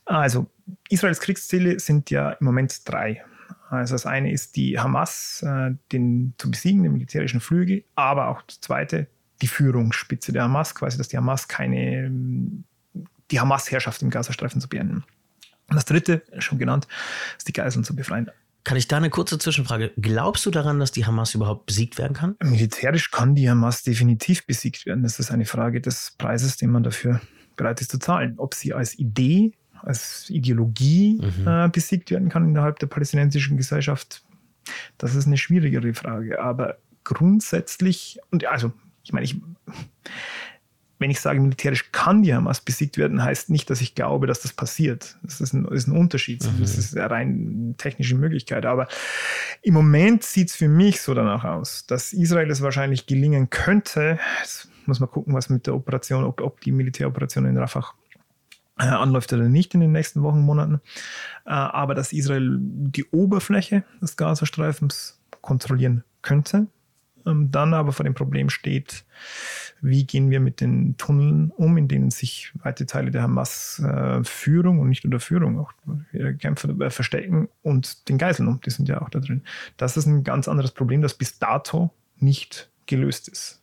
Also, 0.04 0.46
Israels 0.88 1.20
Kriegsziele 1.20 1.80
sind 1.80 2.10
ja 2.10 2.30
im 2.30 2.44
Moment 2.44 2.88
drei. 2.88 3.24
Also 3.70 3.94
das 3.94 4.06
eine 4.06 4.30
ist 4.30 4.56
die 4.56 4.78
Hamas, 4.78 5.42
äh, 5.42 5.72
den 5.90 6.34
zu 6.38 6.50
besiegen, 6.50 6.82
den 6.82 6.92
militärischen 6.92 7.40
Flügel, 7.40 7.84
aber 7.94 8.28
auch 8.28 8.42
das 8.42 8.60
zweite, 8.60 9.08
die 9.42 9.48
Führungsspitze 9.48 10.32
der 10.32 10.44
Hamas, 10.44 10.74
quasi, 10.74 10.96
dass 10.96 11.08
die 11.08 11.16
Hamas 11.16 11.48
keine, 11.48 12.10
die 13.30 13.40
Hamas-Herrschaft 13.40 14.00
im 14.02 14.10
Gazastreifen 14.10 14.60
zu 14.60 14.68
beenden. 14.68 15.04
Und 15.68 15.76
das 15.76 15.86
dritte, 15.86 16.22
schon 16.38 16.58
genannt, 16.58 16.86
ist 17.36 17.48
die 17.48 17.52
Geiseln 17.52 17.84
zu 17.84 17.96
befreien. 17.96 18.30
Kann 18.64 18.78
ich 18.78 18.88
da 18.88 18.96
eine 18.96 19.10
kurze 19.10 19.38
Zwischenfrage? 19.38 19.92
Glaubst 19.98 20.46
du 20.46 20.50
daran, 20.50 20.78
dass 20.80 20.90
die 20.90 21.04
Hamas 21.04 21.34
überhaupt 21.34 21.66
besiegt 21.66 21.98
werden 21.98 22.14
kann? 22.14 22.36
Militärisch 22.42 23.10
kann 23.10 23.34
die 23.34 23.48
Hamas 23.48 23.82
definitiv 23.82 24.46
besiegt 24.46 24.86
werden. 24.86 25.02
Das 25.02 25.18
ist 25.18 25.30
eine 25.30 25.44
Frage 25.44 25.80
des 25.80 26.14
Preises, 26.16 26.56
den 26.56 26.70
man 26.70 26.82
dafür 26.82 27.20
bereit 27.56 27.80
ist 27.82 27.90
zu 27.90 27.98
zahlen. 27.98 28.34
Ob 28.38 28.54
sie 28.54 28.72
als 28.72 28.98
Idee 28.98 29.52
als 29.84 30.30
Ideologie 30.30 31.20
mhm. 31.20 31.46
äh, 31.46 31.68
besiegt 31.68 32.10
werden 32.10 32.28
kann 32.28 32.48
innerhalb 32.48 32.78
der 32.78 32.86
palästinensischen 32.86 33.56
Gesellschaft, 33.56 34.24
das 34.98 35.14
ist 35.14 35.26
eine 35.26 35.36
schwierigere 35.36 35.92
Frage. 35.94 36.40
Aber 36.40 36.78
grundsätzlich, 37.04 38.18
und 38.30 38.46
also, 38.46 38.72
ich 39.02 39.12
meine, 39.12 39.24
ich, 39.24 39.36
wenn 41.04 41.10
ich 41.10 41.20
sage, 41.20 41.38
militärisch 41.38 41.92
kann 41.92 42.22
die 42.22 42.34
Hamas 42.34 42.62
besiegt 42.62 42.96
werden, 42.96 43.22
heißt 43.22 43.50
nicht, 43.50 43.68
dass 43.68 43.82
ich 43.82 43.94
glaube, 43.94 44.26
dass 44.26 44.40
das 44.40 44.54
passiert. 44.54 45.18
Das 45.22 45.38
ist 45.38 45.52
ein, 45.52 45.66
ist 45.66 45.86
ein 45.86 45.94
Unterschied. 45.94 46.42
Mhm. 46.42 46.62
Das 46.62 46.78
ist 46.78 46.96
eine 46.96 47.10
rein 47.10 47.74
technische 47.76 48.14
Möglichkeit. 48.14 48.64
Aber 48.64 48.88
im 49.60 49.74
Moment 49.74 50.24
sieht 50.24 50.48
es 50.48 50.56
für 50.56 50.66
mich 50.66 51.02
so 51.02 51.12
danach 51.12 51.44
aus, 51.44 51.84
dass 51.84 52.14
Israel 52.14 52.50
es 52.50 52.62
wahrscheinlich 52.62 53.04
gelingen 53.04 53.50
könnte. 53.50 54.18
Jetzt 54.40 54.70
muss 54.86 54.98
man 54.98 55.10
gucken, 55.10 55.34
was 55.34 55.50
mit 55.50 55.66
der 55.66 55.74
Operation, 55.74 56.24
ob, 56.24 56.40
ob 56.40 56.62
die 56.62 56.72
Militäroperation 56.72 57.44
in 57.44 57.58
Rafah 57.58 57.84
äh, 58.78 58.84
anläuft 58.84 59.30
oder 59.34 59.46
nicht 59.46 59.74
in 59.74 59.80
den 59.80 59.92
nächsten 59.92 60.22
Wochen, 60.22 60.40
Monaten. 60.40 60.80
Äh, 61.44 61.50
aber 61.50 61.94
dass 61.94 62.14
Israel 62.14 62.56
die 62.60 63.04
Oberfläche 63.10 63.84
des 64.00 64.16
Gazastreifens 64.16 65.20
kontrollieren 65.42 66.02
könnte, 66.22 66.68
dann 67.24 67.74
aber 67.74 67.92
vor 67.92 68.04
dem 68.04 68.14
Problem 68.14 68.50
steht, 68.50 69.04
wie 69.80 70.04
gehen 70.06 70.30
wir 70.30 70.40
mit 70.40 70.60
den 70.60 70.96
Tunneln 70.96 71.50
um, 71.50 71.76
in 71.76 71.88
denen 71.88 72.10
sich 72.10 72.52
weite 72.62 72.86
Teile 72.86 73.10
der 73.10 73.22
Hamas-Führung 73.22 74.78
äh, 74.78 74.80
und 74.80 74.88
nicht 74.88 75.04
nur 75.04 75.10
der 75.10 75.20
Führung, 75.20 75.58
auch 75.58 75.72
Kämpfer 76.38 76.90
verstecken 76.90 77.48
und 77.62 78.08
den 78.08 78.18
Geiseln 78.18 78.48
um, 78.48 78.60
die 78.60 78.70
sind 78.70 78.88
ja 78.88 79.02
auch 79.02 79.10
da 79.10 79.20
drin. 79.20 79.42
Das 79.76 79.96
ist 79.96 80.06
ein 80.06 80.24
ganz 80.24 80.48
anderes 80.48 80.70
Problem, 80.70 81.02
das 81.02 81.14
bis 81.14 81.38
dato 81.38 81.90
nicht 82.18 82.70
gelöst 82.86 83.28
ist. 83.28 83.62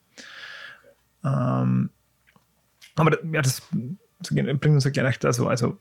Ähm, 1.23 1.89
aber 2.95 3.23
ja, 3.25 3.41
das 3.41 3.61
bringt 4.29 4.65
uns 4.65 4.83
ja 4.83 4.91
gleich 4.91 5.19
da 5.19 5.33
so. 5.33 5.47
Also 5.47 5.77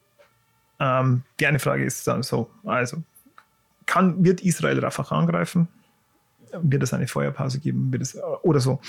ähm, 0.79 1.23
die 1.39 1.47
eine 1.47 1.59
Frage 1.59 1.85
ist 1.85 2.07
dann 2.07 2.23
so, 2.23 2.51
also 2.65 3.03
kann, 3.87 4.25
wird 4.25 4.41
Israel 4.41 4.79
Rafah 4.79 5.15
angreifen? 5.15 5.69
Wird 6.63 6.83
es 6.83 6.93
eine 6.93 7.07
Feuerpause 7.07 7.61
geben? 7.61 7.93
Wird 7.93 8.03
es, 8.03 8.19
oder 8.43 8.61
so. 8.61 8.81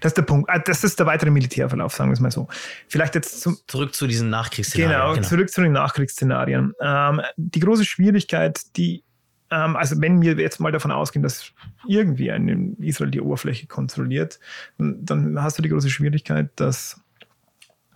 Das 0.00 0.10
ist 0.10 0.16
der 0.16 0.22
Punkt. 0.22 0.48
Ah, 0.50 0.58
das 0.58 0.84
ist 0.84 0.98
der 0.98 1.06
weitere 1.06 1.30
Militärverlauf, 1.30 1.94
sagen 1.94 2.10
wir 2.10 2.14
es 2.14 2.20
mal 2.20 2.30
so. 2.30 2.48
Vielleicht 2.88 3.14
jetzt 3.14 3.40
zum, 3.40 3.56
zurück 3.66 3.94
zu 3.94 4.06
diesen 4.06 4.30
Nachkriegsszenarien. 4.30 4.98
Genau, 4.98 5.14
genau. 5.14 5.26
zurück 5.26 5.50
zu 5.50 5.62
den 5.62 5.72
Nachkriegsszenarien. 5.72 6.72
Ähm, 6.80 7.20
die 7.36 7.60
große 7.60 7.84
Schwierigkeit, 7.84 8.60
die, 8.76 9.04
ähm, 9.50 9.76
also 9.76 10.00
wenn 10.00 10.22
wir 10.22 10.34
jetzt 10.34 10.60
mal 10.60 10.72
davon 10.72 10.92
ausgehen, 10.92 11.22
dass 11.22 11.52
irgendwie 11.86 12.30
ein 12.30 12.76
Israel 12.78 13.10
die 13.10 13.20
Oberfläche 13.20 13.66
kontrolliert, 13.66 14.38
dann 14.78 15.42
hast 15.42 15.58
du 15.58 15.62
die 15.62 15.68
große 15.68 15.90
Schwierigkeit, 15.90 16.50
dass 16.56 17.00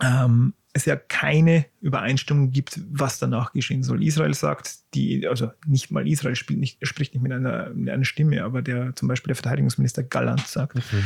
ähm, 0.01 0.53
es 0.75 0.83
ja 0.83 0.97
keine 0.97 1.65
Übereinstimmung 1.79 2.51
gibt, 2.51 2.81
was 2.91 3.17
danach 3.17 3.53
geschehen 3.53 3.81
soll. 3.81 4.03
Israel 4.03 4.33
sagt, 4.33 4.93
die, 4.93 5.25
also 5.25 5.49
nicht 5.65 5.89
mal 5.89 6.05
Israel 6.05 6.35
spielt 6.35 6.59
nicht, 6.59 6.85
spricht 6.85 7.13
nicht 7.13 7.23
mit 7.23 7.31
einer, 7.31 7.69
mit 7.69 7.89
einer 7.89 8.03
Stimme, 8.03 8.43
aber 8.43 8.61
der 8.61 8.93
zum 8.93 9.07
Beispiel 9.07 9.29
der 9.29 9.37
Verteidigungsminister 9.37 10.03
Galland 10.03 10.45
sagt, 10.45 10.75
okay. 10.75 11.01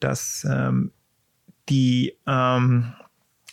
dass 0.00 0.46
ähm, 0.50 0.90
die 1.68 2.14
ähm, 2.26 2.94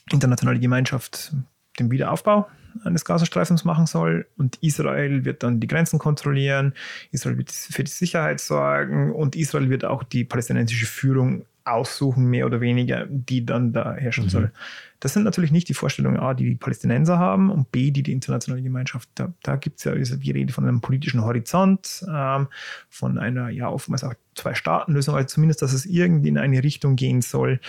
internationale 0.09 0.59
Gemeinschaft 0.59 1.33
den 1.77 1.91
Wiederaufbau 1.91 2.47
eines 2.85 3.03
Gazastreifens 3.03 3.65
machen 3.65 3.87
soll 3.87 4.27
und 4.37 4.57
Israel 4.61 5.25
wird 5.25 5.43
dann 5.43 5.59
die 5.59 5.67
Grenzen 5.67 5.99
kontrollieren, 5.99 6.73
Israel 7.11 7.37
wird 7.37 7.51
für 7.51 7.83
die 7.83 7.91
Sicherheit 7.91 8.39
sorgen 8.39 9.11
und 9.11 9.35
Israel 9.35 9.69
wird 9.69 9.83
auch 9.83 10.03
die 10.03 10.23
palästinensische 10.23 10.85
Führung 10.85 11.45
aussuchen, 11.63 12.25
mehr 12.25 12.45
oder 12.45 12.61
weniger, 12.61 13.05
die 13.09 13.45
dann 13.45 13.73
da 13.73 13.93
herrschen 13.93 14.25
mhm. 14.25 14.29
soll. 14.29 14.51
Das 14.99 15.13
sind 15.13 15.23
natürlich 15.23 15.51
nicht 15.51 15.67
die 15.67 15.73
Vorstellungen 15.73 16.19
A, 16.19 16.33
die 16.33 16.45
die 16.45 16.55
Palästinenser 16.55 17.17
haben 17.17 17.49
und 17.49 17.71
B, 17.71 17.91
die 17.91 18.03
die 18.03 18.11
internationale 18.11 18.61
Gemeinschaft. 18.61 19.09
Da, 19.15 19.33
da 19.41 19.55
gibt 19.55 19.79
es 19.79 19.83
ja 19.83 19.95
die 19.95 20.31
Rede 20.31 20.53
von 20.53 20.65
einem 20.65 20.79
politischen 20.79 21.23
Horizont, 21.23 22.05
ähm, 22.07 22.47
von 22.89 23.17
einer, 23.17 23.49
ja, 23.49 23.69
oftmals 23.69 24.03
auch 24.03 24.13
Zwei-Staaten-Lösung, 24.35 25.15
also 25.15 25.27
zumindest, 25.27 25.61
dass 25.61 25.73
es 25.73 25.85
irgendwie 25.85 26.29
in 26.29 26.37
eine 26.37 26.63
Richtung 26.63 26.95
gehen 26.95 27.21
soll, 27.21 27.59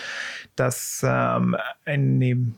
dass 0.57 1.03
ähm, 1.05 1.57
eine 1.85 2.53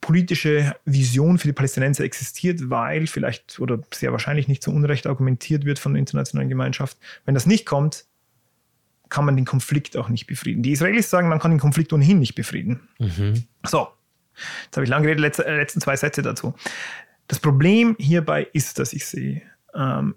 politische 0.00 0.74
Vision 0.86 1.38
für 1.38 1.48
die 1.48 1.52
Palästinenser 1.52 2.04
existiert, 2.04 2.70
weil 2.70 3.06
vielleicht 3.06 3.60
oder 3.60 3.78
sehr 3.92 4.12
wahrscheinlich 4.12 4.48
nicht 4.48 4.62
zu 4.62 4.70
Unrecht 4.70 5.06
argumentiert 5.06 5.64
wird 5.66 5.78
von 5.78 5.92
der 5.92 6.00
internationalen 6.00 6.48
Gemeinschaft. 6.48 6.96
Wenn 7.26 7.34
das 7.34 7.46
nicht 7.46 7.66
kommt, 7.66 8.06
kann 9.08 9.24
man 9.24 9.36
den 9.36 9.44
Konflikt 9.44 9.96
auch 9.96 10.08
nicht 10.08 10.26
befrieden. 10.26 10.62
Die 10.62 10.72
Israelis 10.72 11.10
sagen, 11.10 11.28
man 11.28 11.38
kann 11.38 11.50
den 11.50 11.60
Konflikt 11.60 11.92
ohnehin 11.92 12.18
nicht 12.18 12.34
befrieden. 12.34 12.88
Mhm. 12.98 13.44
So, 13.64 13.88
jetzt 14.64 14.76
habe 14.76 14.84
ich 14.84 14.90
lange 14.90 15.04
geredet, 15.04 15.20
letzte, 15.20 15.46
äh, 15.46 15.56
letzten 15.56 15.80
zwei 15.80 15.96
Sätze 15.96 16.22
dazu. 16.22 16.54
Das 17.26 17.38
Problem 17.38 17.96
hierbei 17.98 18.46
ist, 18.52 18.78
dass 18.78 18.92
ich 18.92 19.06
sehe, 19.06 19.42
ähm, 19.74 20.14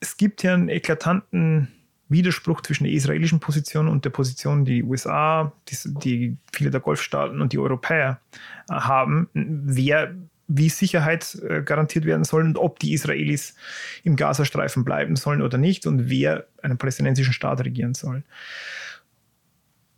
es 0.00 0.16
gibt 0.16 0.42
hier 0.42 0.54
einen 0.54 0.68
eklatanten 0.68 1.68
Widerspruch 2.08 2.62
zwischen 2.62 2.84
der 2.84 2.92
israelischen 2.92 3.40
Position 3.40 3.88
und 3.88 4.04
der 4.04 4.10
Position, 4.10 4.64
die 4.64 4.82
USA, 4.82 5.52
die, 5.68 5.76
die 5.84 6.36
viele 6.52 6.70
der 6.70 6.80
Golfstaaten 6.80 7.40
und 7.40 7.52
die 7.52 7.58
Europäer 7.58 8.20
äh, 8.68 8.74
haben, 8.74 9.28
wer 9.34 10.14
wie 10.48 10.70
Sicherheit 10.70 11.38
äh, 11.46 11.62
garantiert 11.62 12.06
werden 12.06 12.24
soll 12.24 12.42
und 12.42 12.56
ob 12.56 12.78
die 12.78 12.94
Israelis 12.94 13.54
im 14.02 14.16
Gazastreifen 14.16 14.84
bleiben 14.84 15.14
sollen 15.14 15.42
oder 15.42 15.58
nicht 15.58 15.86
und 15.86 16.08
wer 16.08 16.46
einen 16.62 16.78
palästinensischen 16.78 17.34
Staat 17.34 17.60
regieren 17.60 17.94
soll. 17.94 18.24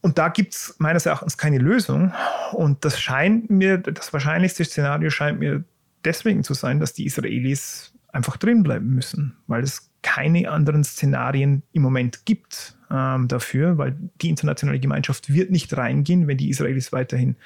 Und 0.03 0.19
da 0.19 0.29
gibt 0.29 0.55
es 0.55 0.75
meines 0.79 1.07
Erachtens 1.07 1.37
keine 1.39 1.59
Lösung. 1.59 2.13
Und 2.53 2.85
das 2.85 3.01
scheint 3.01 3.51
mir, 3.51 3.79
das 3.79 4.13
wahrscheinlichste 4.13 4.65
Szenario 4.65 5.11
scheint 5.11 5.39
mir 5.39 5.63
deswegen 6.05 6.43
zu 6.43 6.55
sein, 6.55 6.81
dass 6.81 6.95
die 6.95 7.07
Israelis 7.07 7.93
einfach 8.13 8.37
drin 8.37 8.63
bleiben 8.63 8.95
müssen, 8.95 9.37
weil 9.47 9.63
es 9.63 9.91
keine 10.03 10.51
anderen 10.51 10.83
Szenarien 10.83 11.63
im 11.73 11.83
Moment 11.83 12.25
gibt 12.25 12.77
ähm, 12.91 13.29
dafür, 13.29 13.79
weil 13.79 13.97
die 14.21 14.31
internationale 14.31 14.81
Gemeinschaft 14.81 15.33
wird 15.33 15.51
nicht 15.51 15.77
reingehen, 15.77 16.27
wenn 16.27 16.39
die 16.39 16.49
Israelis 16.49 16.93
weiterhin 16.93 17.37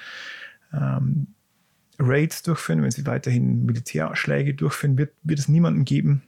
ähm, 0.72 1.33
Raids 1.98 2.42
durchführen, 2.42 2.82
wenn 2.82 2.90
sie 2.90 3.06
weiterhin 3.06 3.64
Militärschläge 3.64 4.54
durchführen, 4.54 4.98
wird, 4.98 5.12
wird 5.22 5.38
es 5.38 5.48
niemanden 5.48 5.84
geben, 5.84 6.22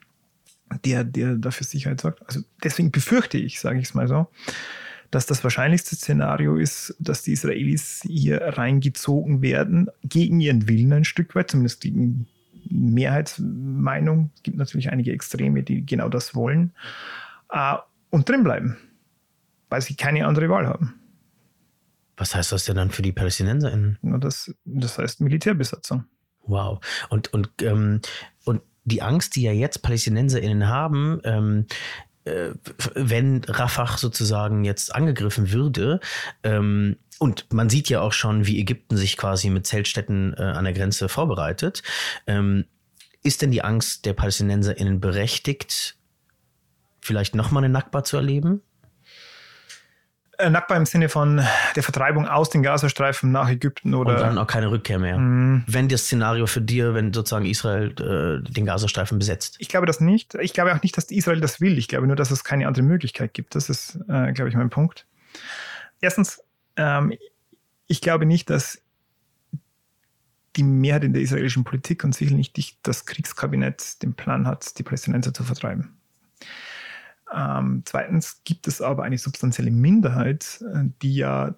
der, 0.84 1.04
der 1.04 1.36
dafür 1.36 1.66
Sicherheit 1.66 2.00
sorgt. 2.00 2.24
Also 2.26 2.40
deswegen 2.62 2.90
befürchte 2.90 3.38
ich, 3.38 3.60
sage 3.60 3.78
ich 3.78 3.86
es 3.86 3.94
mal 3.94 4.08
so, 4.08 4.28
dass 5.10 5.26
das 5.26 5.44
wahrscheinlichste 5.44 5.96
Szenario 5.96 6.56
ist, 6.56 6.94
dass 6.98 7.22
die 7.22 7.32
Israelis 7.32 8.02
hier 8.06 8.40
reingezogen 8.42 9.42
werden, 9.42 9.88
gegen 10.02 10.40
ihren 10.40 10.68
Willen 10.68 10.92
ein 10.92 11.04
Stück 11.04 11.34
weit, 11.34 11.50
zumindest 11.50 11.80
gegen 11.80 12.26
Mehrheitsmeinung. 12.68 14.30
Es 14.36 14.42
gibt 14.42 14.56
natürlich 14.56 14.90
einige 14.90 15.12
Extreme, 15.12 15.62
die 15.62 15.86
genau 15.86 16.08
das 16.08 16.34
wollen. 16.34 16.72
Äh, 17.50 17.76
und 18.10 18.28
drin 18.28 18.44
bleiben, 18.44 18.76
weil 19.68 19.82
sie 19.82 19.94
keine 19.94 20.26
andere 20.26 20.48
Wahl 20.48 20.66
haben. 20.66 20.94
Was 22.16 22.34
heißt 22.34 22.52
das 22.52 22.64
denn 22.64 22.76
dann 22.76 22.90
für 22.90 23.02
die 23.02 23.12
PalästinenserInnen? 23.12 23.98
Das, 24.20 24.54
das 24.64 24.98
heißt 24.98 25.20
Militärbesatzung. 25.20 26.04
Wow. 26.42 26.80
Und, 27.10 27.32
und, 27.32 27.50
ähm, 27.62 28.00
und 28.44 28.62
die 28.84 29.02
Angst, 29.02 29.36
die 29.36 29.42
ja 29.42 29.52
jetzt 29.52 29.82
PalästinenserInnen 29.82 30.68
haben, 30.68 31.20
ähm, 31.24 31.66
äh, 32.24 32.50
wenn 32.94 33.42
Rafah 33.44 33.98
sozusagen 33.98 34.64
jetzt 34.64 34.94
angegriffen 34.94 35.52
würde, 35.52 36.00
ähm, 36.42 36.96
und 37.18 37.52
man 37.52 37.70
sieht 37.70 37.88
ja 37.88 38.00
auch 38.00 38.12
schon, 38.12 38.46
wie 38.46 38.60
Ägypten 38.60 38.96
sich 38.96 39.16
quasi 39.16 39.48
mit 39.48 39.66
Zeltstätten 39.66 40.34
äh, 40.34 40.42
an 40.42 40.64
der 40.64 40.74
Grenze 40.74 41.08
vorbereitet. 41.08 41.82
Ähm, 42.26 42.66
ist 43.22 43.42
denn 43.42 43.50
die 43.50 43.62
Angst 43.62 44.04
der 44.04 44.12
PalästinenserInnen 44.12 45.00
berechtigt, 45.00 45.96
vielleicht 47.00 47.34
nochmal 47.34 47.64
eine 47.64 47.72
Nakba 47.72 48.04
zu 48.04 48.16
erleben? 48.16 48.62
Äh, 50.38 50.50
Nakba 50.50 50.76
im 50.76 50.86
Sinne 50.86 51.08
von 51.08 51.42
der 51.74 51.82
Vertreibung 51.82 52.26
aus 52.26 52.50
den 52.50 52.62
Gazastreifen 52.62 53.32
nach 53.32 53.48
Ägypten 53.48 53.94
oder. 53.94 54.14
Und 54.14 54.20
dann 54.20 54.38
auch 54.38 54.46
keine 54.46 54.70
Rückkehr 54.70 54.98
mehr. 54.98 55.18
Mm. 55.18 55.64
Wenn 55.66 55.88
das 55.88 56.04
Szenario 56.04 56.46
für 56.46 56.60
dir, 56.60 56.94
wenn 56.94 57.12
sozusagen 57.12 57.46
Israel 57.46 57.92
äh, 57.92 58.52
den 58.52 58.66
Gazastreifen 58.66 59.18
besetzt. 59.18 59.56
Ich 59.58 59.68
glaube 59.68 59.86
das 59.86 60.00
nicht. 60.00 60.34
Ich 60.36 60.52
glaube 60.52 60.74
auch 60.74 60.82
nicht, 60.82 60.96
dass 60.96 61.10
Israel 61.10 61.40
das 61.40 61.60
will. 61.60 61.78
Ich 61.78 61.88
glaube 61.88 62.06
nur, 62.06 62.16
dass 62.16 62.30
es 62.30 62.44
keine 62.44 62.66
andere 62.66 62.84
Möglichkeit 62.84 63.34
gibt. 63.34 63.54
Das 63.54 63.68
ist, 63.70 63.98
äh, 64.08 64.32
glaube 64.32 64.48
ich, 64.48 64.54
mein 64.54 64.70
Punkt. 64.70 65.06
Erstens, 66.00 66.42
ähm, 66.76 67.14
ich 67.86 68.00
glaube 68.00 68.26
nicht, 68.26 68.50
dass 68.50 68.82
die 70.56 70.62
Mehrheit 70.62 71.04
in 71.04 71.12
der 71.12 71.22
israelischen 71.22 71.64
Politik 71.64 72.02
und 72.04 72.14
sicherlich 72.14 72.54
nicht 72.56 72.78
das 72.82 73.06
Kriegskabinett 73.06 74.02
den 74.02 74.14
Plan 74.14 74.46
hat, 74.46 74.78
die 74.78 74.82
Palästinenser 74.82 75.34
zu 75.34 75.44
vertreiben. 75.44 75.96
Ähm, 77.34 77.82
zweitens 77.84 78.42
gibt 78.44 78.68
es 78.68 78.80
aber 78.80 79.02
eine 79.02 79.18
substanzielle 79.18 79.70
Minderheit, 79.70 80.62
äh, 80.72 80.84
die 81.02 81.16
ja 81.16 81.54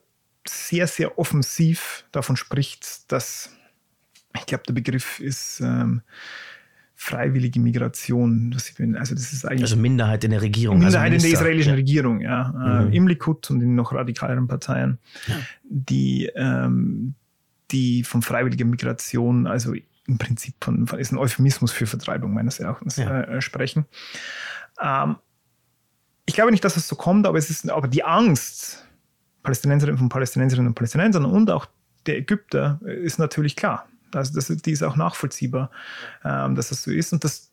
sehr, 0.46 0.86
sehr 0.86 1.18
offensiv 1.18 2.04
davon 2.12 2.36
spricht, 2.36 3.10
dass, 3.12 3.50
ich 4.34 4.46
glaube, 4.46 4.64
der 4.66 4.72
Begriff 4.72 5.20
ist 5.20 5.60
ähm, 5.60 6.02
freiwillige 6.94 7.60
Migration. 7.60 8.52
Also, 8.96 9.14
das 9.14 9.32
ist 9.32 9.44
eigentlich 9.44 9.62
also 9.62 9.76
Minderheit 9.76 10.24
in 10.24 10.30
der 10.30 10.42
Regierung. 10.42 10.76
Also 10.78 10.98
Minderheit 10.98 11.12
also 11.12 11.26
in 11.26 11.32
der 11.32 11.40
israelischen 11.40 11.72
ja. 11.72 11.76
Regierung, 11.76 12.20
ja. 12.20 12.80
Äh, 12.80 12.84
mhm. 12.86 12.92
Im 12.92 13.08
Likud 13.08 13.50
und 13.50 13.60
in 13.60 13.74
noch 13.74 13.92
radikaleren 13.92 14.48
Parteien, 14.48 14.98
ja. 15.26 15.34
die, 15.64 16.30
ähm, 16.34 17.14
die 17.70 18.02
von 18.02 18.22
freiwilliger 18.22 18.64
Migration, 18.64 19.46
also 19.46 19.74
im 20.08 20.18
Prinzip 20.18 20.54
von, 20.60 20.86
ist 20.98 21.12
ein 21.12 21.18
Euphemismus 21.18 21.70
für 21.70 21.86
Vertreibung 21.86 22.32
meines 22.32 22.58
Erachtens 22.58 22.96
ja. 22.96 23.22
äh, 23.22 23.40
sprechen. 23.42 23.84
Ähm, 24.82 25.16
ich 26.28 26.34
glaube 26.34 26.50
nicht, 26.50 26.62
dass 26.62 26.76
es 26.76 26.86
so 26.86 26.94
kommt, 26.94 27.26
aber 27.26 27.38
es 27.38 27.48
ist 27.48 27.68
aber 27.70 27.88
die 27.88 28.04
Angst 28.04 28.86
Palästinenserinnen 29.42 29.96
von 29.96 30.10
Palästinenserinnen 30.10 30.68
und 30.68 30.74
Palästinensern 30.74 31.24
und 31.24 31.50
auch 31.50 31.66
der 32.06 32.18
Ägypter 32.18 32.78
ist 32.84 33.18
natürlich 33.18 33.56
klar. 33.56 33.88
Also 34.12 34.34
das, 34.34 34.48
die 34.48 34.70
ist 34.70 34.82
auch 34.82 34.96
nachvollziehbar, 34.96 35.70
ähm, 36.24 36.54
dass 36.54 36.68
das 36.68 36.82
so 36.82 36.90
ist. 36.90 37.14
Und 37.14 37.24
das, 37.24 37.50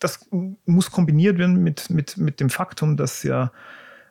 das 0.00 0.26
muss 0.66 0.90
kombiniert 0.90 1.38
werden 1.38 1.62
mit, 1.62 1.88
mit, 1.88 2.16
mit 2.16 2.40
dem 2.40 2.50
Faktum, 2.50 2.96
dass 2.96 3.22
ja 3.22 3.52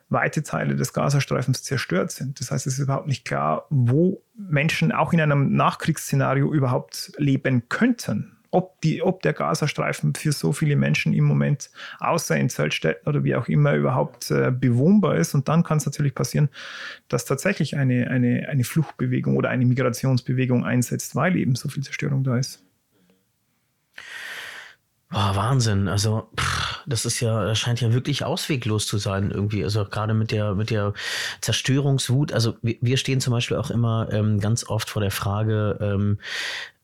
weite 0.08 0.42
Teile 0.42 0.76
des 0.76 0.94
Gazastreifens 0.94 1.62
zerstört 1.62 2.10
sind. 2.10 2.40
Das 2.40 2.50
heißt, 2.50 2.66
es 2.66 2.74
ist 2.74 2.78
überhaupt 2.78 3.06
nicht 3.06 3.26
klar, 3.26 3.66
wo 3.68 4.22
Menschen 4.34 4.92
auch 4.92 5.12
in 5.12 5.20
einem 5.20 5.54
Nachkriegsszenario 5.54 6.52
überhaupt 6.52 7.12
leben 7.18 7.68
könnten 7.68 8.39
ob, 8.50 8.80
die, 8.80 9.02
ob 9.02 9.22
der 9.22 9.32
Gazastreifen 9.32 10.14
für 10.14 10.32
so 10.32 10.52
viele 10.52 10.76
Menschen 10.76 11.12
im 11.12 11.24
Moment, 11.24 11.70
außer 11.98 12.36
in 12.36 12.48
Zeltstätten 12.48 13.08
oder 13.08 13.24
wie 13.24 13.34
auch 13.36 13.48
immer, 13.48 13.74
überhaupt 13.74 14.30
äh, 14.30 14.50
bewohnbar 14.50 15.16
ist. 15.16 15.34
Und 15.34 15.48
dann 15.48 15.62
kann 15.62 15.78
es 15.78 15.86
natürlich 15.86 16.14
passieren, 16.14 16.48
dass 17.08 17.24
tatsächlich 17.24 17.76
eine, 17.76 18.10
eine, 18.10 18.48
eine 18.48 18.64
Fluchtbewegung 18.64 19.36
oder 19.36 19.50
eine 19.50 19.64
Migrationsbewegung 19.66 20.64
einsetzt, 20.64 21.14
weil 21.14 21.36
eben 21.36 21.54
so 21.54 21.68
viel 21.68 21.82
Zerstörung 21.82 22.24
da 22.24 22.36
ist. 22.36 22.64
Boah, 25.10 25.34
Wahnsinn. 25.34 25.88
Also, 25.88 26.28
pff, 26.38 26.82
das 26.86 27.04
ist 27.04 27.20
ja, 27.20 27.44
das 27.44 27.58
scheint 27.58 27.80
ja 27.80 27.92
wirklich 27.92 28.24
ausweglos 28.24 28.86
zu 28.86 28.98
sein, 28.98 29.32
irgendwie. 29.32 29.64
Also 29.64 29.84
gerade 29.84 30.14
mit 30.14 30.30
der, 30.30 30.54
mit 30.54 30.70
der 30.70 30.92
Zerstörungswut. 31.40 32.32
Also 32.32 32.56
wir, 32.62 32.76
wir 32.80 32.96
stehen 32.96 33.20
zum 33.20 33.32
Beispiel 33.32 33.56
auch 33.56 33.70
immer 33.70 34.08
ähm, 34.12 34.38
ganz 34.38 34.68
oft 34.68 34.88
vor 34.88 35.02
der 35.02 35.10
Frage, 35.10 35.78
ähm, 35.80 36.18
äh, 36.20 36.79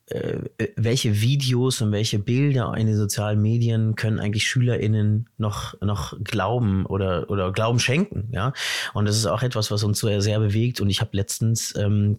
welche 0.76 1.20
Videos 1.20 1.80
und 1.80 1.90
welche 1.90 2.20
Bilder 2.20 2.72
in 2.76 2.86
den 2.86 2.96
sozialen 2.96 3.42
Medien 3.42 3.96
können 3.96 4.20
eigentlich 4.20 4.46
SchülerInnen 4.46 5.28
noch, 5.36 5.80
noch 5.80 6.16
glauben 6.22 6.86
oder, 6.86 7.28
oder 7.28 7.50
Glauben 7.50 7.80
schenken, 7.80 8.28
ja. 8.30 8.52
Und 8.94 9.07
das 9.07 9.16
ist 9.16 9.26
auch 9.26 9.42
etwas, 9.42 9.72
was 9.72 9.82
uns 9.82 9.98
sehr, 9.98 10.22
sehr 10.22 10.38
bewegt. 10.38 10.80
Und 10.80 10.90
ich 10.90 11.00
habe 11.00 11.16
letztens 11.16 11.74
ähm, 11.76 12.18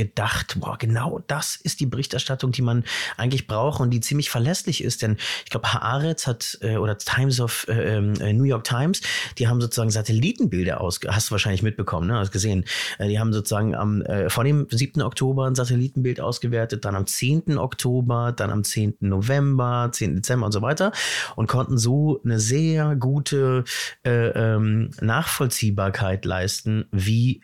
gedacht, 0.00 0.56
boah, 0.58 0.78
genau 0.78 1.20
das 1.26 1.56
ist 1.56 1.78
die 1.80 1.86
Berichterstattung, 1.86 2.52
die 2.52 2.62
man 2.62 2.84
eigentlich 3.18 3.46
braucht 3.46 3.80
und 3.80 3.90
die 3.90 4.00
ziemlich 4.00 4.30
verlässlich 4.30 4.82
ist. 4.82 5.02
Denn 5.02 5.18
ich 5.44 5.50
glaube, 5.50 5.70
Haaretz 5.74 6.26
hat, 6.26 6.58
äh, 6.62 6.78
oder 6.78 6.96
Times 6.96 7.38
of 7.38 7.66
äh, 7.68 7.96
ähm, 7.96 8.14
äh, 8.14 8.32
New 8.32 8.44
York 8.44 8.64
Times, 8.64 9.02
die 9.36 9.46
haben 9.46 9.60
sozusagen 9.60 9.90
Satellitenbilder 9.90 10.80
aus, 10.80 11.00
hast 11.06 11.28
du 11.28 11.32
wahrscheinlich 11.32 11.62
mitbekommen, 11.62 12.06
ne? 12.06 12.14
Hast 12.14 12.32
gesehen. 12.32 12.64
Äh, 12.98 13.08
die 13.08 13.18
haben 13.18 13.34
sozusagen 13.34 13.74
am, 13.74 14.02
vor 14.28 14.44
dem 14.44 14.66
7. 14.70 15.02
Oktober 15.02 15.46
ein 15.46 15.54
Satellitenbild 15.54 16.20
ausgewertet, 16.20 16.84
dann 16.84 16.94
am 16.94 17.06
10. 17.06 17.58
Oktober, 17.58 18.32
dann 18.32 18.50
am 18.50 18.64
10. 18.64 18.96
November, 19.00 19.90
10. 19.92 20.16
Dezember 20.16 20.46
und 20.46 20.52
so 20.52 20.62
weiter 20.62 20.92
und 21.36 21.46
konnten 21.46 21.76
so 21.76 22.20
eine 22.24 22.40
sehr 22.40 22.96
gute 22.96 23.64
äh, 24.04 24.28
ähm, 24.28 24.90
Nachvollziehbarkeit 25.00 26.24
leisten, 26.24 26.86
wie 26.90 27.42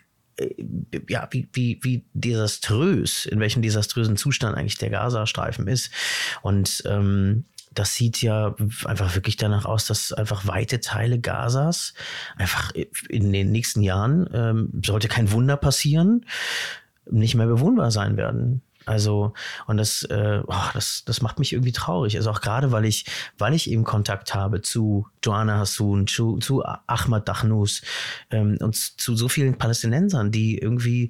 ja, 1.09 1.27
wie, 1.31 1.47
wie, 1.53 1.79
wie 1.81 2.05
desaströs, 2.13 3.25
in 3.25 3.39
welchem 3.39 3.61
desaströsen 3.61 4.17
Zustand 4.17 4.57
eigentlich 4.57 4.77
der 4.77 4.89
Gazastreifen 4.89 5.67
ist. 5.67 5.91
Und 6.41 6.83
ähm, 6.85 7.45
das 7.73 7.93
sieht 7.95 8.21
ja 8.21 8.55
einfach 8.85 9.15
wirklich 9.15 9.37
danach 9.37 9.65
aus, 9.65 9.85
dass 9.85 10.13
einfach 10.13 10.47
weite 10.47 10.79
Teile 10.79 11.19
Gazas 11.19 11.93
einfach 12.35 12.71
in 13.09 13.31
den 13.31 13.51
nächsten 13.51 13.81
Jahren, 13.81 14.29
ähm, 14.33 14.81
sollte 14.83 15.07
kein 15.07 15.31
Wunder 15.31 15.57
passieren, 15.57 16.25
nicht 17.09 17.35
mehr 17.35 17.47
bewohnbar 17.47 17.91
sein 17.91 18.17
werden. 18.17 18.61
Also, 18.87 19.33
und 19.65 19.77
das, 19.77 20.03
äh, 20.03 20.41
oh, 20.47 20.69
das, 20.73 21.03
das 21.05 21.21
macht 21.21 21.39
mich 21.39 21.51
irgendwie 21.51 21.73
traurig. 21.73 22.15
Also 22.15 22.31
auch 22.31 22.39
gerade, 22.39 22.71
weil 22.71 22.85
ich, 22.85 23.05
weil 23.37 23.53
ich 23.53 23.69
eben 23.69 23.83
Kontakt 23.83 24.33
habe 24.33 24.61
zu 24.61 25.07
Joanna 25.21 25.59
Hassoun, 25.59 26.07
zu, 26.07 26.37
zu 26.37 26.63
Ahmad 26.63 27.27
Dachnus 27.27 27.81
ähm, 28.31 28.57
und 28.61 28.75
zu 28.75 29.15
so 29.15 29.27
vielen 29.27 29.57
Palästinensern, 29.57 30.31
die 30.31 30.57
irgendwie 30.57 31.09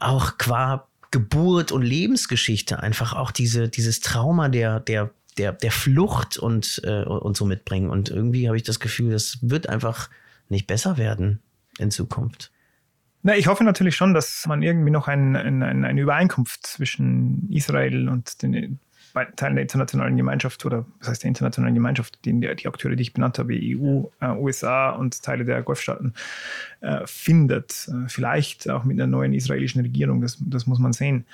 auch 0.00 0.38
qua 0.38 0.88
Geburt 1.10 1.70
und 1.70 1.82
Lebensgeschichte 1.82 2.82
einfach 2.82 3.12
auch 3.12 3.30
diese, 3.30 3.68
dieses 3.68 4.00
Trauma 4.00 4.48
der, 4.48 4.80
der, 4.80 5.10
der, 5.36 5.52
der 5.52 5.70
Flucht 5.70 6.38
und, 6.38 6.80
äh, 6.84 7.04
und 7.04 7.36
so 7.36 7.44
mitbringen. 7.44 7.90
Und 7.90 8.08
irgendwie 8.08 8.48
habe 8.48 8.56
ich 8.56 8.62
das 8.62 8.80
Gefühl, 8.80 9.12
das 9.12 9.38
wird 9.42 9.68
einfach 9.68 10.08
nicht 10.48 10.66
besser 10.66 10.96
werden 10.96 11.40
in 11.78 11.90
Zukunft. 11.90 12.50
Na, 13.26 13.34
ich 13.34 13.46
hoffe 13.46 13.64
natürlich 13.64 13.96
schon, 13.96 14.12
dass 14.12 14.46
man 14.46 14.62
irgendwie 14.62 14.90
noch 14.90 15.08
ein, 15.08 15.34
ein, 15.34 15.62
ein, 15.62 15.84
eine 15.86 16.00
Übereinkunft 16.02 16.66
zwischen 16.66 17.50
Israel 17.50 18.10
und 18.10 18.42
den 18.42 18.78
Teilen 19.36 19.54
der 19.54 19.62
internationalen 19.62 20.18
Gemeinschaft 20.18 20.66
oder 20.66 20.84
was 20.98 21.08
heißt 21.08 21.22
der 21.22 21.28
internationalen 21.28 21.74
Gemeinschaft, 21.74 22.18
die, 22.26 22.38
die 22.38 22.68
Akteure, 22.68 22.96
die 22.96 23.02
ich 23.02 23.14
benannt 23.14 23.38
habe, 23.38 23.54
EU, 23.54 24.04
äh, 24.20 24.28
USA 24.32 24.90
und 24.90 25.22
Teile 25.22 25.46
der 25.46 25.62
Golfstaaten, 25.62 26.12
äh, 26.82 27.06
findet. 27.06 27.88
Äh, 27.88 28.08
vielleicht 28.08 28.68
auch 28.68 28.84
mit 28.84 29.00
einer 29.00 29.06
neuen 29.06 29.32
israelischen 29.32 29.80
Regierung, 29.80 30.20
das, 30.20 30.36
das 30.40 30.66
muss 30.66 30.78
man 30.78 30.92
sehen. 30.92 31.24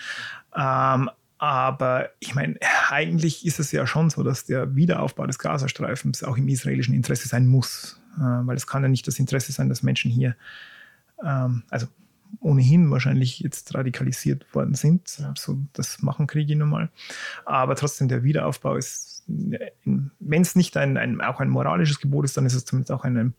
Ähm, 0.57 1.11
aber 1.39 2.11
ich 2.21 2.37
meine, 2.37 2.55
eigentlich 2.89 3.45
ist 3.45 3.59
es 3.59 3.73
ja 3.73 3.85
schon 3.89 4.11
so, 4.11 4.23
dass 4.23 4.45
der 4.45 4.77
Wiederaufbau 4.77 5.27
des 5.27 5.41
Gazastreifens 5.41 6.23
auch 6.23 6.37
im 6.37 6.47
israelischen 6.47 6.95
Interesse 6.95 7.27
sein 7.27 7.49
muss. 7.49 8.01
Äh, 8.17 8.21
weil 8.21 8.57
es 8.57 8.69
kann 8.69 8.85
ja 8.85 8.89
nicht 8.89 9.09
das 9.09 9.19
Interesse 9.19 9.51
sein, 9.51 9.69
dass 9.69 9.83
Menschen 9.83 10.13
hier 10.13 10.37
ähm, 11.25 11.65
also 11.71 11.87
ohnehin 12.41 12.91
wahrscheinlich 12.91 13.41
jetzt 13.41 13.75
radikalisiert 13.75 14.47
worden 14.55 14.75
sind. 14.75 15.09
So, 15.09 15.59
das 15.73 16.03
machen 16.03 16.27
Kriege 16.27 16.57
nun 16.57 16.71
mal. 16.71 16.91
Aber 17.45 17.75
trotzdem, 17.75 18.09
der 18.09 18.23
Wiederaufbau 18.23 18.77
ist, 18.77 19.25
wenn 19.27 20.43
es 20.43 20.57
nicht 20.57 20.77
ein, 20.77 20.97
ein, 20.97 21.21
auch 21.21 21.41
ein 21.41 21.51
moralisches 21.51 22.01
Gebot 22.01 22.25
ist, 22.25 22.37
dann 22.37 22.47
ist 22.47 22.55
es 22.55 22.65
zumindest 22.65 22.93
auch 22.93 23.05
ein, 23.05 23.17
ein 23.17 23.35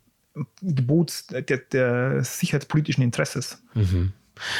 Gebot 0.61 1.25
der, 1.31 1.41
der 1.41 2.23
sicherheitspolitischen 2.23 3.03
Interesses. 3.03 3.63
Mhm. 3.73 4.13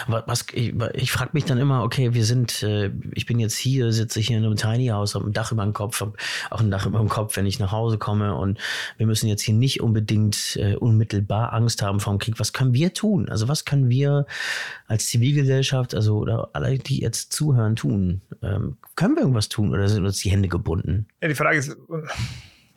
Was, 0.08 0.46
ich, 0.54 0.74
ich 0.94 1.12
frage 1.12 1.32
mich 1.34 1.46
dann 1.46 1.58
immer, 1.58 1.84
okay, 1.84 2.14
wir 2.14 2.26
sind, 2.26 2.64
äh, 2.64 2.92
ich 3.14 3.26
bin 3.26 3.40
jetzt 3.40 3.58
hier, 3.58 3.92
sitze 3.92 4.20
hier 4.20 4.38
in 4.38 4.46
einem 4.46 4.56
Tiny 4.56 4.88
House, 4.88 5.16
habe 5.16 5.26
ein 5.30 5.34
Dach 5.34 5.52
über 5.52 5.64
dem 5.64 5.74
Kopf, 5.74 6.02
habe 6.02 6.14
auch 6.50 6.60
ein 6.60 6.72
Dach 6.72 6.86
über 6.86 7.00
dem 7.00 7.10
Kopf, 7.10 7.38
wenn 7.38 7.46
ich 7.46 7.60
nach 7.60 7.72
Hause 7.72 7.98
komme 7.98 8.36
und 8.36 8.60
wir 8.98 9.06
müssen 9.06 9.28
jetzt 9.28 9.42
hier 9.42 9.56
nicht 9.56 9.82
unbedingt 9.82 10.58
äh, 10.58 10.76
unmittelbar 10.76 11.54
Angst 11.54 11.82
haben 11.82 12.00
vor 12.00 12.14
dem 12.14 12.20
Krieg. 12.20 12.40
Was 12.40 12.54
können 12.54 12.74
wir 12.74 12.94
tun? 12.94 13.30
Also 13.30 13.48
was 13.48 13.66
können 13.66 13.90
wir 13.90 14.26
als 14.88 15.08
Zivilgesellschaft, 15.08 15.96
also 15.96 16.18
oder 16.18 16.50
alle, 16.54 16.78
die 16.78 17.00
jetzt 17.00 17.34
zuhören, 17.34 17.76
tun? 17.76 18.22
Ähm, 18.42 18.78
können 18.96 19.16
wir 19.16 19.22
irgendwas 19.22 19.50
tun 19.50 19.72
oder 19.74 19.88
sind 19.88 20.06
uns 20.06 20.20
die 20.20 20.30
Hände 20.30 20.48
gebunden? 20.48 21.08
Ja, 21.22 21.28
die 21.28 21.36
Frage 21.36 21.58
ist, 21.58 21.78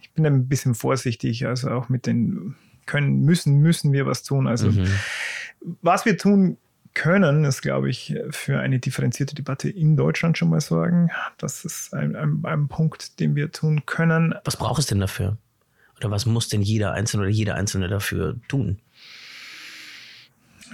ich 0.00 0.12
bin 0.12 0.26
ein 0.26 0.48
bisschen 0.48 0.74
vorsichtig, 0.74 1.46
also 1.46 1.70
auch 1.70 1.88
mit 1.88 2.06
den 2.06 2.54
können, 2.86 3.22
müssen, 3.22 3.60
müssen 3.60 3.92
wir 3.92 4.06
was 4.06 4.22
tun. 4.22 4.46
Also 4.46 4.70
mhm. 4.70 4.86
was 5.82 6.04
wir 6.04 6.16
tun 6.16 6.56
können, 6.94 7.44
ist, 7.44 7.62
glaube 7.62 7.90
ich, 7.90 8.16
für 8.30 8.60
eine 8.60 8.78
differenzierte 8.78 9.34
Debatte 9.34 9.68
in 9.68 9.96
Deutschland 9.96 10.38
schon 10.38 10.50
mal 10.50 10.60
sorgen. 10.60 11.10
Das 11.38 11.64
ist 11.64 11.92
ein, 11.92 12.16
ein, 12.16 12.40
ein 12.44 12.68
Punkt, 12.68 13.20
den 13.20 13.34
wir 13.34 13.52
tun 13.52 13.84
können. 13.84 14.34
Was 14.44 14.56
braucht 14.56 14.78
es 14.78 14.86
denn 14.86 15.00
dafür? 15.00 15.36
Oder 15.98 16.10
was 16.10 16.26
muss 16.26 16.48
denn 16.48 16.62
jeder 16.62 16.92
Einzelne 16.92 17.24
oder 17.24 17.32
jeder 17.32 17.54
Einzelne 17.56 17.88
dafür 17.88 18.36
tun? 18.48 18.80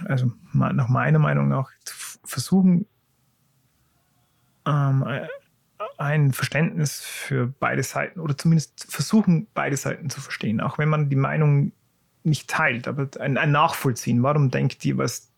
Also 0.05 0.33
nach 0.53 0.89
meiner 0.89 1.19
Meinung 1.19 1.49
nach 1.49 1.71
versuchen, 2.25 2.87
ähm, 4.67 5.05
ein 5.99 6.33
Verständnis 6.33 7.01
für 7.01 7.47
beide 7.47 7.83
Seiten 7.83 8.21
oder 8.21 8.37
zumindest 8.37 8.87
versuchen, 8.91 9.47
beide 9.55 9.77
Seiten 9.77 10.11
zu 10.11 10.21
verstehen, 10.21 10.61
auch 10.61 10.79
wenn 10.79 10.89
man 10.89 11.11
die 11.11 11.17
Meinung 11.17 11.73
nicht 12.23 12.49
teilt, 12.49 12.87
aber 12.87 13.09
ein, 13.19 13.39
ein 13.39 13.51
Nachvollziehen. 13.51 14.23
Warum 14.23 14.51
denkt 14.51 14.85
was 14.97 15.30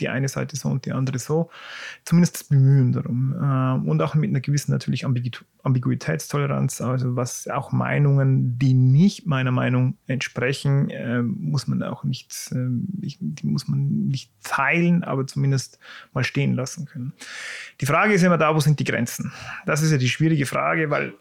die 0.00 0.08
eine 0.08 0.28
Seite 0.28 0.56
so 0.56 0.68
und 0.68 0.84
die 0.86 0.92
andere 0.92 1.18
so. 1.18 1.50
Zumindest 2.04 2.34
das 2.36 2.44
Bemühen 2.44 2.92
darum. 2.92 3.32
Äh, 3.32 3.88
und 3.88 4.00
auch 4.02 4.14
mit 4.14 4.30
einer 4.30 4.40
gewissen 4.40 4.72
natürlich 4.72 5.04
Ambiguitätstoleranz, 5.04 6.80
also 6.80 7.16
was 7.16 7.48
auch 7.48 7.72
Meinungen, 7.72 8.58
die 8.58 8.74
nicht 8.74 9.26
meiner 9.26 9.52
Meinung 9.52 9.96
entsprechen, 10.06 10.90
äh, 10.90 11.22
muss 11.22 11.66
man 11.66 11.82
auch 11.82 12.04
nicht, 12.04 12.52
äh, 12.52 12.66
die 13.20 13.46
muss 13.46 13.68
man 13.68 14.06
nicht 14.08 14.30
teilen, 14.42 15.02
aber 15.02 15.26
zumindest 15.26 15.78
mal 16.12 16.24
stehen 16.24 16.54
lassen 16.54 16.86
können. 16.86 17.12
Die 17.80 17.86
Frage 17.86 18.14
ist 18.14 18.22
immer 18.22 18.38
da, 18.38 18.54
wo 18.54 18.60
sind 18.60 18.78
die 18.78 18.84
Grenzen? 18.84 19.32
Das 19.64 19.82
ist 19.82 19.90
ja 19.90 19.98
die 19.98 20.08
schwierige 20.08 20.46
Frage, 20.46 20.90
weil 20.90 21.14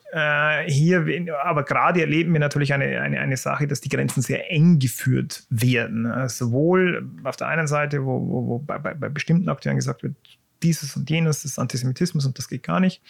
hier, 0.68 1.06
aber 1.44 1.64
gerade 1.64 2.00
erleben 2.00 2.32
wir 2.32 2.40
natürlich 2.40 2.72
eine, 2.72 3.02
eine, 3.02 3.20
eine 3.20 3.36
Sache, 3.36 3.68
dass 3.68 3.82
die 3.82 3.90
Grenzen 3.90 4.22
sehr 4.22 4.50
eng 4.50 4.80
geführt 4.80 5.44
werden. 5.50 6.30
sowohl 6.30 7.06
auf 7.26 7.36
der 7.36 7.48
einen 7.48 7.68
Seite, 7.68 8.06
wo, 8.06 8.22
wo, 8.26 8.48
wo 8.48 8.65
bei, 8.66 8.78
bei, 8.78 8.94
bei 8.94 9.10
bestimmten 9.10 9.50
Akteuren 9.50 9.78
gesagt 9.78 10.04
wird, 10.04 10.16
dieses 10.64 10.96
und 10.96 11.10
jenes 11.10 11.46
ist 11.46 11.60
Antisemitismus 11.60 12.26
und 12.26 12.38
das 12.38 12.48
geht 12.48 12.64
gar 12.64 12.80
nicht. 12.80 13.02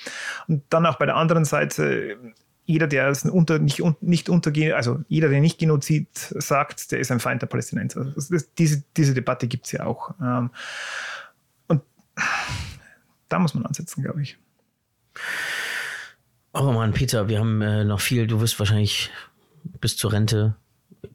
Und 0.47 0.63
dann 0.69 0.85
auch 0.85 0.97
bei 0.97 1.05
der 1.05 1.15
anderen 1.15 1.45
Seite, 1.45 2.17
jeder, 2.65 2.87
der 2.87 3.07
es 3.09 3.23
unter, 3.23 3.59
nicht, 3.59 3.81
nicht 4.01 4.29
untergeht, 4.29 4.73
also 4.73 5.01
jeder, 5.07 5.29
der 5.29 5.39
nicht 5.39 5.59
Genozid 5.59 6.07
sagt, 6.13 6.91
der 6.91 6.99
ist 6.99 7.11
ein 7.11 7.19
Feind 7.19 7.41
der 7.41 7.47
Palästinenser. 7.47 8.11
Also 8.15 8.33
das, 8.33 8.53
diese, 8.55 8.83
diese 8.97 9.13
Debatte 9.13 9.47
gibt 9.47 9.65
es 9.65 9.71
ja 9.71 9.85
auch. 9.85 10.13
Ähm, 10.21 10.49
und 11.67 11.81
da 13.29 13.39
muss 13.39 13.53
man 13.53 13.65
ansetzen, 13.65 14.03
glaube 14.03 14.21
ich. 14.21 14.37
Oh 16.53 16.71
Mann, 16.71 16.93
Peter, 16.93 17.27
wir 17.27 17.39
haben 17.39 17.61
äh, 17.61 17.83
noch 17.83 18.01
viel. 18.01 18.27
Du 18.27 18.41
wirst 18.41 18.57
wahrscheinlich 18.59 19.11
bis 19.79 19.97
zur 19.97 20.13
Rente 20.13 20.55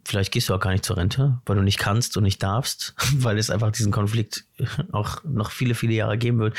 vielleicht 0.04 0.32
gehst 0.32 0.48
du 0.48 0.54
auch 0.54 0.60
gar 0.60 0.72
nicht 0.72 0.84
zur 0.84 0.96
Rente, 0.96 1.40
weil 1.46 1.56
du 1.56 1.62
nicht 1.62 1.78
kannst 1.78 2.16
und 2.16 2.24
nicht 2.24 2.42
darfst, 2.42 2.94
weil 3.16 3.38
es 3.38 3.50
einfach 3.50 3.70
diesen 3.70 3.92
Konflikt 3.92 4.44
auch 4.92 5.22
noch 5.24 5.50
viele, 5.50 5.74
viele 5.74 5.94
Jahre 5.94 6.18
geben 6.18 6.38
wird. 6.38 6.56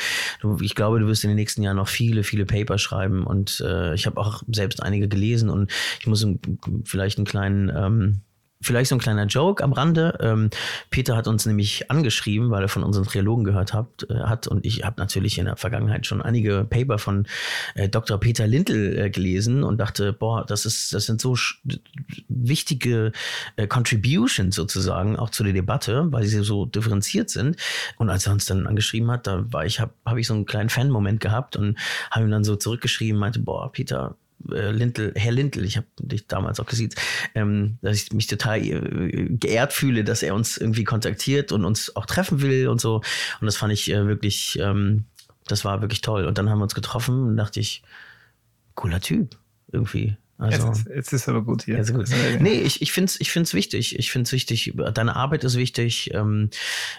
Ich 0.60 0.74
glaube, 0.74 1.00
du 1.00 1.06
wirst 1.06 1.24
in 1.24 1.30
den 1.30 1.36
nächsten 1.36 1.62
Jahren 1.62 1.76
noch 1.76 1.88
viele, 1.88 2.24
viele 2.24 2.46
Paper 2.46 2.78
schreiben 2.78 3.26
und 3.26 3.60
äh, 3.60 3.94
ich 3.94 4.06
habe 4.06 4.20
auch 4.20 4.42
selbst 4.48 4.82
einige 4.82 5.08
gelesen 5.08 5.50
und 5.50 5.70
ich 6.00 6.06
muss 6.06 6.26
vielleicht 6.84 7.18
einen 7.18 7.26
kleinen 7.26 7.70
ähm, 7.74 8.20
Vielleicht 8.62 8.90
so 8.90 8.96
ein 8.96 9.00
kleiner 9.00 9.26
Joke 9.26 9.62
am 9.62 9.72
Rande. 9.72 10.16
Ähm, 10.20 10.50
Peter 10.90 11.16
hat 11.16 11.26
uns 11.26 11.46
nämlich 11.46 11.90
angeschrieben, 11.90 12.50
weil 12.50 12.62
er 12.62 12.68
von 12.68 12.84
unseren 12.84 13.04
Triologen 13.04 13.44
gehört 13.44 13.72
hat, 13.72 14.06
äh, 14.08 14.14
hat 14.14 14.46
und 14.46 14.64
ich 14.64 14.84
habe 14.84 15.00
natürlich 15.00 15.38
in 15.38 15.46
der 15.46 15.56
Vergangenheit 15.56 16.06
schon 16.06 16.22
einige 16.22 16.64
Paper 16.64 16.98
von 16.98 17.26
äh, 17.74 17.88
Dr. 17.88 18.18
Peter 18.18 18.46
Lintel 18.46 18.98
äh, 18.98 19.10
gelesen 19.10 19.64
und 19.64 19.78
dachte, 19.78 20.12
boah, 20.12 20.46
das 20.46 20.64
ist, 20.64 20.92
das 20.92 21.06
sind 21.06 21.20
so 21.20 21.36
wichtige 22.28 23.12
äh, 23.56 23.66
Contributions 23.66 24.54
sozusagen 24.54 25.16
auch 25.16 25.30
zu 25.30 25.42
der 25.42 25.52
Debatte, 25.52 26.06
weil 26.12 26.24
sie 26.24 26.42
so 26.44 26.66
differenziert 26.66 27.30
sind. 27.30 27.56
Und 27.98 28.10
als 28.10 28.26
er 28.26 28.32
uns 28.32 28.44
dann 28.44 28.66
angeschrieben 28.66 29.10
hat, 29.10 29.26
da 29.26 29.44
war 29.52 29.66
ich, 29.66 29.80
habe 29.80 29.92
hab 30.04 30.16
ich 30.16 30.26
so 30.26 30.34
einen 30.34 30.46
kleinen 30.46 30.68
Fan-Moment 30.68 31.20
gehabt 31.20 31.56
und 31.56 31.78
habe 32.10 32.26
ihm 32.26 32.30
dann 32.30 32.44
so 32.44 32.56
zurückgeschrieben, 32.56 33.18
meinte, 33.18 33.40
boah, 33.40 33.70
Peter, 33.72 34.16
äh, 34.50 34.70
Lintel, 34.70 35.12
Herr 35.16 35.32
Lintel, 35.32 35.64
ich 35.64 35.76
habe 35.76 35.86
dich 35.98 36.26
damals 36.26 36.60
auch 36.60 36.66
gesehen, 36.66 36.90
ähm, 37.34 37.78
dass 37.82 37.96
ich 37.96 38.12
mich 38.12 38.26
total 38.26 38.58
äh, 38.58 39.28
geehrt 39.30 39.72
fühle, 39.72 40.04
dass 40.04 40.22
er 40.22 40.34
uns 40.34 40.56
irgendwie 40.56 40.84
kontaktiert 40.84 41.52
und 41.52 41.64
uns 41.64 41.94
auch 41.96 42.06
treffen 42.06 42.40
will 42.42 42.68
und 42.68 42.80
so. 42.80 42.96
Und 43.40 43.46
das 43.46 43.56
fand 43.56 43.72
ich 43.72 43.90
äh, 43.90 44.06
wirklich, 44.06 44.58
ähm, 44.60 45.04
das 45.46 45.64
war 45.64 45.80
wirklich 45.80 46.00
toll. 46.00 46.26
Und 46.26 46.38
dann 46.38 46.50
haben 46.50 46.58
wir 46.58 46.64
uns 46.64 46.74
getroffen 46.74 47.22
und 47.28 47.36
dachte 47.36 47.60
ich, 47.60 47.82
cooler 48.74 49.00
Typ 49.00 49.36
irgendwie. 49.70 50.16
Also, 50.42 50.68
jetzt, 50.68 50.78
ist, 50.78 50.88
jetzt 50.94 51.12
ist 51.12 51.28
aber 51.28 51.42
gut 51.42 51.62
hier. 51.64 51.76
Jetzt 51.76 51.94
gut. 51.94 52.06
Nee, 52.40 52.60
ich, 52.60 52.82
ich 52.82 52.92
finde 52.92 53.10
es 53.10 53.20
ich 53.20 53.30
find's 53.30 53.54
wichtig. 53.54 53.98
Ich 53.98 54.10
finde 54.10 54.26
es 54.26 54.32
wichtig. 54.32 54.74
Deine 54.94 55.16
Arbeit 55.16 55.44
ist 55.44 55.56
wichtig. 55.56 56.10
Ähm, 56.14 56.50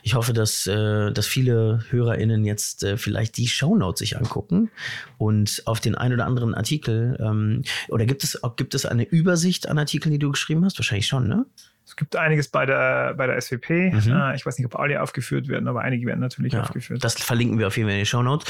ich 0.01 0.15
hoffe, 0.15 0.33
dass, 0.33 0.65
äh, 0.67 1.11
dass 1.11 1.27
viele 1.27 1.83
HörerInnen 1.89 2.45
jetzt 2.45 2.83
äh, 2.83 2.97
vielleicht 2.97 3.37
die 3.37 3.47
Shownotes 3.47 3.99
sich 3.99 4.17
angucken 4.17 4.71
und 5.17 5.61
auf 5.65 5.79
den 5.79 5.95
ein 5.95 6.13
oder 6.13 6.25
anderen 6.25 6.55
Artikel. 6.55 7.17
Ähm, 7.19 7.63
oder 7.89 8.05
gibt 8.05 8.23
es, 8.23 8.39
gibt 8.55 8.75
es 8.75 8.85
eine 8.85 9.03
Übersicht 9.03 9.67
an 9.67 9.77
Artikeln, 9.77 10.11
die 10.11 10.19
du 10.19 10.31
geschrieben 10.31 10.63
hast? 10.65 10.79
Wahrscheinlich 10.79 11.07
schon, 11.07 11.27
ne? 11.27 11.45
Es 11.85 11.97
gibt 11.97 12.15
einiges 12.15 12.47
bei 12.47 12.65
der, 12.65 13.13
bei 13.13 13.27
der 13.27 13.39
SWP. 13.39 13.91
Mhm. 13.91 14.11
Äh, 14.11 14.35
ich 14.35 14.45
weiß 14.45 14.57
nicht, 14.57 14.65
ob 14.65 14.79
alle 14.79 15.01
aufgeführt 15.01 15.47
werden, 15.47 15.67
aber 15.67 15.81
einige 15.81 16.07
werden 16.07 16.21
natürlich 16.21 16.53
ja, 16.53 16.61
aufgeführt. 16.61 17.03
Das 17.03 17.15
verlinken 17.15 17.59
wir 17.59 17.67
auf 17.67 17.77
jeden 17.77 17.87
Fall 17.87 17.93
in 17.93 17.99
den 17.99 18.05
Shownotes. 18.05 18.47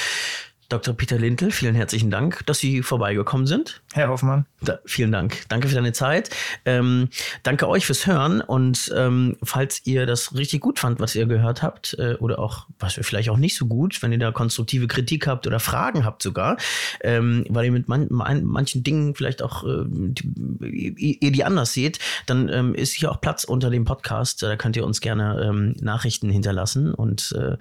Dr. 0.73 0.95
Peter 0.95 1.19
Lintel, 1.19 1.51
vielen 1.51 1.75
herzlichen 1.75 2.09
Dank, 2.09 2.43
dass 2.47 2.57
Sie 2.57 2.81
vorbeigekommen 2.81 3.45
sind. 3.45 3.83
Herr 3.93 4.09
Hoffmann. 4.09 4.47
Da, 4.59 4.79
vielen 4.85 5.11
Dank. 5.11 5.43
Danke 5.47 5.67
für 5.67 5.75
deine 5.75 5.93
Zeit. 5.93 6.31
Ähm, 6.65 7.09
danke 7.43 7.67
euch 7.67 7.85
fürs 7.85 8.07
Hören. 8.07 8.41
Und 8.41 8.91
ähm, 8.97 9.37
falls 9.43 9.85
ihr 9.85 10.07
das 10.07 10.33
richtig 10.33 10.61
gut 10.61 10.79
fand, 10.79 10.99
was 10.99 11.13
ihr 11.13 11.27
gehört 11.27 11.61
habt, 11.61 11.95
äh, 11.99 12.15
oder 12.15 12.39
auch, 12.39 12.65
was 12.79 12.97
wir 12.97 13.03
vielleicht 13.03 13.29
auch 13.29 13.37
nicht 13.37 13.55
so 13.55 13.67
gut, 13.67 14.01
wenn 14.01 14.11
ihr 14.11 14.17
da 14.17 14.31
konstruktive 14.31 14.87
Kritik 14.87 15.27
habt 15.27 15.45
oder 15.45 15.59
Fragen 15.59 16.05
habt 16.05 16.23
sogar, 16.23 16.57
ähm, 17.01 17.45
weil 17.49 17.65
ihr 17.65 17.71
mit 17.71 17.87
man, 17.87 18.07
man, 18.09 18.43
manchen 18.43 18.83
Dingen 18.83 19.13
vielleicht 19.13 19.43
auch 19.43 19.63
äh, 19.65 19.83
die, 19.85 21.19
ihr 21.21 21.31
die 21.31 21.43
anders 21.43 21.73
seht, 21.73 21.99
dann 22.25 22.49
ähm, 22.49 22.73
ist 22.73 22.93
hier 22.93 23.11
auch 23.11 23.21
Platz 23.21 23.43
unter 23.43 23.69
dem 23.69 23.85
Podcast. 23.85 24.41
Da 24.41 24.55
könnt 24.55 24.75
ihr 24.75 24.87
uns 24.87 25.01
gerne 25.01 25.39
ähm, 25.47 25.75
Nachrichten 25.81 26.31
hinterlassen 26.31 26.95
und 26.95 27.31
äh, 27.37 27.57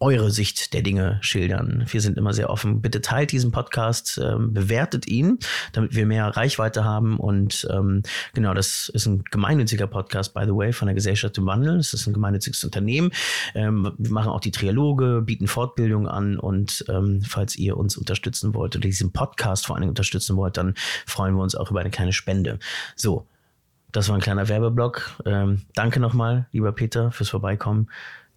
eure 0.00 0.30
Sicht 0.30 0.74
der 0.74 0.82
Dinge 0.82 1.18
schildern. 1.22 1.84
Wir 1.88 2.00
sind 2.00 2.16
immer 2.18 2.32
sehr 2.32 2.50
offen. 2.50 2.80
Bitte 2.80 3.00
teilt 3.00 3.32
diesen 3.32 3.50
Podcast, 3.50 4.20
ähm, 4.22 4.54
bewertet 4.54 5.08
ihn, 5.08 5.38
damit 5.72 5.94
wir 5.94 6.06
mehr 6.06 6.28
Reichweite 6.28 6.84
haben. 6.84 7.18
Und 7.18 7.66
ähm, 7.70 8.02
genau, 8.32 8.54
das 8.54 8.90
ist 8.94 9.06
ein 9.06 9.24
gemeinnütziger 9.24 9.88
Podcast, 9.88 10.34
by 10.34 10.42
the 10.44 10.54
way, 10.54 10.72
von 10.72 10.86
der 10.86 10.94
Gesellschaft 10.94 11.36
im 11.38 11.46
Wandel. 11.46 11.78
Das 11.78 11.94
ist 11.94 12.06
ein 12.06 12.12
gemeinnütziges 12.12 12.62
Unternehmen. 12.62 13.10
Ähm, 13.54 13.92
wir 13.98 14.12
machen 14.12 14.30
auch 14.30 14.40
die 14.40 14.52
Trialoge, 14.52 15.22
bieten 15.24 15.48
Fortbildung 15.48 16.06
an. 16.06 16.38
Und 16.38 16.84
ähm, 16.88 17.22
falls 17.26 17.56
ihr 17.56 17.76
uns 17.76 17.96
unterstützen 17.96 18.54
wollt 18.54 18.76
oder 18.76 18.86
diesen 18.86 19.12
Podcast 19.12 19.66
vor 19.66 19.76
allem 19.76 19.88
unterstützen 19.88 20.36
wollt, 20.36 20.56
dann 20.56 20.74
freuen 21.06 21.34
wir 21.34 21.42
uns 21.42 21.56
auch 21.56 21.72
über 21.72 21.80
eine 21.80 21.90
kleine 21.90 22.12
Spende. 22.12 22.60
So, 22.94 23.26
das 23.90 24.08
war 24.08 24.14
ein 24.14 24.20
kleiner 24.20 24.48
Werbeblock. 24.48 25.22
Ähm, 25.24 25.62
danke 25.74 25.98
nochmal, 25.98 26.46
lieber 26.52 26.70
Peter, 26.70 27.10
fürs 27.10 27.30
Vorbeikommen. 27.30 27.88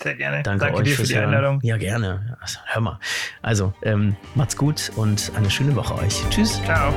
Sehr 0.02 0.16
gerne. 0.16 0.44
Danke, 0.44 0.66
Danke 0.66 0.80
euch 0.80 0.84
dir 0.84 0.96
für 0.96 1.04
die 1.04 1.18
Einladung. 1.18 1.60
Ja, 1.62 1.78
gerne. 1.78 2.38
Also, 2.40 2.60
hör 2.66 2.82
mal. 2.82 3.00
Also, 3.42 3.74
ähm, 3.84 4.16
macht's 4.36 4.58
gut 4.58 4.92
und 4.96 5.32
eine 5.36 5.50
schöne 5.50 5.76
Woche 5.76 5.96
euch. 5.96 6.24
Tschüss. 6.30 6.62
Ciao. 6.64 6.94